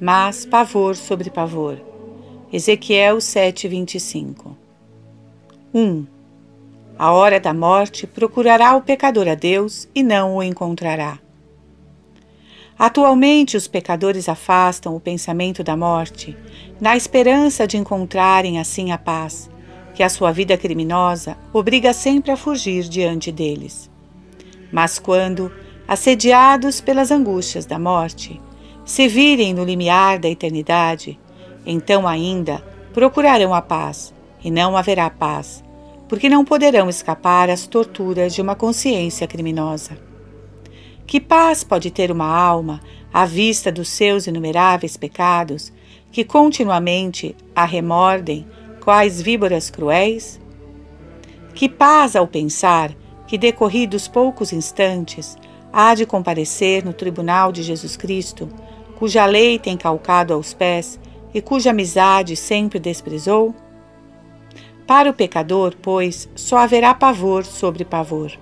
mas 0.00 0.46
pavor 0.46 0.94
sobre 0.94 1.30
pavor. 1.30 1.80
Ezequiel 2.52 3.16
7:25. 3.16 4.56
1. 5.74 6.06
A 6.96 7.10
hora 7.10 7.40
da 7.40 7.52
morte 7.52 8.06
procurará 8.06 8.76
o 8.76 8.82
pecador 8.82 9.26
a 9.26 9.34
Deus 9.34 9.88
e 9.92 10.04
não 10.04 10.36
o 10.36 10.42
encontrará. 10.44 11.18
Atualmente, 12.78 13.56
os 13.56 13.66
pecadores 13.66 14.28
afastam 14.28 14.94
o 14.94 15.00
pensamento 15.00 15.64
da 15.64 15.76
morte, 15.76 16.36
na 16.80 16.96
esperança 16.96 17.66
de 17.66 17.76
encontrarem 17.76 18.60
assim 18.60 18.92
a 18.92 18.98
paz 18.98 19.52
que 19.94 20.02
a 20.02 20.08
sua 20.08 20.32
vida 20.32 20.56
criminosa 20.56 21.36
obriga 21.52 21.92
sempre 21.92 22.32
a 22.32 22.36
fugir 22.36 22.84
diante 22.84 23.30
deles. 23.30 23.90
Mas 24.72 24.98
quando, 24.98 25.52
assediados 25.86 26.80
pelas 26.80 27.10
angústias 27.10 27.64
da 27.64 27.78
morte, 27.78 28.40
se 28.84 29.06
virem 29.08 29.54
no 29.54 29.64
limiar 29.64 30.18
da 30.18 30.28
eternidade, 30.28 31.18
então 31.64 32.06
ainda 32.06 32.62
procurarão 32.92 33.54
a 33.54 33.62
paz, 33.62 34.12
e 34.42 34.50
não 34.50 34.76
haverá 34.76 35.08
paz, 35.08 35.64
porque 36.08 36.28
não 36.28 36.44
poderão 36.44 36.88
escapar 36.90 37.48
às 37.48 37.66
torturas 37.66 38.34
de 38.34 38.42
uma 38.42 38.54
consciência 38.54 39.26
criminosa. 39.26 39.96
Que 41.06 41.20
paz 41.20 41.64
pode 41.64 41.90
ter 41.90 42.10
uma 42.10 42.26
alma 42.26 42.80
à 43.12 43.24
vista 43.24 43.70
dos 43.70 43.88
seus 43.88 44.26
inumeráveis 44.26 44.96
pecados 44.96 45.72
que 46.10 46.24
continuamente 46.24 47.34
a 47.54 47.64
remordem 47.64 48.46
quais 48.84 49.20
víboras 49.20 49.70
cruéis? 49.70 50.38
Que 51.54 51.68
paz 51.68 52.14
ao 52.14 52.26
pensar 52.26 52.94
que, 53.26 53.38
decorridos 53.38 54.06
poucos 54.06 54.52
instantes, 54.52 55.36
há 55.72 55.94
de 55.94 56.04
comparecer 56.04 56.84
no 56.84 56.92
tribunal 56.92 57.50
de 57.50 57.62
Jesus 57.62 57.96
Cristo, 57.96 58.48
cuja 58.98 59.24
lei 59.24 59.58
tem 59.58 59.76
calcado 59.76 60.34
aos 60.34 60.52
pés 60.52 61.00
e 61.32 61.40
cuja 61.40 61.70
amizade 61.70 62.36
sempre 62.36 62.78
desprezou? 62.78 63.54
Para 64.86 65.08
o 65.08 65.14
pecador, 65.14 65.74
pois, 65.80 66.28
só 66.34 66.58
haverá 66.58 66.92
pavor 66.92 67.46
sobre 67.46 67.86
pavor. 67.86 68.32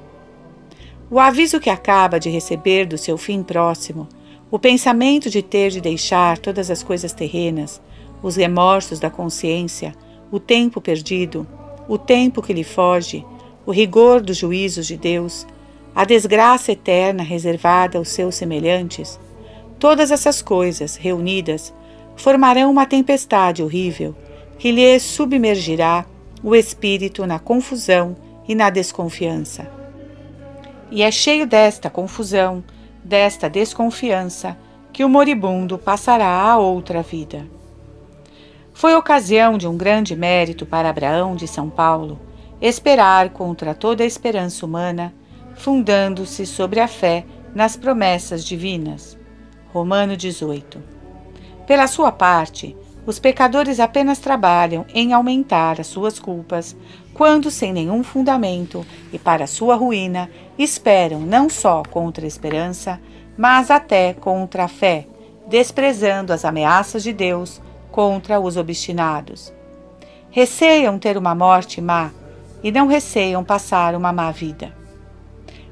O 1.08 1.20
aviso 1.20 1.60
que 1.60 1.70
acaba 1.70 2.18
de 2.18 2.28
receber 2.28 2.84
do 2.84 2.98
seu 2.98 3.16
fim 3.16 3.44
próximo, 3.44 4.08
o 4.50 4.58
pensamento 4.58 5.30
de 5.30 5.40
ter 5.40 5.70
de 5.70 5.80
deixar 5.80 6.36
todas 6.38 6.68
as 6.68 6.82
coisas 6.82 7.12
terrenas, 7.12 7.80
os 8.22 8.34
remorsos 8.34 8.98
da 8.98 9.08
consciência, 9.08 9.94
o 10.32 10.40
tempo 10.40 10.80
perdido, 10.80 11.46
o 11.86 11.98
tempo 11.98 12.40
que 12.40 12.54
lhe 12.54 12.64
foge, 12.64 13.24
o 13.66 13.70
rigor 13.70 14.22
dos 14.22 14.38
juízos 14.38 14.86
de 14.86 14.96
Deus, 14.96 15.46
a 15.94 16.06
desgraça 16.06 16.72
eterna 16.72 17.22
reservada 17.22 17.98
aos 17.98 18.08
seus 18.08 18.34
semelhantes, 18.34 19.20
todas 19.78 20.10
essas 20.10 20.40
coisas, 20.40 20.96
reunidas, 20.96 21.72
formarão 22.16 22.70
uma 22.70 22.86
tempestade 22.86 23.62
horrível 23.62 24.16
que 24.58 24.72
lhe 24.72 24.98
submergirá 24.98 26.06
o 26.42 26.54
espírito 26.54 27.26
na 27.26 27.38
confusão 27.38 28.16
e 28.48 28.54
na 28.54 28.70
desconfiança. 28.70 29.70
E 30.90 31.02
é 31.02 31.10
cheio 31.10 31.46
desta 31.46 31.90
confusão, 31.90 32.64
desta 33.04 33.50
desconfiança, 33.50 34.56
que 34.92 35.04
o 35.04 35.08
moribundo 35.08 35.76
passará 35.76 36.40
a 36.40 36.58
outra 36.58 37.02
vida. 37.02 37.46
Foi 38.82 38.96
ocasião 38.96 39.56
de 39.56 39.68
um 39.68 39.76
grande 39.76 40.16
mérito 40.16 40.66
para 40.66 40.90
Abraão 40.90 41.36
de 41.36 41.46
São 41.46 41.70
Paulo 41.70 42.18
esperar 42.60 43.30
contra 43.30 43.76
toda 43.76 44.02
a 44.02 44.06
esperança 44.06 44.66
humana, 44.66 45.14
fundando-se 45.54 46.44
sobre 46.44 46.80
a 46.80 46.88
fé 46.88 47.24
nas 47.54 47.76
promessas 47.76 48.44
divinas. 48.44 49.16
Romano 49.72 50.16
18. 50.16 50.82
Pela 51.64 51.86
sua 51.86 52.10
parte, 52.10 52.76
os 53.06 53.20
pecadores 53.20 53.78
apenas 53.78 54.18
trabalham 54.18 54.84
em 54.92 55.12
aumentar 55.12 55.80
as 55.80 55.86
suas 55.86 56.18
culpas, 56.18 56.76
quando, 57.14 57.52
sem 57.52 57.72
nenhum 57.72 58.02
fundamento 58.02 58.84
e 59.12 59.18
para 59.18 59.46
sua 59.46 59.76
ruína, 59.76 60.28
esperam 60.58 61.20
não 61.20 61.48
só 61.48 61.84
contra 61.88 62.24
a 62.24 62.26
esperança, 62.26 63.00
mas 63.38 63.70
até 63.70 64.12
contra 64.12 64.64
a 64.64 64.68
fé, 64.68 65.06
desprezando 65.46 66.32
as 66.32 66.44
ameaças 66.44 67.04
de 67.04 67.12
Deus 67.12 67.62
contra 67.92 68.40
os 68.40 68.56
obstinados. 68.56 69.52
Receiam 70.30 70.98
ter 70.98 71.18
uma 71.18 71.34
morte 71.34 71.80
má 71.80 72.10
e 72.64 72.72
não 72.72 72.86
receiam 72.86 73.44
passar 73.44 73.94
uma 73.94 74.12
má 74.12 74.32
vida. 74.32 74.74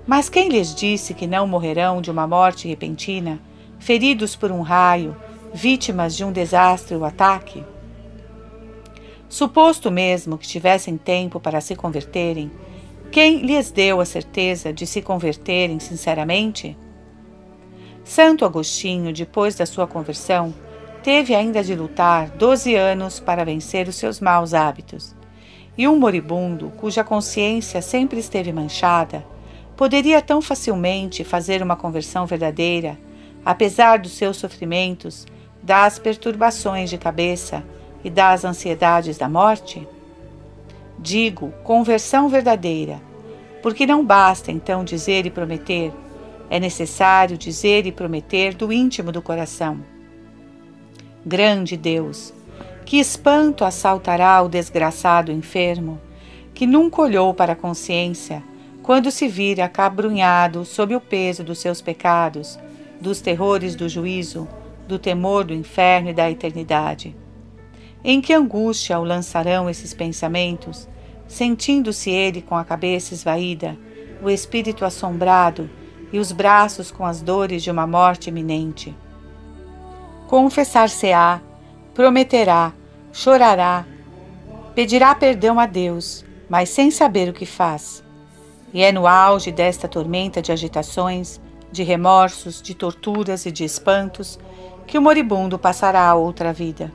Mas 0.07 0.29
quem 0.29 0.51
lhes 0.51 0.75
disse 0.75 1.15
que 1.15 1.27
não 1.27 1.47
morrerão 1.47 2.03
de 2.03 2.11
uma 2.11 2.27
morte 2.27 2.69
repentina, 2.69 3.41
feridos 3.79 4.37
por 4.37 4.53
um 4.53 4.61
raio, 4.61 5.17
vítimas 5.55 6.15
de 6.15 6.23
um 6.23 6.31
desastre 6.31 6.95
ou 6.95 7.07
ataque? 7.07 7.65
Suposto 9.27 9.91
mesmo 9.91 10.37
que 10.37 10.47
tivessem 10.47 10.99
tempo 10.99 11.41
para 11.41 11.61
se 11.61 11.75
converterem, 11.75 12.51
quem 13.11 13.39
lhes 13.39 13.71
deu 13.71 14.01
a 14.01 14.05
certeza 14.05 14.73
de 14.73 14.87
se 14.87 15.01
converterem 15.01 15.81
sinceramente? 15.81 16.77
Santo 18.05 18.45
Agostinho, 18.45 19.13
depois 19.13 19.55
da 19.55 19.65
sua 19.65 19.87
conversão, 19.87 20.53
teve 21.03 21.35
ainda 21.35 21.63
de 21.63 21.75
lutar 21.75 22.29
doze 22.31 22.75
anos 22.75 23.19
para 23.19 23.45
vencer 23.45 23.89
os 23.89 23.97
seus 23.97 24.21
maus 24.21 24.53
hábitos. 24.53 25.15
E 25.77 25.89
um 25.89 25.99
moribundo, 25.99 26.73
cuja 26.77 27.03
consciência 27.03 27.81
sempre 27.81 28.21
esteve 28.21 28.53
manchada, 28.53 29.25
poderia 29.77 30.21
tão 30.21 30.43
facilmente 30.43 31.25
fazer 31.25 31.63
uma 31.63 31.77
conversão 31.77 32.27
verdadeira, 32.27 32.99
apesar 33.45 33.99
dos 33.99 34.13
seus 34.13 34.37
sofrimentos, 34.37 35.27
das 35.63 35.99
perturbações 35.99 36.91
de 36.91 36.99
cabeça 36.99 37.65
e 38.05 38.11
das 38.11 38.45
ansiedades 38.45 39.17
da 39.17 39.29
morte? 39.29 39.87
Digo 40.99 41.51
conversão 41.65 42.29
verdadeira, 42.29 43.01
porque 43.63 43.87
não 43.87 44.05
basta 44.05 44.53
então 44.53 44.85
dizer 44.85 45.25
e 45.25 45.31
prometer, 45.31 45.93
é 46.51 46.61
necessário 46.61 47.39
dizer 47.39 47.87
e 47.87 47.93
prometer 47.93 48.55
do 48.55 48.71
íntimo 48.71 49.11
do 49.11 49.23
coração. 49.23 49.81
Grande 51.25 51.77
Deus, 51.77 52.33
que 52.87 52.99
espanto 52.99 53.63
assaltará 53.63 54.41
o 54.41 54.49
desgraçado 54.49 55.31
enfermo, 55.31 56.01
que 56.55 56.67
nunca 56.67 57.03
olhou 57.03 57.35
para 57.35 57.53
a 57.53 57.57
consciência 57.57 58.43
quando 58.83 59.11
se 59.11 59.29
vira 59.29 59.67
acabrunhado 59.67 60.65
sob 60.65 60.97
o 60.97 61.01
peso 61.01 61.45
dos 61.45 61.59
seus 61.59 61.83
pecados, 61.83 62.59
dos 62.99 63.21
terrores 63.21 63.77
do 63.77 63.87
juízo, 63.87 64.49
do 64.89 64.99
temor 64.99 65.45
do 65.45 65.53
inferno 65.53 66.09
e 66.09 66.15
da 66.15 66.31
eternidade. 66.31 67.15
Em 68.03 68.23
que 68.23 68.33
angústia 68.33 68.99
o 68.99 69.05
lançarão 69.05 69.69
esses 69.69 69.93
pensamentos, 69.93 70.89
sentindo-se 71.29 72.11
ele 72.11 72.41
com 72.41 72.57
a 72.57 72.65
cabeça 72.65 73.13
esvaída, 73.13 73.77
o 74.23 74.31
espírito 74.31 74.87
assombrado 74.87 75.69
e 76.11 76.19
os 76.19 76.33
braços 76.33 76.91
com 76.91 77.05
as 77.05 77.21
dores 77.21 77.63
de 77.63 77.71
uma 77.71 77.87
morte 77.87 78.31
iminente? 78.31 78.97
Confessar-se-á, 80.31 81.41
prometerá, 81.93 82.73
chorará, 83.13 83.85
pedirá 84.77 85.13
perdão 85.13 85.59
a 85.59 85.67
Deus, 85.67 86.25
mas 86.49 86.69
sem 86.69 86.89
saber 86.89 87.29
o 87.29 87.33
que 87.33 87.45
faz. 87.45 88.01
E 88.73 88.81
é 88.81 88.93
no 88.93 89.09
auge 89.09 89.51
desta 89.51 89.89
tormenta 89.89 90.41
de 90.41 90.53
agitações, 90.53 91.41
de 91.73 91.83
remorsos, 91.83 92.63
de 92.63 92.77
torturas 92.77 93.45
e 93.45 93.51
de 93.51 93.65
espantos 93.65 94.39
que 94.87 94.97
o 94.97 95.03
moribundo 95.03 95.59
passará 95.59 96.09
a 96.09 96.15
outra 96.15 96.53
vida. 96.53 96.93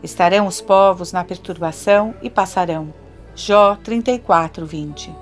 Estarão 0.00 0.46
os 0.46 0.60
povos 0.60 1.10
na 1.10 1.24
perturbação 1.24 2.14
e 2.22 2.30
passarão. 2.30 2.94
Jó 3.34 3.76
34, 3.82 4.64
20. 4.64 5.12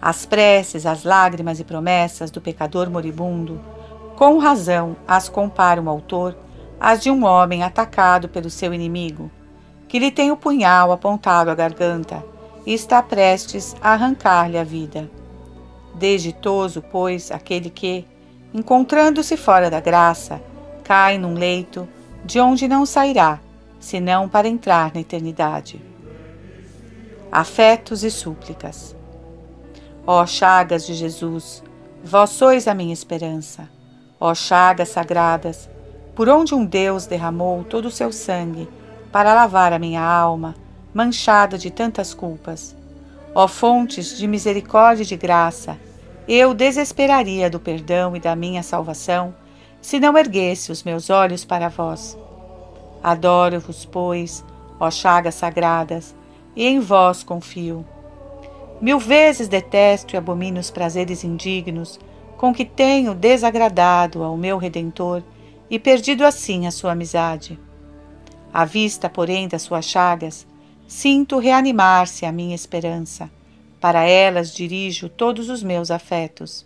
As 0.00 0.24
preces, 0.26 0.86
as 0.86 1.02
lágrimas 1.02 1.58
e 1.58 1.64
promessas 1.64 2.30
do 2.30 2.40
pecador 2.40 2.88
moribundo, 2.88 3.60
com 4.20 4.36
razão 4.36 4.98
as 5.08 5.30
compara 5.30 5.80
o 5.80 5.88
autor 5.88 6.36
às 6.78 7.00
de 7.00 7.10
um 7.10 7.24
homem 7.24 7.62
atacado 7.62 8.28
pelo 8.28 8.50
seu 8.50 8.74
inimigo, 8.74 9.30
que 9.88 9.98
lhe 9.98 10.10
tem 10.10 10.30
o 10.30 10.36
punhal 10.36 10.92
apontado 10.92 11.50
à 11.50 11.54
garganta 11.54 12.22
e 12.66 12.74
está 12.74 13.02
prestes 13.02 13.74
a 13.80 13.94
arrancar-lhe 13.94 14.58
a 14.58 14.62
vida. 14.62 15.10
Desditoso, 15.94 16.82
pois, 16.82 17.30
aquele 17.30 17.70
que, 17.70 18.06
encontrando-se 18.52 19.38
fora 19.38 19.70
da 19.70 19.80
graça, 19.80 20.38
cai 20.84 21.16
num 21.16 21.32
leito 21.32 21.88
de 22.22 22.38
onde 22.38 22.68
não 22.68 22.84
sairá 22.84 23.40
senão 23.78 24.28
para 24.28 24.46
entrar 24.46 24.92
na 24.92 25.00
eternidade. 25.00 25.80
Afetos 27.32 28.04
e 28.04 28.10
súplicas. 28.10 28.94
Ó 30.06 30.26
chagas 30.26 30.86
de 30.86 30.92
Jesus, 30.92 31.62
vós 32.04 32.28
sois 32.28 32.68
a 32.68 32.74
minha 32.74 32.92
esperança. 32.92 33.79
Ó 34.20 34.34
chagas 34.34 34.90
sagradas, 34.90 35.70
por 36.14 36.28
onde 36.28 36.54
um 36.54 36.62
Deus 36.62 37.06
derramou 37.06 37.64
todo 37.64 37.86
o 37.86 37.90
seu 37.90 38.12
sangue 38.12 38.68
para 39.10 39.32
lavar 39.32 39.72
a 39.72 39.78
minha 39.78 40.02
alma, 40.02 40.54
manchada 40.92 41.56
de 41.56 41.70
tantas 41.70 42.12
culpas. 42.12 42.76
Ó 43.34 43.48
fontes 43.48 44.18
de 44.18 44.26
misericórdia 44.26 45.04
e 45.04 45.06
de 45.06 45.16
graça, 45.16 45.78
eu 46.28 46.52
desesperaria 46.52 47.48
do 47.48 47.58
perdão 47.58 48.14
e 48.14 48.20
da 48.20 48.36
minha 48.36 48.62
salvação 48.62 49.34
se 49.80 49.98
não 49.98 50.18
erguesse 50.18 50.70
os 50.70 50.82
meus 50.82 51.08
olhos 51.08 51.44
para 51.44 51.70
vós. 51.70 52.18
Adoro-vos, 53.02 53.86
pois, 53.86 54.44
ó 54.78 54.90
chagas 54.90 55.36
sagradas, 55.36 56.14
e 56.54 56.66
em 56.66 56.78
vós 56.78 57.22
confio. 57.22 57.86
Mil 58.80 58.98
vezes 58.98 59.48
detesto 59.48 60.14
e 60.14 60.18
abomino 60.18 60.60
os 60.60 60.70
prazeres 60.70 61.24
indignos 61.24 61.98
com 62.40 62.54
que 62.54 62.64
tenho 62.64 63.14
desagradado 63.14 64.22
ao 64.22 64.34
meu 64.34 64.56
Redentor 64.56 65.22
e 65.68 65.78
perdido 65.78 66.24
assim 66.24 66.66
a 66.66 66.70
sua 66.70 66.92
amizade. 66.92 67.60
À 68.50 68.64
vista, 68.64 69.10
porém, 69.10 69.46
das 69.46 69.60
suas 69.60 69.84
chagas, 69.84 70.46
sinto 70.88 71.38
reanimar-se 71.38 72.24
a 72.24 72.32
minha 72.32 72.54
esperança. 72.54 73.30
Para 73.78 74.04
elas 74.04 74.54
dirijo 74.54 75.06
todos 75.10 75.50
os 75.50 75.62
meus 75.62 75.90
afetos. 75.90 76.64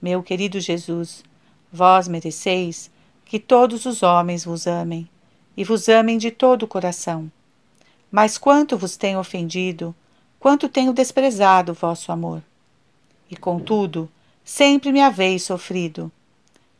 Meu 0.00 0.22
querido 0.22 0.60
Jesus, 0.60 1.24
vós 1.72 2.06
mereceis 2.06 2.88
que 3.24 3.40
todos 3.40 3.86
os 3.86 4.04
homens 4.04 4.44
vos 4.44 4.68
amem 4.68 5.10
e 5.56 5.64
vos 5.64 5.88
amem 5.88 6.16
de 6.16 6.30
todo 6.30 6.62
o 6.62 6.68
coração. 6.68 7.28
Mas 8.08 8.38
quanto 8.38 8.78
vos 8.78 8.96
tenho 8.96 9.18
ofendido, 9.18 9.92
quanto 10.38 10.68
tenho 10.68 10.92
desprezado 10.92 11.72
o 11.72 11.74
vosso 11.74 12.12
amor. 12.12 12.40
E 13.28 13.36
contudo, 13.36 14.08
sempre 14.46 14.92
me 14.92 15.00
haveis 15.00 15.42
sofrido. 15.42 16.10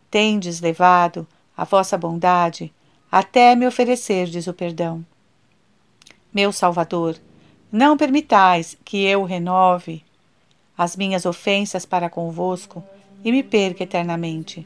Tendes 0.09 0.61
levado 0.61 1.27
a 1.57 1.65
vossa 1.65 1.99
bondade 1.99 2.73
até 3.11 3.57
me 3.57 3.67
oferecerdes 3.67 4.47
o 4.47 4.55
perdão. 4.55 5.05
Meu 6.33 6.53
Salvador, 6.53 7.17
não 7.71 7.97
permitais 7.97 8.79
que 8.85 9.05
eu 9.05 9.25
renove 9.25 10.05
as 10.79 10.95
minhas 10.95 11.27
ofensas 11.27 11.85
para 11.85 12.09
convosco 12.09 12.85
e 13.25 13.33
me 13.33 13.43
perca 13.43 13.83
eternamente. 13.83 14.65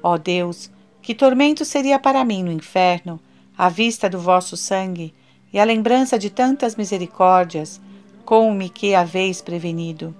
Ó 0.00 0.16
Deus, 0.16 0.70
que 1.02 1.16
tormento 1.16 1.64
seria 1.64 1.98
para 1.98 2.24
mim 2.24 2.44
no 2.44 2.52
inferno, 2.52 3.18
à 3.58 3.68
vista 3.68 4.08
do 4.08 4.20
vosso 4.20 4.56
sangue 4.56 5.12
e 5.52 5.58
a 5.58 5.64
lembrança 5.64 6.16
de 6.16 6.30
tantas 6.30 6.76
misericórdias, 6.76 7.80
com-me 8.24 8.68
que 8.68 8.94
haveis 8.94 9.42
prevenido. 9.42 10.14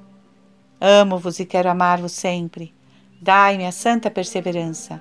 Amo-vos 0.86 1.40
e 1.40 1.46
quero 1.46 1.70
amar-vos 1.70 2.12
sempre. 2.12 2.70
Dai-me 3.18 3.64
a 3.64 3.72
santa 3.72 4.10
perseverança. 4.10 5.00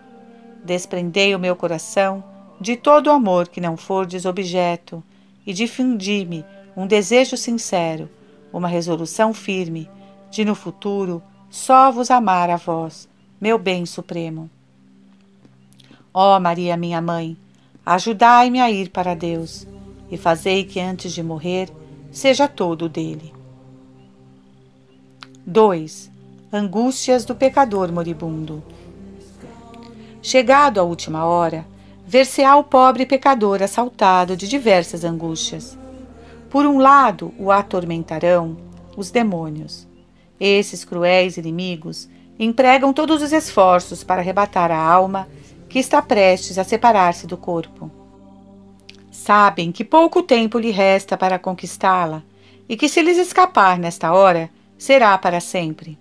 Desprendei 0.63 1.35
o 1.35 1.39
meu 1.39 1.57
coração 1.57 2.23
de 2.57 2.77
todo 2.77 3.07
o 3.07 3.11
amor 3.11 3.49
que 3.49 3.59
não 3.59 3.75
fordes 3.75 4.23
objeto 4.23 5.03
e 5.45 5.51
difundi-me 5.51 6.45
um 6.73 6.87
desejo 6.87 7.35
sincero, 7.35 8.09
uma 8.53 8.69
resolução 8.69 9.33
firme 9.33 9.89
de 10.31 10.45
no 10.45 10.55
futuro 10.55 11.21
só 11.49 11.91
vos 11.91 12.09
amar 12.09 12.49
a 12.49 12.55
vós, 12.55 13.09
meu 13.41 13.59
bem 13.59 13.85
supremo. 13.85 14.49
Ó 16.13 16.37
oh, 16.37 16.39
Maria, 16.39 16.77
minha 16.77 17.01
mãe, 17.01 17.35
ajudai-me 17.85 18.61
a 18.61 18.71
ir 18.71 18.89
para 18.89 19.17
Deus 19.17 19.67
e 20.09 20.15
fazei 20.15 20.63
que 20.63 20.79
antes 20.79 21.11
de 21.11 21.21
morrer 21.21 21.69
seja 22.09 22.47
todo 22.47 22.87
dele. 22.87 23.42
2. 25.45 26.09
Angústias 26.53 27.25
do 27.25 27.35
pecador 27.35 27.91
moribundo. 27.91 28.63
Chegado 30.21 30.79
à 30.79 30.83
última 30.83 31.25
hora, 31.25 31.65
ver-se-á 32.07 32.55
o 32.55 32.63
pobre 32.63 33.05
pecador 33.05 33.61
assaltado 33.61 34.37
de 34.37 34.47
diversas 34.47 35.03
angústias. 35.03 35.77
Por 36.49 36.65
um 36.65 36.77
lado, 36.77 37.33
o 37.37 37.51
atormentarão 37.51 38.55
os 38.95 39.11
demônios. 39.11 39.85
Esses 40.39 40.85
cruéis 40.85 41.35
inimigos 41.35 42.07
empregam 42.39 42.93
todos 42.93 43.21
os 43.21 43.33
esforços 43.33 44.01
para 44.01 44.21
arrebatar 44.21 44.71
a 44.71 44.79
alma 44.79 45.27
que 45.67 45.77
está 45.77 46.01
prestes 46.01 46.57
a 46.57 46.63
separar-se 46.63 47.27
do 47.27 47.35
corpo. 47.35 47.91
Sabem 49.11 49.73
que 49.73 49.83
pouco 49.83 50.23
tempo 50.23 50.57
lhe 50.57 50.71
resta 50.71 51.17
para 51.17 51.37
conquistá-la 51.37 52.23
e 52.69 52.77
que 52.77 52.87
se 52.87 53.01
lhes 53.01 53.17
escapar 53.17 53.77
nesta 53.77 54.13
hora, 54.13 54.49
será 54.83 55.17
para 55.17 55.39
sempre. 55.39 55.97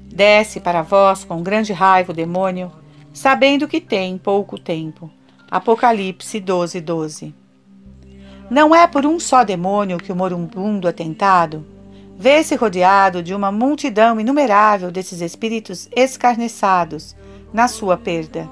Desce 0.00 0.60
para 0.60 0.82
vós 0.82 1.24
com 1.24 1.42
grande 1.42 1.72
raiva 1.72 2.12
o 2.12 2.14
demônio, 2.14 2.70
sabendo 3.12 3.66
que 3.66 3.80
tem 3.80 4.16
pouco 4.16 4.56
tempo. 4.56 5.10
Apocalipse 5.50 6.38
12, 6.38 6.80
12. 6.80 7.34
Não 8.48 8.72
é 8.72 8.86
por 8.86 9.04
um 9.04 9.18
só 9.18 9.42
demônio 9.42 9.98
que 9.98 10.12
o 10.12 10.16
moribundo 10.16 10.86
é 10.86 10.92
tentado. 10.92 11.66
Vê-se 12.16 12.54
rodeado 12.54 13.20
de 13.20 13.34
uma 13.34 13.50
multidão 13.50 14.20
inumerável 14.20 14.92
desses 14.92 15.20
espíritos 15.20 15.88
escarnecidos 15.90 17.16
na 17.52 17.66
sua 17.66 17.96
perda 17.96 18.48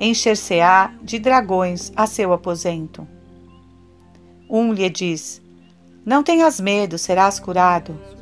encher-se-á 0.00 0.92
de 1.02 1.18
dragões 1.18 1.92
a 1.96 2.06
seu 2.06 2.32
aposento. 2.32 3.06
Um 4.48 4.72
lhe 4.72 4.90
diz: 4.90 5.40
Não 6.04 6.22
tenhas 6.22 6.60
medo, 6.60 6.98
serás 6.98 7.40
curado. 7.40 8.13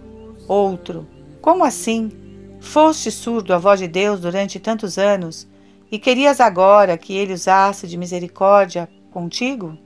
Outro: 0.53 1.09
Como 1.41 1.65
assim? 1.65 2.13
Foste 2.61 3.11
surdo 3.11 3.55
à 3.55 3.59
voz 3.59 3.81
de 3.81 3.89
Deus 3.89 4.21
durante 4.21 4.61
tantos 4.61 4.99
anos 4.99 5.49
e 5.91 5.99
querias 5.99 6.41
agora 6.41 6.99
que 6.99 7.15
ele 7.15 7.33
usasse 7.33 7.89
de 7.89 7.97
misericórdia 7.97 8.87
contigo? 9.11 9.79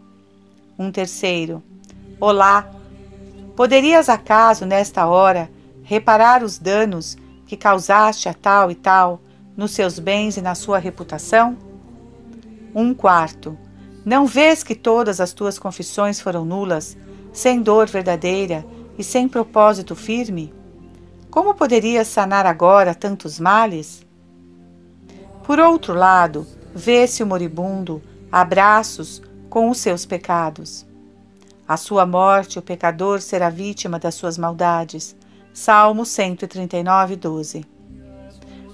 Um 0.77 0.91
terceiro: 0.91 1.63
Olá! 2.19 2.69
Poderias 3.55 4.09
acaso, 4.09 4.67
nesta 4.67 5.07
hora, 5.07 5.49
reparar 5.85 6.43
os 6.43 6.59
danos 6.59 7.17
que 7.47 7.57
causaste 7.57 8.29
a 8.29 8.35
tal 8.35 8.69
e 8.69 8.75
tal 8.75 9.21
nos 9.57 9.71
seus 9.71 10.01
bens 10.01 10.37
e 10.37 10.43
na 10.43 10.57
sua 10.57 10.81
reputação? 10.81 11.57
Um 12.75 12.93
quarto. 12.93 13.57
Não 14.05 14.27
vês 14.27 14.65
que 14.65 14.75
todas 14.75 15.21
as 15.21 15.33
tuas 15.33 15.61
confissões 15.61 16.21
foram 16.21 16.45
nulas, 16.45 16.97
sem 17.33 17.63
dor 17.63 17.87
verdadeira 17.87 18.67
e 18.99 19.05
sem 19.05 19.29
propósito 19.29 19.95
firme? 19.95 20.53
Como 21.31 21.55
poderias 21.55 22.09
sanar 22.09 22.47
agora 22.47 22.95
tantos 22.95 23.39
males? 23.39 24.07
Por 25.45 25.61
outro 25.61 25.95
lado, 25.95 26.47
vê-se 26.75 27.23
o 27.23 27.27
moribundo 27.27 28.03
a 28.33 28.45
braços 28.45 29.23
com 29.49 29.71
os 29.71 29.79
seus 29.79 30.05
pecados. 30.05 30.87
A 31.69 31.77
sua 31.77 32.07
morte, 32.07 32.59
o 32.59 32.63
pecador 32.63 33.21
será 33.21 33.51
vítima 33.51 33.99
das 33.99 34.15
suas 34.15 34.39
maldades. 34.39 35.17
Salmo 35.53 36.05
139, 36.05 37.17
12. 37.17 37.65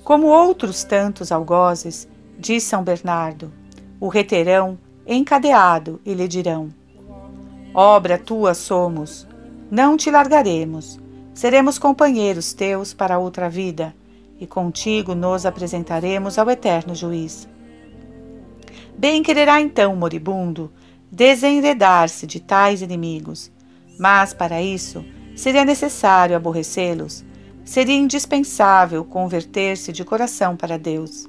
Como 0.04 0.26
outros 0.26 0.84
tantos 0.84 1.30
algozes, 1.30 2.08
diz 2.38 2.64
São 2.64 2.82
Bernardo, 2.82 3.52
o 4.00 4.08
reterão 4.08 4.78
encadeado 5.06 6.00
e 6.04 6.12
lhe 6.12 6.26
dirão: 6.26 6.68
Obra 7.72 8.18
tua 8.18 8.52
somos, 8.52 9.26
não 9.72 9.96
te 9.96 10.10
largaremos, 10.10 11.00
seremos 11.32 11.78
companheiros 11.78 12.52
teus 12.52 12.92
para 12.92 13.18
outra 13.18 13.48
vida, 13.48 13.94
e 14.38 14.46
contigo 14.46 15.14
nos 15.14 15.46
apresentaremos 15.46 16.36
ao 16.36 16.50
eterno 16.50 16.94
juiz. 16.94 17.48
Bem 18.98 19.22
quererá 19.22 19.62
então 19.62 19.94
o 19.94 19.96
moribundo 19.96 20.70
desenredar-se 21.10 22.26
de 22.26 22.38
tais 22.38 22.82
inimigos, 22.82 23.50
mas 23.98 24.34
para 24.34 24.60
isso 24.60 25.02
seria 25.34 25.64
necessário 25.64 26.36
aborrecê-los, 26.36 27.24
seria 27.64 27.96
indispensável 27.96 29.02
converter-se 29.06 29.90
de 29.90 30.04
coração 30.04 30.54
para 30.54 30.78
Deus. 30.78 31.26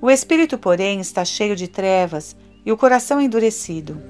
O 0.00 0.10
espírito, 0.10 0.56
porém, 0.56 0.98
está 0.98 1.26
cheio 1.26 1.54
de 1.54 1.68
trevas 1.68 2.34
e 2.64 2.72
o 2.72 2.76
coração 2.78 3.20
endurecido. 3.20 4.00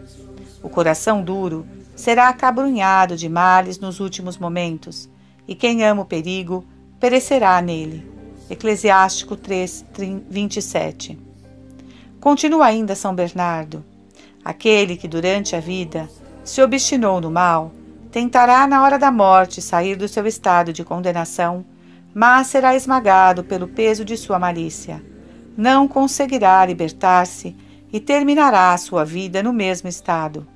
O 0.62 0.68
coração 0.68 1.20
duro 1.20 1.66
será 2.00 2.28
acabrunhado 2.28 3.14
de 3.14 3.28
males 3.28 3.78
nos 3.78 4.00
últimos 4.00 4.38
momentos, 4.38 5.08
e 5.46 5.54
quem 5.54 5.84
ama 5.84 6.02
o 6.02 6.06
perigo 6.06 6.64
perecerá 6.98 7.60
nele. 7.60 8.10
Eclesiástico 8.48 9.36
3, 9.36 9.84
27. 10.28 11.18
Continua 12.18 12.66
ainda 12.66 12.94
São 12.94 13.14
Bernardo. 13.14 13.84
Aquele 14.42 14.96
que 14.96 15.06
durante 15.06 15.54
a 15.54 15.60
vida 15.60 16.08
se 16.42 16.62
obstinou 16.62 17.20
no 17.20 17.30
mal, 17.30 17.70
tentará 18.10 18.66
na 18.66 18.82
hora 18.82 18.98
da 18.98 19.12
morte 19.12 19.60
sair 19.60 19.94
do 19.94 20.08
seu 20.08 20.26
estado 20.26 20.72
de 20.72 20.82
condenação, 20.82 21.64
mas 22.14 22.46
será 22.46 22.74
esmagado 22.74 23.44
pelo 23.44 23.68
peso 23.68 24.04
de 24.06 24.16
sua 24.16 24.38
malícia. 24.38 25.04
Não 25.54 25.86
conseguirá 25.86 26.64
libertar-se 26.64 27.54
e 27.92 28.00
terminará 28.00 28.72
a 28.72 28.78
sua 28.78 29.04
vida 29.04 29.42
no 29.42 29.52
mesmo 29.52 29.88
estado. 29.88 30.46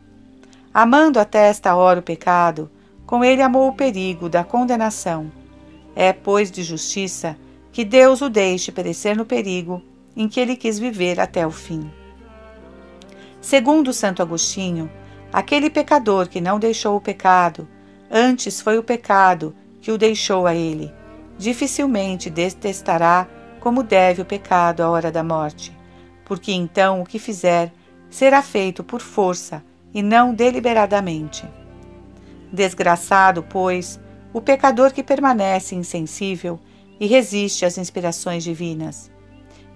Amando 0.76 1.20
até 1.20 1.46
esta 1.46 1.76
hora 1.76 2.00
o 2.00 2.02
pecado, 2.02 2.68
com 3.06 3.22
ele 3.22 3.40
amou 3.40 3.68
o 3.68 3.76
perigo 3.76 4.28
da 4.28 4.42
condenação. 4.42 5.30
É, 5.94 6.12
pois, 6.12 6.50
de 6.50 6.64
justiça 6.64 7.36
que 7.70 7.84
Deus 7.84 8.20
o 8.20 8.28
deixe 8.28 8.72
perecer 8.72 9.16
no 9.16 9.24
perigo 9.24 9.80
em 10.16 10.28
que 10.28 10.40
ele 10.40 10.56
quis 10.56 10.76
viver 10.76 11.20
até 11.20 11.46
o 11.46 11.50
fim. 11.52 11.88
Segundo 13.40 13.92
Santo 13.92 14.20
Agostinho, 14.20 14.90
aquele 15.32 15.70
pecador 15.70 16.28
que 16.28 16.40
não 16.40 16.58
deixou 16.58 16.96
o 16.96 17.00
pecado, 17.00 17.68
antes 18.10 18.60
foi 18.60 18.76
o 18.76 18.82
pecado 18.82 19.54
que 19.80 19.92
o 19.92 19.98
deixou 19.98 20.44
a 20.44 20.56
ele, 20.56 20.92
dificilmente 21.38 22.28
detestará 22.28 23.28
como 23.60 23.84
deve 23.84 24.22
o 24.22 24.26
pecado 24.26 24.82
à 24.82 24.90
hora 24.90 25.12
da 25.12 25.22
morte, 25.22 25.72
porque 26.24 26.52
então 26.52 27.00
o 27.00 27.06
que 27.06 27.20
fizer 27.20 27.72
será 28.10 28.42
feito 28.42 28.82
por 28.82 29.00
força 29.00 29.62
e 29.94 30.02
não 30.02 30.34
deliberadamente. 30.34 31.48
Desgraçado, 32.52 33.42
pois, 33.42 34.00
o 34.32 34.40
pecador 34.40 34.92
que 34.92 35.02
permanece 35.02 35.74
insensível 35.74 36.58
e 36.98 37.06
resiste 37.06 37.64
às 37.64 37.78
inspirações 37.78 38.42
divinas. 38.42 39.10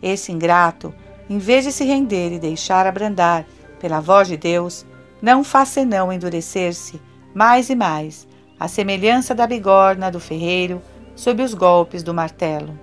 Esse 0.02 0.32
ingrato, 0.32 0.92
em 1.30 1.38
vez 1.38 1.64
de 1.64 1.72
se 1.72 1.84
render 1.84 2.32
e 2.32 2.38
deixar 2.38 2.86
abrandar 2.86 3.46
pela 3.80 4.00
voz 4.00 4.28
de 4.28 4.36
Deus, 4.36 4.84
não 5.22 5.44
faz 5.44 5.68
senão 5.68 6.12
endurecer-se 6.12 7.00
mais 7.34 7.70
e 7.70 7.76
mais, 7.76 8.26
à 8.58 8.66
semelhança 8.66 9.34
da 9.34 9.46
bigorna 9.46 10.10
do 10.10 10.18
ferreiro 10.18 10.82
sob 11.14 11.42
os 11.42 11.54
golpes 11.54 12.02
do 12.02 12.14
martelo. 12.14 12.78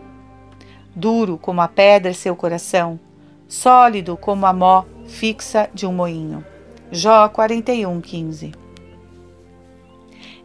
Duro 0.95 1.37
como 1.37 1.61
a 1.61 1.67
pedra 1.67 2.13
seu 2.13 2.35
coração, 2.35 2.99
sólido 3.47 4.15
como 4.15 4.45
a 4.45 4.53
mó 4.53 4.85
fixa 5.07 5.69
de 5.73 5.85
um 5.85 5.93
moinho. 5.93 6.43
Jó 6.95 7.27
41, 7.27 7.99
15. 7.99 8.53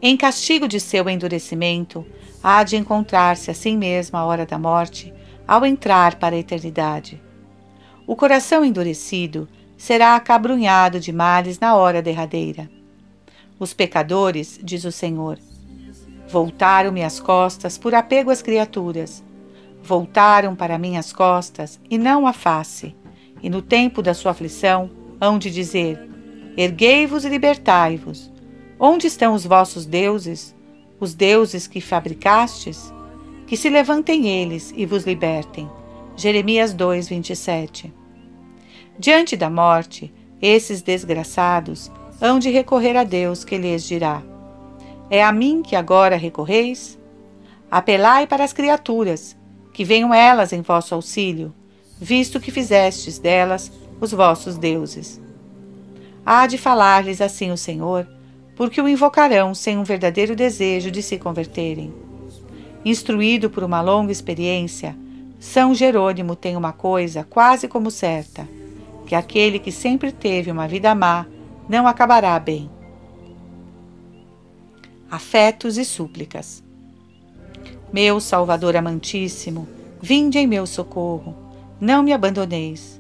Em 0.03 0.17
castigo 0.17 0.67
de 0.67 0.81
seu 0.81 1.09
endurecimento, 1.09 2.05
há 2.43 2.65
de 2.65 2.77
encontrar-se 2.77 3.53
a 3.53 3.55
si 3.55 3.77
mesmo 3.77 4.19
à 4.19 4.25
hora 4.25 4.45
da 4.45 4.59
morte, 4.59 5.15
ao 5.47 5.65
entrar 5.65 6.17
para 6.17 6.35
a 6.35 6.39
eternidade. 6.41 7.23
O 8.05 8.17
coração 8.17 8.65
endurecido 8.65 9.49
será 9.79 10.17
acabrunhado 10.17 10.99
de 10.99 11.13
males 11.13 11.61
na 11.61 11.77
hora 11.77 12.03
derradeira. 12.03 12.69
Os 13.57 13.73
pecadores, 13.73 14.59
diz 14.61 14.85
o 14.85 14.91
Senhor, 14.91 15.39
voltaram-me 16.29 17.05
as 17.05 17.21
costas 17.21 17.79
por 17.79 17.95
apego 17.95 18.29
às 18.29 18.43
criaturas. 18.43 19.23
Voltaram 19.85 20.57
para 20.57 20.81
minhas 20.81 21.13
costas 21.13 21.79
e 21.89 21.97
não 21.97 22.27
a 22.27 22.33
face. 22.33 22.93
E 23.41 23.49
no 23.49 23.63
tempo 23.63 24.03
da 24.03 24.15
sua 24.15 24.33
aflição 24.33 24.91
hão 25.21 25.39
de 25.39 25.49
dizer: 25.49 26.10
Erguei-vos 26.57 27.25
e 27.25 27.29
libertai-vos. 27.29 28.31
Onde 28.79 29.07
estão 29.07 29.35
os 29.35 29.45
vossos 29.45 29.87
deuses, 29.87 30.55
os 30.99 31.15
deuses 31.15 31.67
que 31.67 31.81
fabricastes? 31.81 32.93
que 33.51 33.57
se 33.57 33.69
levantem 33.69 34.29
eles 34.29 34.73
e 34.77 34.87
vos 34.87 35.03
libertem. 35.03 35.69
Jeremias 36.15 36.73
2, 36.73 37.09
27. 37.09 37.93
Diante 38.97 39.37
da 39.37 39.51
morte, 39.51 40.15
esses 40.41 40.83
desgraçados 40.83 41.91
hão 42.21 42.39
de 42.39 42.49
recorrer 42.49 42.97
a 42.97 43.03
Deus, 43.03 43.43
que 43.43 43.59
lhes 43.59 43.83
dirá: 43.83 44.23
É 45.11 45.21
a 45.25 45.33
mim 45.33 45.63
que 45.63 45.75
agora 45.75 46.15
recorreis? 46.15 46.97
Apelai 47.69 48.25
para 48.25 48.45
as 48.45 48.53
criaturas, 48.53 49.37
que 49.75 49.85
venham 49.85 50.15
elas 50.15 50.53
em 50.53 50.63
vosso 50.63 50.95
auxílio, 50.95 51.53
visto 52.01 52.39
que 52.39 52.53
fizestes 52.53 53.19
delas 53.19 53.73
os 54.01 54.13
vossos 54.13 54.57
deuses. 54.59 55.21
Há 56.25 56.47
de 56.47 56.59
falar-lhes 56.59 57.21
assim 57.21 57.51
o 57.51 57.57
Senhor, 57.57 58.07
porque 58.55 58.81
o 58.81 58.89
invocarão 58.89 59.55
sem 59.55 59.79
um 59.79 59.85
verdadeiro 59.85 60.37
desejo 60.37 60.91
de 60.91 61.03
se 61.03 61.19
converterem. 61.19 61.93
Instruído 62.85 63.49
por 63.49 63.65
uma 63.65 63.81
longa 63.81 64.13
experiência, 64.13 64.97
São 65.39 65.75
Jerônimo 65.75 66.37
tem 66.37 66.57
uma 66.57 66.73
coisa 66.73 67.25
quase 67.25 67.67
como 67.67 67.91
certa: 67.91 68.47
que 69.07 69.15
aquele 69.15 69.59
que 69.59 69.73
sempre 69.73 70.13
teve 70.13 70.51
uma 70.51 70.69
vida 70.69 70.95
má 70.95 71.27
não 71.69 71.87
acabará 71.87 72.39
bem. 72.39 72.71
Afetos 75.11 75.77
e 75.77 75.85
súplicas. 75.85 76.63
Meu 77.93 78.21
Salvador 78.21 78.77
amantíssimo, 78.77 79.67
vinde 80.01 80.39
em 80.39 80.47
meu 80.47 80.67
socorro, 80.67 81.35
não 81.81 82.03
me 82.03 82.13
abandoneis. 82.13 83.00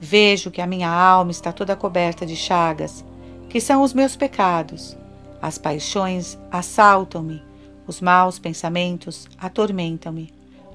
Vejo 0.00 0.50
que 0.50 0.60
a 0.60 0.66
minha 0.66 0.90
alma 0.90 1.30
está 1.30 1.52
toda 1.52 1.76
coberta 1.76 2.24
de 2.24 2.36
chagas, 2.36 3.04
que 3.48 3.60
são 3.60 3.82
os 3.82 3.92
meus 3.92 4.16
pecados. 4.16 4.96
As 5.40 5.58
paixões 5.58 6.38
assaltam-me 6.50 7.48
os 7.88 8.02
maus 8.02 8.38
pensamentos 8.38 9.26
atormentam-me. 9.38 10.30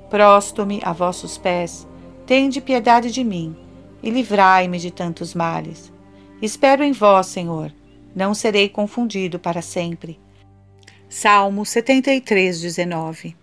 Prosto-me 0.10 0.82
a 0.84 0.92
vossos 0.92 1.38
pés. 1.38 1.88
Tende 2.26 2.60
piedade 2.60 3.12
de 3.12 3.24
mim 3.24 3.56
e 4.02 4.10
livrai-me 4.10 4.80
de 4.80 4.90
tantos 4.90 5.36
males. 5.36 5.94
Espero 6.42 6.84
em 6.84 6.92
vós, 6.92 7.28
Senhor. 7.28 7.72
Não 8.16 8.34
serei 8.34 8.68
confundido 8.68 9.38
para 9.38 9.62
sempre. 9.62 10.20
Salmo 11.08 11.64
73, 11.64 12.60
19 12.60 13.36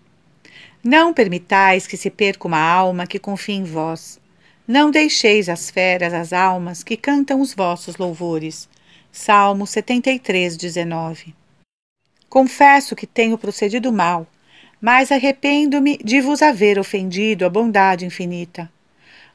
Não 0.83 1.13
permitais 1.13 1.87
que 1.87 1.95
se 1.95 2.09
perca 2.09 2.49
uma 2.49 2.59
alma 2.59 3.07
que 3.07 3.19
confie 3.19 3.53
em 3.53 3.63
vós. 3.63 4.19
Não 4.67 4.91
deixeis 4.91 5.49
as 5.49 5.69
feras 5.69 6.13
as 6.13 6.31
almas 6.31 6.83
que 6.83 6.95
cantam 6.95 7.41
os 7.41 7.53
vossos 7.53 7.97
louvores. 7.97 8.69
Salmo 9.11 9.65
73, 9.65 10.55
19 10.55 11.35
Confesso 12.29 12.95
que 12.95 13.05
tenho 13.05 13.37
procedido 13.37 13.91
mal, 13.91 14.25
mas 14.79 15.11
arrependo-me 15.11 15.97
de 15.97 16.21
vos 16.21 16.41
haver 16.41 16.79
ofendido 16.79 17.45
a 17.45 17.49
bondade 17.49 18.05
infinita. 18.05 18.71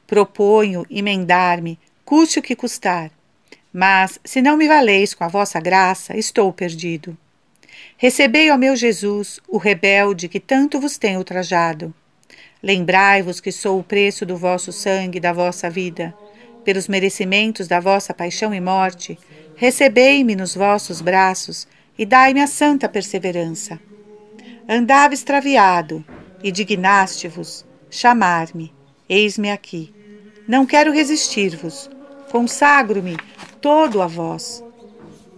Proponho 0.07 0.85
emendar-me, 0.89 1.77
custe 2.03 2.39
o 2.39 2.41
que 2.41 2.55
custar. 2.55 3.11
Mas, 3.71 4.17
se 4.23 4.41
não 4.41 4.57
me 4.57 4.67
valeis 4.67 5.13
com 5.13 5.23
a 5.23 5.27
vossa 5.27 5.59
graça, 5.59 6.17
estou 6.17 6.51
perdido. 6.51 7.15
Recebei, 7.97 8.49
ó 8.49 8.57
meu 8.57 8.75
Jesus, 8.75 9.39
o 9.47 9.57
rebelde 9.57 10.27
que 10.27 10.39
tanto 10.39 10.79
vos 10.79 10.97
tem 10.97 11.17
ultrajado. 11.17 11.93
Lembrai-vos 12.61 13.39
que 13.39 13.51
sou 13.51 13.79
o 13.79 13.83
preço 13.83 14.25
do 14.25 14.35
vosso 14.35 14.71
sangue 14.71 15.17
e 15.17 15.21
da 15.21 15.33
vossa 15.33 15.69
vida. 15.69 16.13
Pelos 16.63 16.87
merecimentos 16.87 17.67
da 17.67 17.79
vossa 17.79 18.13
paixão 18.13 18.53
e 18.53 18.59
morte, 18.59 19.17
recebei-me 19.55 20.35
nos 20.35 20.55
vossos 20.55 21.01
braços 21.01 21.67
e 21.97 22.05
dai-me 22.05 22.41
a 22.41 22.47
santa 22.47 22.89
perseverança. 22.89 23.79
Andava 24.67 25.13
extraviado, 25.13 26.03
e 26.43 26.51
dignaste-vos 26.51 27.65
chamar-me, 27.89 28.73
eis-me 29.07 29.49
aqui. 29.49 29.93
Não 30.47 30.65
quero 30.65 30.91
resistir-vos. 30.91 31.89
Consagro-me 32.31 33.17
todo 33.61 34.01
a 34.01 34.07
vós. 34.07 34.63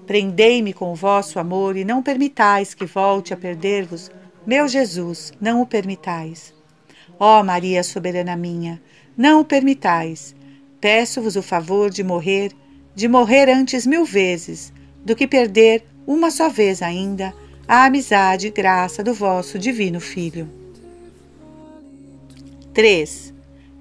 Prendei-me 0.05 0.74
com 0.74 0.91
o 0.91 0.95
vosso 0.95 1.39
amor 1.39 1.78
e 1.78 1.86
não 1.86 2.01
permitais 2.01 2.74
que 2.74 2.86
volte 2.86 3.34
a 3.34 3.38
perder-vos. 3.38 4.09
Meu 4.45 4.67
Jesus, 4.67 5.32
não 5.39 5.61
o 5.61 5.67
permitais. 5.67 6.53
Ó 7.20 7.43
Maria 7.43 7.84
soberana 7.84 8.36
minha, 8.38 8.82
não 9.17 9.41
o 9.41 9.45
permitais. 9.45 10.34
Peço-vos 10.80 11.36
o 11.36 11.41
favor 11.43 11.89
de 11.89 12.01
morrer, 12.01 12.53
de 12.95 13.07
morrer 13.09 13.49
antes 13.49 13.86
mil 13.86 14.05
vezes, 14.05 14.72
do 15.03 15.15
que 15.15 15.28
perder 15.28 15.84
uma 16.07 16.32
só 16.32 16.47
vez 16.47 16.82
ainda 16.82 17.34
a 17.67 17.84
amizade 17.86 18.47
e 18.47 18.49
graça 18.49 19.03
do 19.03 19.13
vosso 19.13 19.59
divino 19.59 19.99
Filho. 19.99 20.49
3. 22.74 23.34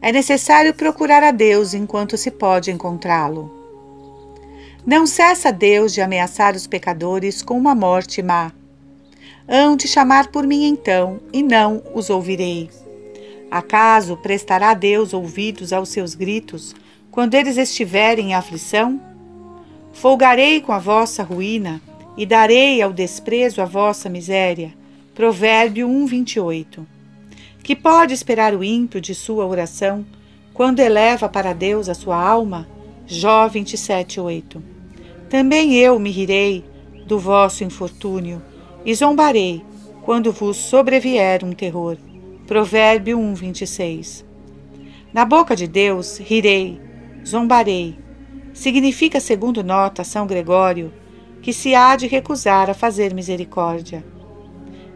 É 0.02 0.10
necessário 0.10 0.74
procurar 0.74 1.22
a 1.22 1.30
Deus 1.30 1.74
enquanto 1.74 2.16
se 2.16 2.30
pode 2.30 2.70
encontrá-lo. 2.70 3.54
Não 4.84 5.06
cessa 5.06 5.52
Deus 5.52 5.92
de 5.92 6.00
ameaçar 6.00 6.56
os 6.56 6.66
pecadores 6.66 7.42
com 7.42 7.56
uma 7.56 7.74
morte 7.74 8.22
má. 8.22 8.52
Hão 9.48 9.76
de 9.76 9.86
chamar 9.86 10.28
por 10.28 10.46
mim 10.46 10.64
então, 10.64 11.20
e 11.32 11.42
não 11.42 11.82
os 11.94 12.10
ouvirei. 12.10 12.70
Acaso 13.50 14.16
prestará 14.16 14.74
Deus 14.74 15.14
ouvidos 15.14 15.72
aos 15.72 15.88
seus 15.88 16.14
gritos 16.14 16.74
quando 17.10 17.34
eles 17.34 17.56
estiverem 17.56 18.30
em 18.30 18.34
aflição? 18.34 19.00
Folgarei 19.92 20.60
com 20.60 20.70
a 20.70 20.78
vossa 20.78 21.22
ruína 21.22 21.80
e 22.16 22.26
darei 22.26 22.82
ao 22.82 22.92
desprezo 22.92 23.62
a 23.62 23.64
vossa 23.64 24.08
miséria. 24.08 24.74
Provérbio 25.14 25.88
1, 25.88 26.06
28. 26.06 26.86
Que 27.62 27.74
pode 27.74 28.12
esperar 28.12 28.54
o 28.54 28.62
ímpio 28.62 29.00
de 29.00 29.14
sua 29.14 29.46
oração 29.46 30.04
quando 30.52 30.80
eleva 30.80 31.28
para 31.28 31.52
Deus 31.52 31.88
a 31.88 31.94
sua 31.94 32.16
alma? 32.16 32.68
Jó 33.06 33.48
27, 33.48 34.20
8. 34.20 34.62
Também 35.30 35.74
eu 35.74 35.98
me 35.98 36.10
rirei 36.10 36.64
do 37.06 37.18
vosso 37.18 37.64
infortúnio 37.64 38.42
e 38.84 38.94
zombarei 38.94 39.62
quando 40.02 40.32
vos 40.32 40.56
sobrevier 40.56 41.44
um 41.44 41.52
terror. 41.52 41.96
Provérbio 42.48 43.18
1, 43.18 43.34
26. 43.34 44.24
Na 45.12 45.26
boca 45.26 45.54
de 45.54 45.68
Deus 45.68 46.16
rirei, 46.16 46.80
zombarei. 47.22 47.98
Significa, 48.54 49.20
segundo 49.20 49.62
nota 49.62 50.02
São 50.02 50.26
Gregório, 50.26 50.90
que 51.42 51.52
se 51.52 51.74
há 51.74 51.94
de 51.94 52.06
recusar 52.06 52.70
a 52.70 52.74
fazer 52.74 53.12
misericórdia. 53.12 54.02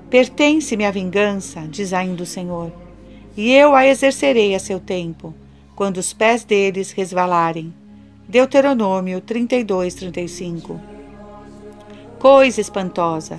Pertence-me 0.09 0.87
a 0.87 0.91
vingança, 0.91 1.61
diz 1.69 1.93
ainda 1.93 2.23
o 2.23 2.27
Senhor, 2.27 2.73
e 3.37 3.53
eu 3.53 3.75
a 3.75 3.87
exercerei 3.87 4.55
a 4.55 4.59
seu 4.59 4.81
tempo, 4.81 5.35
quando 5.77 5.99
os 5.99 6.15
pés 6.15 6.45
deles 6.45 6.91
resvalarem. 6.91 7.75
Deuteronômio 8.27 9.21
32, 9.21 9.93
35. 9.93 10.81
Coisa 12.19 12.63
espantosa! 12.63 13.39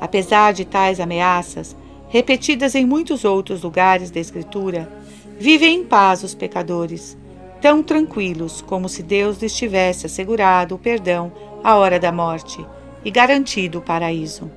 Apesar 0.00 0.52
de 0.52 0.64
tais 0.64 0.98
ameaças, 0.98 1.76
repetidas 2.14 2.76
em 2.76 2.86
muitos 2.86 3.24
outros 3.24 3.64
lugares 3.64 4.08
da 4.08 4.20
Escritura, 4.20 4.88
vivem 5.36 5.80
em 5.80 5.84
paz 5.84 6.22
os 6.22 6.32
pecadores, 6.32 7.18
tão 7.60 7.82
tranquilos 7.82 8.62
como 8.62 8.88
se 8.88 9.02
Deus 9.02 9.42
lhes 9.42 9.52
tivesse 9.52 10.06
assegurado 10.06 10.76
o 10.76 10.78
perdão 10.78 11.32
à 11.64 11.74
hora 11.74 11.98
da 11.98 12.12
morte 12.12 12.64
e 13.04 13.10
garantido 13.10 13.80
o 13.80 13.82
paraíso. 13.82 14.48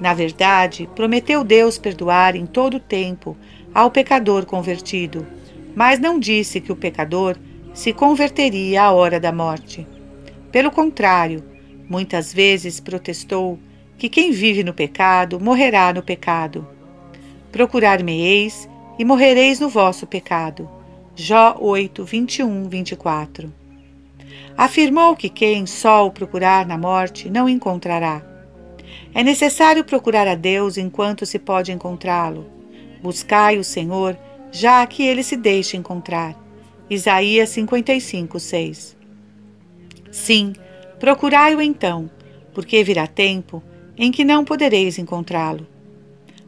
Na 0.00 0.14
verdade, 0.14 0.88
prometeu 0.94 1.42
Deus 1.42 1.78
perdoar 1.78 2.36
em 2.36 2.46
todo 2.46 2.76
o 2.76 2.80
tempo 2.80 3.36
ao 3.74 3.90
pecador 3.90 4.46
convertido, 4.46 5.26
mas 5.74 5.98
não 5.98 6.16
disse 6.16 6.60
que 6.60 6.70
o 6.70 6.76
pecador 6.76 7.36
se 7.74 7.92
converteria 7.92 8.84
à 8.84 8.92
hora 8.92 9.18
da 9.18 9.32
morte. 9.32 9.84
Pelo 10.52 10.70
contrário, 10.70 11.42
muitas 11.90 12.32
vezes 12.32 12.78
protestou 12.78 13.58
que 13.98 14.08
quem 14.08 14.30
vive 14.30 14.62
no 14.62 14.72
pecado 14.72 15.40
morrerá 15.40 15.92
no 15.92 16.02
pecado. 16.02 16.66
Procurar-me-eis 17.50 18.68
e 18.96 19.04
morrereis 19.04 19.58
no 19.58 19.68
vosso 19.68 20.06
pecado. 20.06 20.70
Jó 21.16 21.56
8, 21.58 22.04
21, 22.04 22.68
24. 22.68 23.52
Afirmou 24.56 25.16
que 25.16 25.28
quem 25.28 25.66
só 25.66 26.06
o 26.06 26.12
procurar 26.12 26.64
na 26.64 26.78
morte 26.78 27.28
não 27.28 27.48
encontrará. 27.48 28.22
É 29.12 29.24
necessário 29.24 29.82
procurar 29.84 30.28
a 30.28 30.36
Deus 30.36 30.76
enquanto 30.76 31.26
se 31.26 31.38
pode 31.38 31.72
encontrá-lo. 31.72 32.46
Buscai 33.02 33.58
o 33.58 33.64
Senhor, 33.64 34.16
já 34.52 34.86
que 34.86 35.02
ele 35.02 35.24
se 35.24 35.36
deixe 35.36 35.76
encontrar. 35.76 36.36
Isaías 36.88 37.48
55, 37.50 38.38
6. 38.38 38.96
Sim, 40.10 40.52
procurai-o 41.00 41.60
então, 41.60 42.08
porque 42.54 42.82
virá 42.84 43.06
tempo 43.06 43.62
em 43.98 44.12
que 44.12 44.24
não 44.24 44.44
podereis 44.44 44.96
encontrá-lo. 44.96 45.66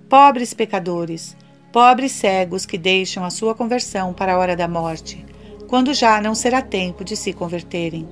Pobres 0.08 0.54
pecadores, 0.54 1.36
pobres 1.72 2.12
cegos 2.12 2.64
que 2.64 2.78
deixam 2.78 3.24
a 3.24 3.30
sua 3.30 3.54
conversão 3.54 4.12
para 4.12 4.34
a 4.34 4.38
hora 4.38 4.56
da 4.56 4.68
morte, 4.68 5.24
quando 5.66 5.92
já 5.92 6.20
não 6.20 6.34
será 6.34 6.62
tempo 6.62 7.04
de 7.04 7.16
se 7.16 7.32
converterem. 7.32 8.08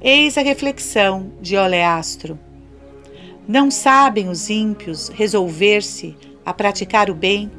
Eis 0.00 0.38
a 0.38 0.42
reflexão 0.42 1.32
de 1.40 1.56
Oleastro. 1.56 2.38
Não 3.46 3.70
sabem 3.70 4.28
os 4.28 4.48
ímpios 4.48 5.08
resolver-se 5.08 6.16
a 6.44 6.54
praticar 6.54 7.10
o 7.10 7.14
bem, 7.14 7.50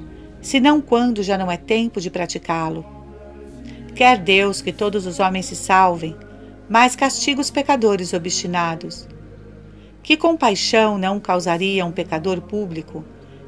senão 0.41 0.81
quando 0.81 1.21
já 1.21 1.37
não 1.37 1.51
é 1.51 1.57
tempo 1.57 2.01
de 2.01 2.09
praticá-lo. 2.09 2.83
Quer 3.93 4.17
Deus 4.17 4.61
que 4.61 4.71
todos 4.71 5.05
os 5.05 5.19
homens 5.19 5.45
se 5.45 5.55
salvem, 5.55 6.15
mas 6.67 6.95
castiga 6.95 7.41
os 7.41 7.51
pecadores 7.51 8.13
obstinados. 8.13 9.07
Que 10.03 10.17
compaixão 10.17 10.97
não 10.97 11.19
causaria 11.19 11.85
um 11.85 11.91
pecador 11.91 12.41
público 12.41 13.03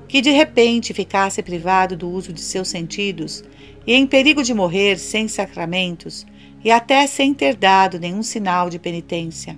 que 0.07 0.21
de 0.21 0.29
repente 0.29 0.93
ficasse 0.93 1.41
privado 1.41 1.97
do 1.97 2.07
uso 2.07 2.31
de 2.31 2.41
seus 2.41 2.67
sentidos 2.67 3.43
e 3.87 3.93
em 3.93 4.05
perigo 4.05 4.43
de 4.43 4.53
morrer 4.53 4.99
sem 4.99 5.27
sacramentos 5.27 6.25
e 6.63 6.69
até 6.69 7.07
sem 7.07 7.33
ter 7.33 7.55
dado 7.55 7.99
nenhum 7.99 8.21
sinal 8.21 8.69
de 8.69 8.77
penitência? 8.77 9.57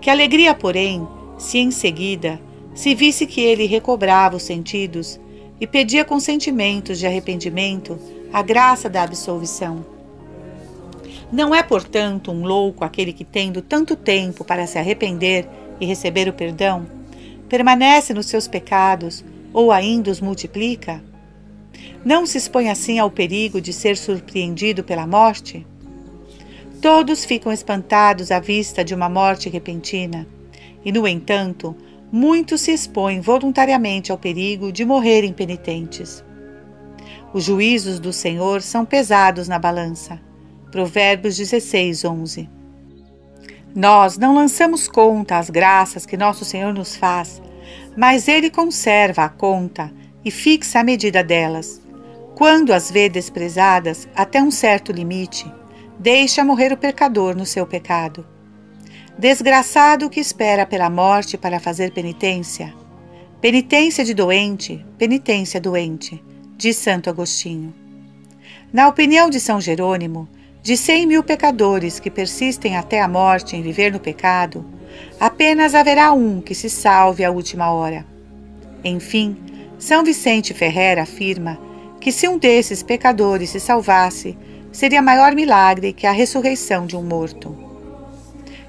Que 0.00 0.10
alegria, 0.10 0.54
porém, 0.54 1.06
se 1.38 1.58
em 1.58 1.70
seguida 1.70 2.40
se 2.74 2.94
visse 2.94 3.26
que 3.26 3.40
ele 3.40 3.66
recobrava 3.66 4.36
os 4.36 4.42
sentidos 4.42 5.18
e 5.60 5.66
pedia 5.66 6.04
com 6.04 6.20
sentimentos 6.20 6.98
de 6.98 7.06
arrependimento 7.06 7.98
a 8.32 8.42
graça 8.42 8.88
da 8.88 9.02
absolvição. 9.02 9.84
Não 11.32 11.54
é, 11.54 11.62
portanto, 11.62 12.30
um 12.30 12.44
louco 12.44 12.84
aquele 12.84 13.12
que, 13.12 13.24
tendo 13.24 13.62
tanto 13.62 13.96
tempo 13.96 14.44
para 14.44 14.66
se 14.66 14.78
arrepender 14.78 15.48
e 15.80 15.86
receber 15.86 16.28
o 16.28 16.32
perdão, 16.32 16.86
permanece 17.48 18.12
nos 18.12 18.26
seus 18.26 18.48
pecados 18.48 19.24
ou 19.52 19.72
ainda 19.72 20.10
os 20.10 20.20
multiplica? 20.20 21.02
Não 22.04 22.26
se 22.26 22.38
expõe 22.38 22.68
assim 22.70 22.98
ao 22.98 23.10
perigo 23.10 23.60
de 23.60 23.72
ser 23.72 23.96
surpreendido 23.96 24.84
pela 24.84 25.06
morte? 25.06 25.66
Todos 26.80 27.24
ficam 27.24 27.52
espantados 27.52 28.30
à 28.30 28.38
vista 28.38 28.84
de 28.84 28.94
uma 28.94 29.08
morte 29.08 29.48
repentina 29.48 30.26
e, 30.84 30.92
no 30.92 31.06
entanto, 31.06 31.74
muitos 32.12 32.60
se 32.60 32.72
expõem 32.72 33.20
voluntariamente 33.20 34.12
ao 34.12 34.18
perigo 34.18 34.70
de 34.70 34.84
morrerem 34.84 35.32
penitentes. 35.32 36.24
Os 37.32 37.44
juízos 37.44 37.98
do 37.98 38.12
Senhor 38.12 38.62
são 38.62 38.84
pesados 38.84 39.48
na 39.48 39.58
balança. 39.58 40.20
Provérbios 40.70 41.36
16, 41.36 42.04
11. 42.04 42.55
Nós 43.76 44.16
não 44.16 44.34
lançamos 44.34 44.88
conta 44.88 45.36
às 45.36 45.50
graças 45.50 46.06
que 46.06 46.16
nosso 46.16 46.46
Senhor 46.46 46.72
nos 46.72 46.96
faz, 46.96 47.42
mas 47.94 48.26
Ele 48.26 48.48
conserva 48.48 49.24
a 49.24 49.28
conta 49.28 49.92
e 50.24 50.30
fixa 50.30 50.80
a 50.80 50.82
medida 50.82 51.22
delas. 51.22 51.82
Quando 52.34 52.72
as 52.72 52.90
vê 52.90 53.10
desprezadas 53.10 54.08
até 54.16 54.42
um 54.42 54.50
certo 54.50 54.92
limite, 54.92 55.44
deixa 55.98 56.42
morrer 56.42 56.72
o 56.72 56.76
pecador 56.78 57.36
no 57.36 57.44
seu 57.44 57.66
pecado. 57.66 58.26
Desgraçado 59.18 60.08
que 60.08 60.20
espera 60.20 60.64
pela 60.64 60.88
morte 60.88 61.36
para 61.36 61.60
fazer 61.60 61.92
penitência. 61.92 62.74
Penitência 63.42 64.02
de 64.06 64.14
doente, 64.14 64.86
penitência 64.96 65.60
doente, 65.60 66.24
diz 66.56 66.78
Santo 66.78 67.10
Agostinho. 67.10 67.74
Na 68.72 68.88
opinião 68.88 69.28
de 69.28 69.38
São 69.38 69.60
Jerônimo, 69.60 70.26
de 70.66 70.76
cem 70.76 71.06
mil 71.06 71.22
pecadores 71.22 72.00
que 72.00 72.10
persistem 72.10 72.76
até 72.76 73.00
a 73.00 73.06
morte 73.06 73.54
em 73.54 73.62
viver 73.62 73.92
no 73.92 74.00
pecado, 74.00 74.66
apenas 75.20 75.76
haverá 75.76 76.12
um 76.12 76.40
que 76.40 76.56
se 76.56 76.68
salve 76.68 77.24
à 77.24 77.30
última 77.30 77.70
hora. 77.70 78.04
Enfim, 78.82 79.36
São 79.78 80.02
Vicente 80.02 80.52
Ferrer 80.52 80.98
afirma 80.98 81.56
que 82.00 82.10
se 82.10 82.26
um 82.26 82.36
desses 82.36 82.82
pecadores 82.82 83.50
se 83.50 83.60
salvasse, 83.60 84.36
seria 84.72 85.00
maior 85.00 85.36
milagre 85.36 85.92
que 85.92 86.04
a 86.04 86.10
ressurreição 86.10 86.84
de 86.84 86.96
um 86.96 87.02
morto. 87.04 87.56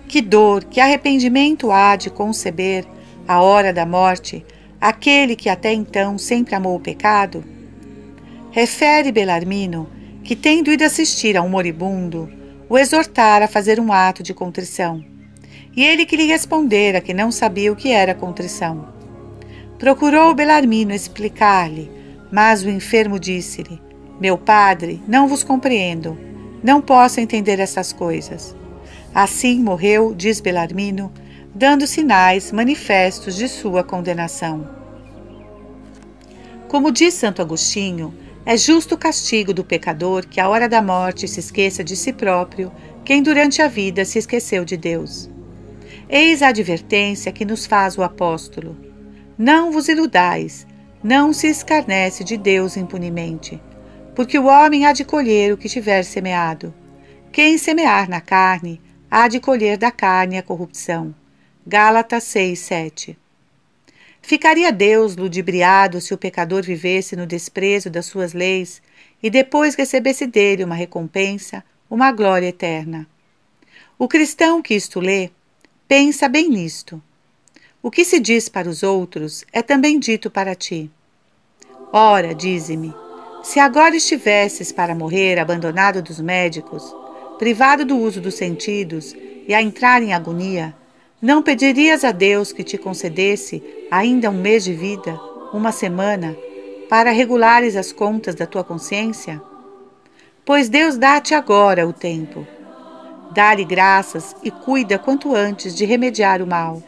Que 0.08 0.22
dor, 0.22 0.66
que 0.66 0.80
arrependimento 0.80 1.72
há 1.72 1.96
de 1.96 2.12
conceber, 2.12 2.86
à 3.28 3.42
hora 3.42 3.74
da 3.74 3.88
morte, 3.88 4.46
aquele 4.80 5.36
que 5.36 5.50
até 5.50 5.74
então 5.74 6.16
sempre 6.20 6.54
amou 6.54 6.76
o 6.76 6.80
pecado? 6.80 7.44
Refere 8.52 9.12
Belarmino 9.12 9.97
que, 10.28 10.36
tendo 10.36 10.70
ido 10.70 10.84
assistir 10.84 11.38
a 11.38 11.42
um 11.42 11.48
moribundo, 11.48 12.30
o 12.68 12.78
exortara 12.78 13.46
a 13.46 13.48
fazer 13.48 13.80
um 13.80 13.94
ato 13.94 14.22
de 14.22 14.34
contrição. 14.34 15.02
E 15.74 15.82
ele 15.82 16.06
que 16.06 16.18
lhe 16.18 16.26
respondera 16.26 17.00
que 17.00 17.14
não 17.14 17.32
sabia 17.32 17.72
o 17.72 17.78
que 17.78 17.92
era 17.92 18.14
contrição. 18.14 18.90
Procurou 19.80 20.36
Belarmino 20.36 20.94
explicar-lhe, 20.94 21.90
mas 22.30 22.62
o 22.62 22.70
enfermo 22.70 23.18
disse-lhe: 23.18 23.82
Meu 24.20 24.38
padre, 24.38 25.02
não 25.08 25.30
vos 25.30 25.46
compreendo, 25.46 26.20
não 26.62 26.82
posso 26.82 27.22
entender 27.22 27.58
essas 27.62 27.94
coisas. 27.94 28.54
Assim 29.16 29.64
morreu, 29.64 30.14
diz 30.14 30.42
Belarmino, 30.42 31.10
dando 31.56 31.88
sinais 31.88 32.52
manifestos 32.52 33.34
de 33.38 33.48
sua 33.48 33.82
condenação. 33.82 34.68
Como 36.68 36.92
diz 36.92 37.14
Santo 37.14 37.42
Agostinho, 37.42 38.14
é 38.50 38.56
justo 38.56 38.96
o 38.96 38.98
castigo 38.98 39.54
do 39.54 39.62
pecador 39.62 40.26
que, 40.26 40.40
à 40.40 40.48
hora 40.48 40.70
da 40.70 40.82
morte, 40.82 41.28
se 41.28 41.42
esqueça 41.42 41.84
de 41.84 41.98
si 41.98 42.14
próprio, 42.14 42.72
quem 43.04 43.22
durante 43.22 43.62
a 43.62 43.68
vida 43.68 44.06
se 44.06 44.18
esqueceu 44.18 44.64
de 44.64 44.78
Deus. 44.78 45.30
Eis 46.08 46.42
a 46.42 46.48
advertência 46.48 47.34
que 47.34 47.44
nos 47.44 47.66
faz 47.66 47.98
o 47.98 48.04
apóstolo: 48.04 48.78
Não 49.38 49.70
vos 49.70 49.90
iludais, 49.90 50.66
não 51.04 51.34
se 51.34 51.48
escarnece 51.48 52.24
de 52.24 52.38
Deus 52.38 52.78
impunemente, 52.78 53.62
porque 54.16 54.40
o 54.40 54.46
homem 54.46 54.86
há 54.86 54.94
de 54.94 55.04
colher 55.04 55.52
o 55.52 55.58
que 55.58 55.68
tiver 55.68 56.04
semeado. 56.04 56.74
Quem 57.34 57.58
semear 57.58 58.10
na 58.10 58.22
carne, 58.22 58.80
há 59.12 59.28
de 59.28 59.42
colher 59.42 59.78
da 59.78 59.92
carne 59.92 60.38
a 60.38 60.42
corrupção. 60.42 61.14
Gálatas 61.68 62.24
6, 62.24 62.60
7. 62.60 63.18
Ficaria 64.22 64.72
Deus 64.72 65.16
ludibriado 65.16 66.02
se 66.02 66.14
o 66.14 66.18
pecador 66.18 66.64
vivesse 66.64 67.16
no 67.16 67.26
desprezo 67.26 67.90
das 67.90 68.06
suas 68.06 68.34
leis 68.34 68.82
e 69.22 69.30
depois 69.30 69.76
recebesse 69.76 70.28
dele 70.28 70.64
uma 70.64 70.76
recompensa, 70.76 71.64
uma 71.90 72.12
glória 72.12 72.48
eterna. 72.48 73.08
O 73.98 74.08
cristão 74.08 74.62
que 74.62 74.76
isto 74.76 75.00
lê, 75.00 75.32
pensa 75.88 76.28
bem 76.28 76.50
nisto. 76.50 77.02
O 77.82 77.90
que 77.90 78.04
se 78.04 78.20
diz 78.20 78.50
para 78.50 78.70
os 78.70 78.84
outros 78.84 79.46
é 79.54 79.62
também 79.62 79.98
dito 80.00 80.30
para 80.30 80.54
ti. 80.54 80.92
Ora, 81.94 82.36
dize-me, 82.36 82.94
se 83.42 83.60
agora 83.60 83.96
estivesses 83.96 84.74
para 84.74 84.94
morrer 84.94 85.40
abandonado 85.40 86.02
dos 86.02 86.20
médicos, 86.20 86.94
privado 87.40 87.86
do 87.86 87.98
uso 87.98 88.20
dos 88.20 88.36
sentidos 88.36 89.16
e 89.48 89.54
a 89.54 89.62
entrar 89.62 90.04
em 90.04 90.14
agonia, 90.14 90.76
não 91.22 91.42
pedirias 91.42 92.04
a 92.04 92.12
Deus 92.12 92.52
que 92.52 92.64
te 92.64 92.78
concedesse 92.78 93.64
ainda 93.90 94.30
um 94.30 94.40
mês 94.40 94.64
de 94.64 94.74
vida, 94.74 95.20
uma 95.52 95.72
semana, 95.72 96.38
para 96.90 97.12
regulares 97.12 97.76
as 97.76 97.92
contas 97.92 98.36
da 98.36 98.46
tua 98.46 98.64
consciência? 98.64 99.42
Pois 100.46 100.70
Deus 100.70 100.98
dá-te 100.98 101.34
agora 101.34 101.88
o 101.88 101.92
tempo. 101.92 102.46
Dá-lhe 103.32 103.66
graças 103.66 104.36
e 104.44 104.52
cuida 104.52 104.98
quanto 105.00 105.36
antes 105.36 105.76
de 105.76 105.86
remediar 105.86 106.42
o 106.42 106.48
mal. 106.48 106.82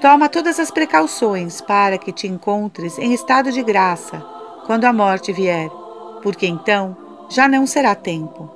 Toma 0.00 0.28
todas 0.28 0.58
as 0.58 0.70
precauções 0.70 1.60
para 1.60 1.96
que 1.96 2.10
te 2.10 2.26
encontres 2.26 2.98
em 2.98 3.12
estado 3.12 3.52
de 3.52 3.62
graça 3.62 4.20
quando 4.66 4.84
a 4.84 4.92
morte 4.92 5.32
vier, 5.32 5.70
porque 6.22 6.46
então 6.46 6.96
já 7.28 7.46
não 7.46 7.66
será 7.66 7.94
tempo. 7.94 8.50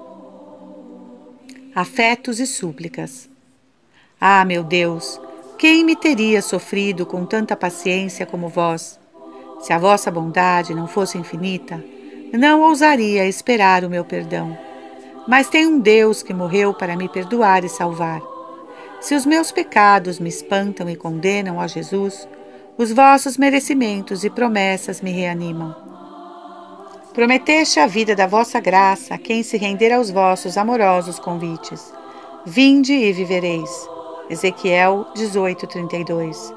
Afetos 1.75 2.41
e 2.41 2.47
súplicas. 2.47 3.36
Ah, 4.21 4.47
meu 4.47 4.65
Deus, 4.65 5.21
quem 5.59 5.85
me 5.85 5.95
teria 5.95 6.41
sofrido 6.41 7.05
com 7.05 7.27
tanta 7.27 7.55
paciência 7.55 8.25
como 8.25 8.49
vós? 8.49 8.99
Se 9.61 9.75
a 9.75 9.79
vossa 9.79 10.11
bondade 10.11 10.75
não 10.75 10.89
fosse 10.89 11.19
infinita, 11.19 11.85
não 12.33 12.63
ousaria 12.63 13.27
esperar 13.27 13.85
o 13.85 13.91
meu 13.91 14.07
perdão. 14.07 14.57
Mas 15.29 15.51
tem 15.51 15.67
um 15.67 15.79
Deus 15.79 16.23
que 16.23 16.33
morreu 16.33 16.73
para 16.73 16.97
me 16.97 17.11
perdoar 17.11 17.63
e 17.63 17.69
salvar. 17.69 18.23
Se 19.03 19.15
os 19.15 19.27
meus 19.27 19.53
pecados 19.53 20.19
me 20.19 20.31
espantam 20.31 20.89
e 20.89 20.97
condenam 20.97 21.61
a 21.61 21.67
Jesus, 21.67 22.27
os 22.79 22.93
vossos 22.93 23.37
merecimentos 23.37 24.25
e 24.25 24.31
promessas 24.31 25.03
me 25.03 25.11
reanimam. 25.11 25.77
Prometeste 27.13 27.81
a 27.81 27.87
vida 27.87 28.17
da 28.17 28.27
vossa 28.27 28.61
graça 28.61 29.15
a 29.15 29.19
quem 29.19 29.43
se 29.43 29.59
render 29.59 29.93
aos 29.93 30.11
vossos 30.11 30.57
amorosos 30.57 31.19
convites. 31.19 31.93
Vinde 32.47 32.95
e 32.95 33.13
vivereis. 33.13 33.96
Ezequiel 34.29 35.07
18:32. 35.15 36.53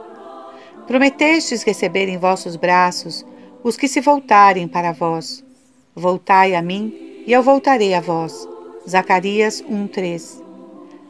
Prometestes 0.88 1.64
receber 1.64 2.10
em 2.10 2.18
vossos 2.18 2.56
braços 2.56 3.24
os 3.64 3.78
que 3.78 3.88
se 3.88 4.02
voltarem 4.02 4.68
para 4.68 4.92
vós. 4.92 5.44
Voltai 5.96 6.56
a 6.56 6.62
mim, 6.62 7.24
e 7.28 7.32
eu 7.32 7.44
voltarei 7.44 7.94
a 7.94 8.02
vós. 8.02 8.48
Zacarias 8.88 9.62
1:3. 9.62 10.42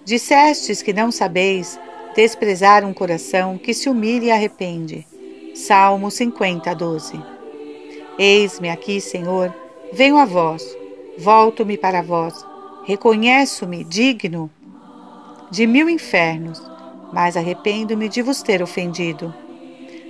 Dissestes 0.03 0.81
que 0.81 0.91
não 0.91 1.11
sabeis 1.11 1.79
desprezar 2.13 2.83
um 2.83 2.93
coração 2.93 3.57
que 3.57 3.73
se 3.73 3.89
humilha 3.89 4.25
e 4.25 4.31
arrepende. 4.31 5.07
Salmo 5.55 6.11
50, 6.11 6.73
12. 6.73 7.21
Eis-me 8.17 8.69
aqui, 8.69 8.99
Senhor, 8.99 9.53
venho 9.93 10.17
a 10.17 10.25
vós, 10.25 10.75
volto-me 11.17 11.77
para 11.77 12.01
vós, 12.01 12.45
reconheço-me 12.83 13.83
digno 13.83 14.49
de 15.51 15.65
mil 15.65 15.89
infernos, 15.89 16.61
mas 17.11 17.35
arrependo-me 17.35 18.07
de 18.07 18.21
vos 18.21 18.41
ter 18.41 18.61
ofendido. 18.61 19.33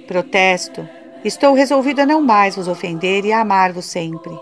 Protesto, 0.07 0.87
estou 1.23 1.53
resolvido 1.53 2.01
a 2.01 2.05
não 2.05 2.21
mais 2.21 2.55
vos 2.55 2.67
ofender 2.67 3.25
e 3.25 3.31
a 3.31 3.41
amar-vos 3.41 3.85
sempre. 3.85 4.37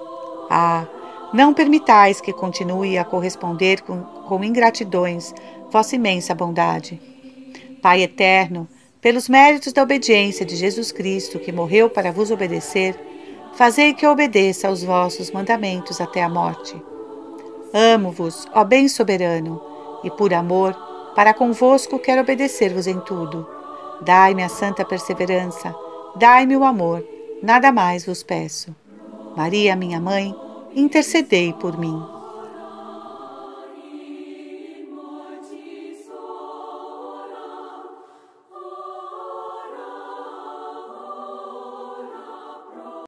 Ah, 0.50 0.86
não 1.34 1.54
permitais 1.54 2.22
que 2.22 2.34
continue 2.34 2.98
a 2.98 3.04
corresponder 3.04 3.82
com, 3.82 4.02
com 4.02 4.44
ingratidões 4.44 5.34
vossa 5.70 5.96
imensa 5.96 6.34
bondade. 6.34 7.00
Pai 7.82 8.02
eterno, 8.02 8.68
pelos 9.02 9.30
méritos 9.30 9.74
da 9.74 9.84
obediência 9.84 10.46
de 10.46 10.56
Jesus 10.56 10.92
Cristo, 10.92 11.38
que 11.38 11.52
morreu 11.52 11.90
para 11.90 12.12
vos 12.12 12.32
obedecer, 12.32 12.98
fazei 13.54 13.94
que 13.94 14.06
eu 14.06 14.12
obedeça 14.12 14.68
aos 14.68 14.84
vossos 14.84 15.30
mandamentos 15.32 16.02
até 16.02 16.24
a 16.24 16.30
morte. 16.30 16.76
Amo-vos, 17.74 18.48
ó 18.54 18.64
bem 18.64 18.88
soberano, 18.88 19.62
e 20.04 20.10
por 20.10 20.34
amor 20.34 20.87
para 21.18 21.34
convosco 21.34 21.98
quero 21.98 22.22
obedecer-vos 22.22 22.86
em 22.86 23.00
tudo. 23.00 23.50
Dai-me 24.02 24.44
a 24.44 24.50
santa 24.50 24.86
perseverança, 24.86 25.74
dai-me 26.16 26.56
o 26.56 26.64
amor, 26.64 27.04
nada 27.42 27.72
mais 27.72 28.06
vos 28.06 28.22
peço. 28.22 28.76
Maria, 29.36 29.76
minha 29.76 30.00
mãe, 30.00 30.32
intercedei 30.76 31.54
por 31.54 31.76
mim. 31.76 32.17